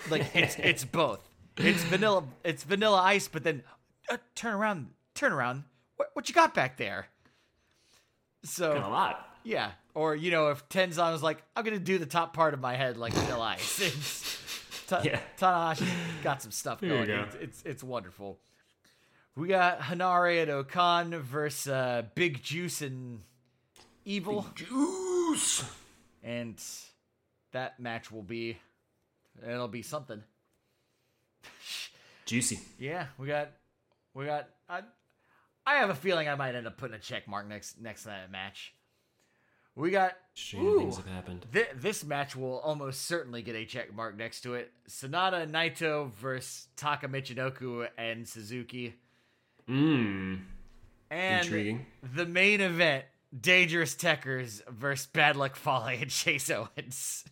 Like 0.10 0.34
it's 0.36 0.56
it's 0.60 0.86
both. 0.86 1.20
It's 1.58 1.84
vanilla. 1.84 2.24
It's 2.44 2.64
Vanilla 2.64 3.00
Ice, 3.02 3.28
but 3.28 3.44
then 3.44 3.64
uh, 4.10 4.18
turn 4.36 4.54
around, 4.56 4.90
turn 5.14 5.32
around. 5.34 5.64
What 5.98 6.10
what 6.14 6.30
you 6.30 6.34
got 6.36 6.54
back 6.56 6.78
there? 6.78 7.08
So 8.44 8.74
A 8.74 8.90
lot. 8.90 9.38
yeah, 9.44 9.72
or 9.94 10.16
you 10.16 10.32
know, 10.32 10.50
if 10.50 10.68
Tenzan 10.70 11.12
was 11.12 11.22
like, 11.24 11.44
I'm 11.56 11.64
gonna 11.64 11.80
do 11.80 11.98
the 11.98 12.06
top 12.06 12.34
part 12.34 12.54
of 12.54 12.60
my 12.60 12.76
head 12.76 12.98
like 12.98 13.14
Vanilla 13.14 13.56
Ice. 13.58 14.40
Ta- 14.98 15.02
Yeah. 15.04 15.20
Tanahashi's 15.38 15.92
got 16.24 16.42
some 16.42 16.52
stuff 16.52 16.82
going. 16.82 17.06
go. 17.08 17.24
It's, 17.24 17.36
it's 17.36 17.64
it's 17.64 17.84
wonderful. 17.84 18.40
We 19.36 19.48
got 19.48 19.80
Henare 19.80 20.44
and 20.44 20.52
O-Khan 20.52 21.16
versus 21.22 21.68
uh, 21.72 22.04
Big 22.14 22.44
Juice 22.44 22.82
and 22.84 23.22
Evil, 24.06 24.46
Juice. 24.54 25.64
and 26.24 26.62
that 27.52 27.80
match 27.80 28.12
will 28.12 28.22
be 28.22 28.58
it'll 29.48 29.68
be 29.68 29.82
something. 29.82 30.22
Juicy. 32.26 32.60
Yeah, 32.80 33.08
we 33.18 33.28
got 33.28 33.50
we 34.14 34.26
got. 34.26 34.50
I, 34.70 34.82
I 35.66 35.76
have 35.76 35.90
a 35.90 35.96
feeling 35.96 36.28
I 36.30 36.36
might 36.36 36.56
end 36.56 36.68
up 36.68 36.78
putting 36.78 36.96
a 36.96 37.00
check 37.00 37.28
mark 37.28 37.48
next 37.48 37.80
next 37.82 38.04
to 38.04 38.10
that 38.10 38.32
match. 38.32 38.74
We 39.76 39.90
got 39.92 40.14
Strange 40.36 40.66
ooh, 40.66 40.78
things 40.80 40.98
have 40.98 41.08
happened. 41.08 41.46
Thi- 41.52 41.66
this 41.76 42.04
match 42.04 42.36
will 42.36 42.60
almost 42.60 43.06
certainly 43.08 43.42
get 43.42 43.56
a 43.56 43.66
check 43.66 43.94
mark 43.94 44.16
next 44.18 44.42
to 44.42 44.54
it. 44.54 44.72
Sanada 44.88 45.50
Naito 45.50 46.12
versus 46.14 46.68
Taka 46.76 47.08
Michinoku 47.08 47.88
and 47.98 48.28
Suzuki. 48.28 48.96
Mmm. 49.68 50.42
And 51.10 51.46
Intriguing. 51.46 51.86
the 52.16 52.26
main 52.26 52.62
event, 52.62 53.06
Dangerous 53.40 53.96
Tekkers 53.96 54.62
versus 54.68 55.08
Bad 55.08 55.36
Luck 55.38 55.56
Fale 55.56 55.86
and 56.02 56.10
Chase 56.10 56.50
Owens. 56.52 57.26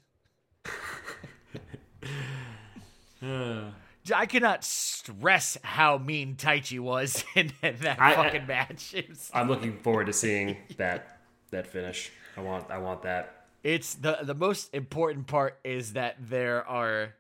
I 4.15 4.25
cannot 4.25 4.63
stress 4.63 5.57
how 5.63 5.99
mean 5.99 6.35
Taichi 6.35 6.79
was 6.79 7.23
in, 7.35 7.51
in 7.61 7.75
that 7.81 7.99
I- 8.01 8.15
fucking 8.15 8.47
match. 8.47 8.95
I'm 9.33 9.47
looking 9.47 9.77
forward 9.79 10.07
to 10.07 10.13
seeing 10.13 10.57
that 10.77 11.19
that 11.51 11.67
finish. 11.67 12.11
I 12.37 12.41
want 12.41 12.69
I 12.71 12.77
want 12.77 13.03
that. 13.03 13.45
it's 13.63 13.93
the 13.95 14.19
the 14.23 14.33
most 14.35 14.73
important 14.73 15.27
part 15.27 15.59
is 15.63 15.93
that 15.93 16.15
there 16.19 16.65
are 16.67 17.15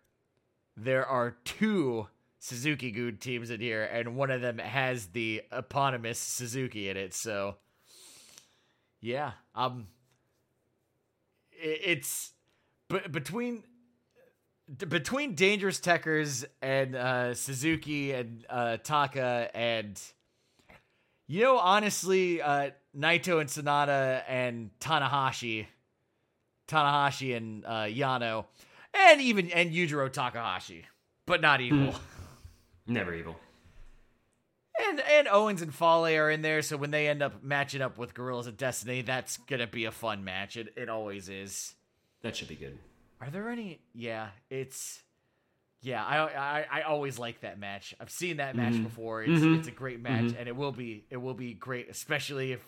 there 0.77 1.05
are 1.05 1.35
two 1.43 2.07
Suzuki 2.39 2.89
Good 2.91 3.21
teams 3.21 3.49
in 3.51 3.59
here, 3.59 3.83
and 3.83 4.15
one 4.15 4.31
of 4.31 4.41
them 4.41 4.57
has 4.57 5.07
the 5.07 5.43
eponymous 5.51 6.17
Suzuki 6.17 6.89
in 6.89 6.97
it. 6.97 7.13
So, 7.13 7.57
yeah, 8.99 9.33
um, 9.53 9.87
i- 11.53 11.79
it's 11.83 12.31
but 12.87 13.11
between 13.11 13.63
between 14.87 15.35
Dangerous 15.35 15.79
Tekkers 15.79 16.45
and 16.61 16.95
uh, 16.95 17.33
Suzuki 17.33 18.13
and 18.13 18.45
uh, 18.49 18.77
Taka 18.77 19.49
and 19.53 20.01
you 21.27 21.41
know 21.43 21.57
honestly 21.59 22.41
uh, 22.41 22.71
Naito 22.97 23.39
and 23.39 23.49
Sanada 23.49 24.23
and 24.27 24.69
Tanahashi, 24.79 25.67
Tanahashi 26.67 27.35
and 27.35 27.65
uh, 27.65 27.83
Yano, 27.83 28.45
and 28.93 29.21
even 29.21 29.49
and 29.51 29.71
Yujiro 29.71 30.11
Takahashi, 30.11 30.85
but 31.25 31.41
not 31.41 31.59
hmm. 31.59 31.65
evil. 31.65 31.95
Never 32.87 33.13
evil. 33.13 33.37
And 34.89 34.99
and 34.99 35.27
Owens 35.27 35.61
and 35.61 35.73
Fale 35.73 36.05
are 36.05 36.29
in 36.29 36.41
there, 36.41 36.61
so 36.61 36.75
when 36.75 36.91
they 36.91 37.07
end 37.07 37.21
up 37.21 37.43
matching 37.43 37.81
up 37.81 37.97
with 37.97 38.13
Gorillas 38.13 38.47
of 38.47 38.57
Destiny, 38.57 39.01
that's 39.01 39.37
gonna 39.37 39.67
be 39.67 39.85
a 39.85 39.91
fun 39.91 40.23
match. 40.23 40.57
It 40.57 40.73
it 40.75 40.89
always 40.89 41.29
is. 41.29 41.75
That 42.23 42.35
should 42.35 42.47
be 42.47 42.55
good. 42.55 42.77
Are 43.19 43.29
there 43.29 43.49
any? 43.49 43.79
Yeah, 43.93 44.29
it's. 44.49 45.01
Yeah, 45.83 46.05
I, 46.05 46.61
I 46.61 46.65
I 46.71 46.81
always 46.83 47.17
like 47.17 47.41
that 47.41 47.59
match. 47.59 47.95
I've 47.99 48.11
seen 48.11 48.37
that 48.37 48.55
match 48.55 48.73
mm-hmm. 48.73 48.83
before. 48.83 49.23
It's 49.23 49.41
mm-hmm. 49.41 49.59
it's 49.59 49.67
a 49.67 49.71
great 49.71 49.99
match, 49.99 50.25
mm-hmm. 50.25 50.37
and 50.37 50.47
it 50.47 50.55
will 50.55 50.71
be 50.71 51.05
it 51.09 51.17
will 51.17 51.33
be 51.33 51.53
great, 51.53 51.89
especially 51.89 52.51
if 52.51 52.61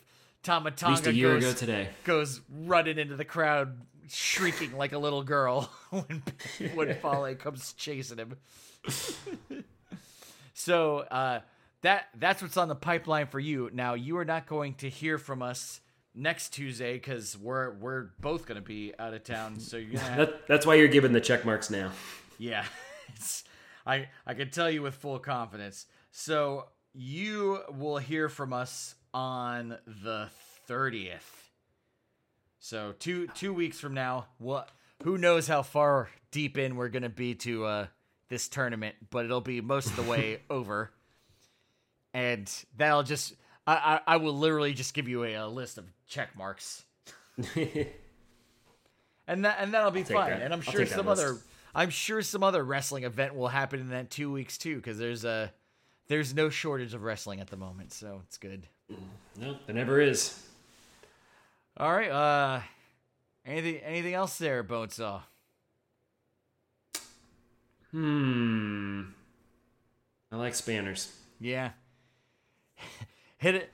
At 0.48 0.90
least 0.90 1.08
a 1.08 1.14
year 1.14 1.34
goes, 1.34 1.44
ago 1.44 1.54
today. 1.54 1.90
goes 2.04 2.42
running 2.66 2.98
into 2.98 3.16
the 3.16 3.26
crowd, 3.26 3.80
shrieking 4.10 4.78
like 4.78 4.92
a 4.92 4.98
little 4.98 5.24
girl 5.24 5.72
when 5.90 6.24
when 6.76 6.94
Fale 7.02 7.36
comes 7.36 7.74
chasing 7.74 8.18
him. 8.18 8.36
so 10.54 11.00
uh, 11.00 11.40
that 11.82 12.08
that's 12.18 12.42
what's 12.42 12.58
on 12.58 12.68
the 12.68 12.76
pipeline 12.76 13.28
for 13.28 13.40
you. 13.40 13.70
Now 13.74 13.94
you 13.94 14.18
are 14.18 14.26
not 14.26 14.46
going 14.48 14.76
to 14.76 14.90
hear 14.90 15.18
from 15.18 15.42
us 15.42 15.82
next 16.16 16.50
Tuesday 16.50 16.94
because 16.94 17.38
we're 17.38 17.74
we're 17.74 18.10
both 18.20 18.46
going 18.46 18.60
to 18.60 18.66
be 18.66 18.94
out 19.00 19.14
of 19.14 19.24
town. 19.24 19.60
So 19.60 19.78
you're 19.78 19.94
gonna 19.94 20.04
have, 20.04 20.18
That, 20.18 20.48
that's 20.48 20.66
why 20.66 20.76
you're 20.76 20.88
giving 20.88 21.14
the 21.14 21.22
check 21.22 21.46
marks 21.46 21.70
now. 21.70 21.92
yeah, 22.38 22.66
it's, 23.16 23.44
I 23.86 24.08
I 24.26 24.34
can 24.34 24.50
tell 24.50 24.70
you 24.70 24.82
with 24.82 24.96
full 24.96 25.20
confidence. 25.20 25.86
So 26.12 26.68
you 26.94 27.62
will 27.72 27.98
hear 27.98 28.30
from 28.30 28.54
us 28.54 28.96
on 29.14 29.78
the 29.86 30.30
thirtieth. 30.68 31.52
So 32.60 32.94
two 32.98 33.28
two 33.28 33.54
weeks 33.54 33.80
from 33.80 33.94
now, 33.94 34.28
what? 34.38 34.70
Who 35.04 35.18
knows 35.18 35.48
how 35.48 35.64
far 35.64 36.10
deep 36.32 36.58
in 36.58 36.76
we're 36.76 36.90
gonna 36.90 37.10
be 37.10 37.36
to 37.36 37.66
uh, 37.66 37.88
this 38.30 38.48
tournament? 38.48 38.96
But 39.10 39.26
it'll 39.26 39.42
be 39.42 39.62
most 39.62 39.88
of 39.88 39.96
the 39.96 40.04
way 40.04 40.42
over, 40.50 40.92
and 42.14 42.52
that'll 42.78 43.04
just 43.04 43.34
I, 43.68 44.00
I 44.08 44.14
I 44.14 44.18
will 44.18 44.38
literally 44.38 44.74
just 44.74 44.94
give 44.94 45.08
you 45.08 45.24
a, 45.24 45.34
a 45.34 45.48
list 45.48 45.78
of 45.78 45.86
check 46.08 46.36
marks 46.38 46.86
and 49.28 49.46
that 49.46 49.58
and 49.60 49.74
that'll 49.74 49.92
be 49.92 50.04
take 50.04 50.16
fun. 50.18 50.30
that. 50.30 50.42
And 50.42 50.54
I'm 50.54 50.62
sure 50.62 50.86
some 50.86 51.08
other 51.08 51.38
I'm 51.76 51.90
sure 51.90 52.22
some 52.22 52.44
other 52.44 52.64
wrestling 52.64 53.04
event 53.04 53.36
will 53.36 53.48
happen 53.48 53.80
in 53.80 53.90
that 53.90 54.10
two 54.12 54.32
weeks 54.32 54.58
too, 54.58 54.76
because 54.76 54.98
there's 54.98 55.26
a 55.26 55.52
there's 56.08 56.34
no 56.36 56.50
shortage 56.50 56.94
of 56.94 57.04
wrestling 57.04 57.40
at 57.40 57.48
the 57.50 57.58
moment, 57.58 57.94
so 57.94 58.22
it's 58.26 58.38
good. 58.38 58.68
No, 58.90 59.58
there 59.66 59.76
never 59.76 60.00
is. 60.00 60.40
All 61.78 61.92
right, 61.92 62.10
uh, 62.10 62.62
anything 63.46 63.78
anything 63.78 64.14
else 64.14 64.38
there, 64.38 64.64
Bonesaw? 64.64 65.22
Hmm. 67.92 69.04
I 70.32 70.36
like 70.36 70.56
spanners. 70.56 71.12
Yeah, 71.40 71.72
hit 73.38 73.56
it. 73.56 73.74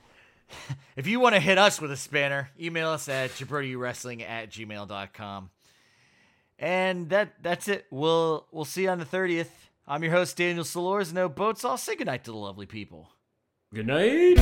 If 0.96 1.06
you 1.06 1.20
want 1.20 1.34
to 1.34 1.40
hit 1.40 1.56
us 1.56 1.80
with 1.80 1.92
a 1.92 1.96
spanner, 1.96 2.50
email 2.60 2.90
us 2.90 3.08
at 3.08 3.30
jabroniwrestling 3.30 4.28
at 4.28 4.50
gmail.com. 4.50 5.50
And 6.58 7.08
that 7.08 7.42
that's 7.42 7.68
it. 7.68 7.86
We'll 7.90 8.46
we'll 8.50 8.66
see 8.66 8.82
you 8.82 8.90
on 8.90 8.98
the 8.98 9.06
30th. 9.06 9.48
I'm 9.86 10.02
your 10.02 10.12
host, 10.12 10.36
Daniel 10.36 10.64
Solors. 10.64 11.12
No 11.12 11.28
boats. 11.28 11.64
I'll 11.64 11.78
say 11.78 11.96
goodnight 11.96 12.24
to 12.24 12.32
the 12.32 12.36
lovely 12.36 12.66
people. 12.66 13.10
Good 13.72 13.86
night. 13.86 14.34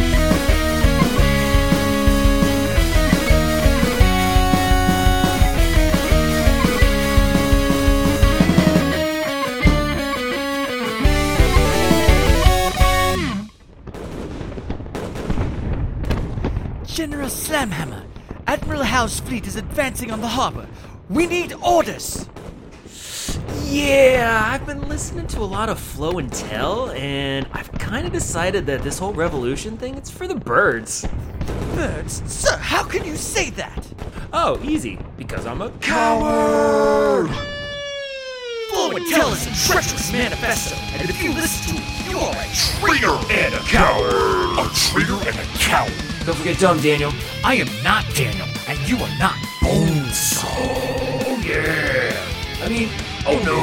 General 16.86 17.28
Slamhammer, 17.28 18.06
Admiral 18.46 18.82
Howe's 18.82 19.20
fleet 19.20 19.46
is 19.46 19.56
advancing 19.56 20.10
on 20.10 20.22
the 20.22 20.26
harbor. 20.26 20.66
We 21.10 21.26
need 21.26 21.52
orders. 21.62 22.26
Yeah, 23.64 24.50
I've 24.52 24.66
been 24.66 24.88
listening 24.88 25.26
to 25.28 25.40
a 25.40 25.44
lot 25.44 25.68
of 25.68 25.78
Flow 25.78 26.18
and 26.18 26.32
Tell, 26.32 26.90
and 26.90 27.46
I've 27.52 27.70
kind 27.72 28.06
of 28.06 28.12
decided 28.12 28.66
that 28.66 28.82
this 28.82 28.98
whole 28.98 29.12
revolution 29.12 29.76
thing, 29.76 29.96
it's 29.96 30.10
for 30.10 30.26
the 30.26 30.34
birds. 30.34 31.06
Birds, 31.74 32.22
sir, 32.30 32.56
how 32.56 32.82
can 32.82 33.04
you 33.04 33.16
say 33.16 33.50
that? 33.50 33.86
Oh, 34.32 34.58
easy, 34.62 34.98
because 35.16 35.46
I'm 35.46 35.62
a 35.62 35.70
Coward! 35.80 37.30
Flow 38.70 38.96
and 38.96 39.06
Tell 39.08 39.32
is 39.32 39.46
a 39.46 39.70
treacherous 39.70 40.12
manifesto, 40.12 40.76
and 40.98 41.08
if 41.08 41.22
you 41.22 41.32
listen 41.32 41.76
to 41.76 41.82
it, 41.82 42.10
you 42.10 42.18
are 42.18 42.34
a 42.34 42.48
traitor 42.80 43.16
and 43.32 43.54
a 43.54 43.60
coward. 43.60 44.58
A 44.58 44.68
traitor 44.74 45.18
and 45.28 45.38
a 45.38 45.44
coward. 45.58 45.92
Don't 46.26 46.36
forget 46.36 46.58
dumb, 46.58 46.80
Daniel. 46.80 47.12
I 47.44 47.54
am 47.54 47.68
not 47.82 48.04
Daniel, 48.14 48.46
and 48.66 48.78
you 48.88 48.96
are 48.96 49.18
not 49.18 49.34
Bonesaw. 49.60 50.44
Oh 51.26 51.42
yeah. 51.44 52.24
I 52.62 52.68
mean, 52.68 52.90
Oh 53.26 53.38
no. 53.44 53.58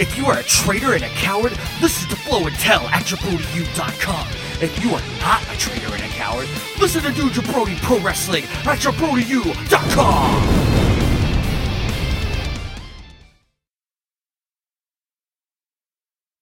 If 0.00 0.16
you 0.16 0.26
are 0.26 0.38
a 0.38 0.42
traitor 0.42 0.94
and 0.94 1.04
a 1.04 1.08
coward, 1.10 1.52
listen 1.80 2.08
to 2.10 2.16
Flow 2.16 2.46
and 2.46 2.56
Tell 2.56 2.82
at 2.88 3.04
JabroniU.com. 3.04 4.26
If 4.60 4.82
you 4.82 4.92
are 4.94 5.02
not 5.20 5.42
a 5.54 5.58
traitor 5.58 5.94
and 5.94 6.02
a 6.02 6.08
coward, 6.08 6.48
listen 6.80 7.02
to 7.02 7.12
New 7.12 7.28
Jabroni 7.30 7.76
Pro 7.82 8.00
Wrestling 8.00 8.44
at 8.44 8.78
JabroniU.com. 8.78 10.93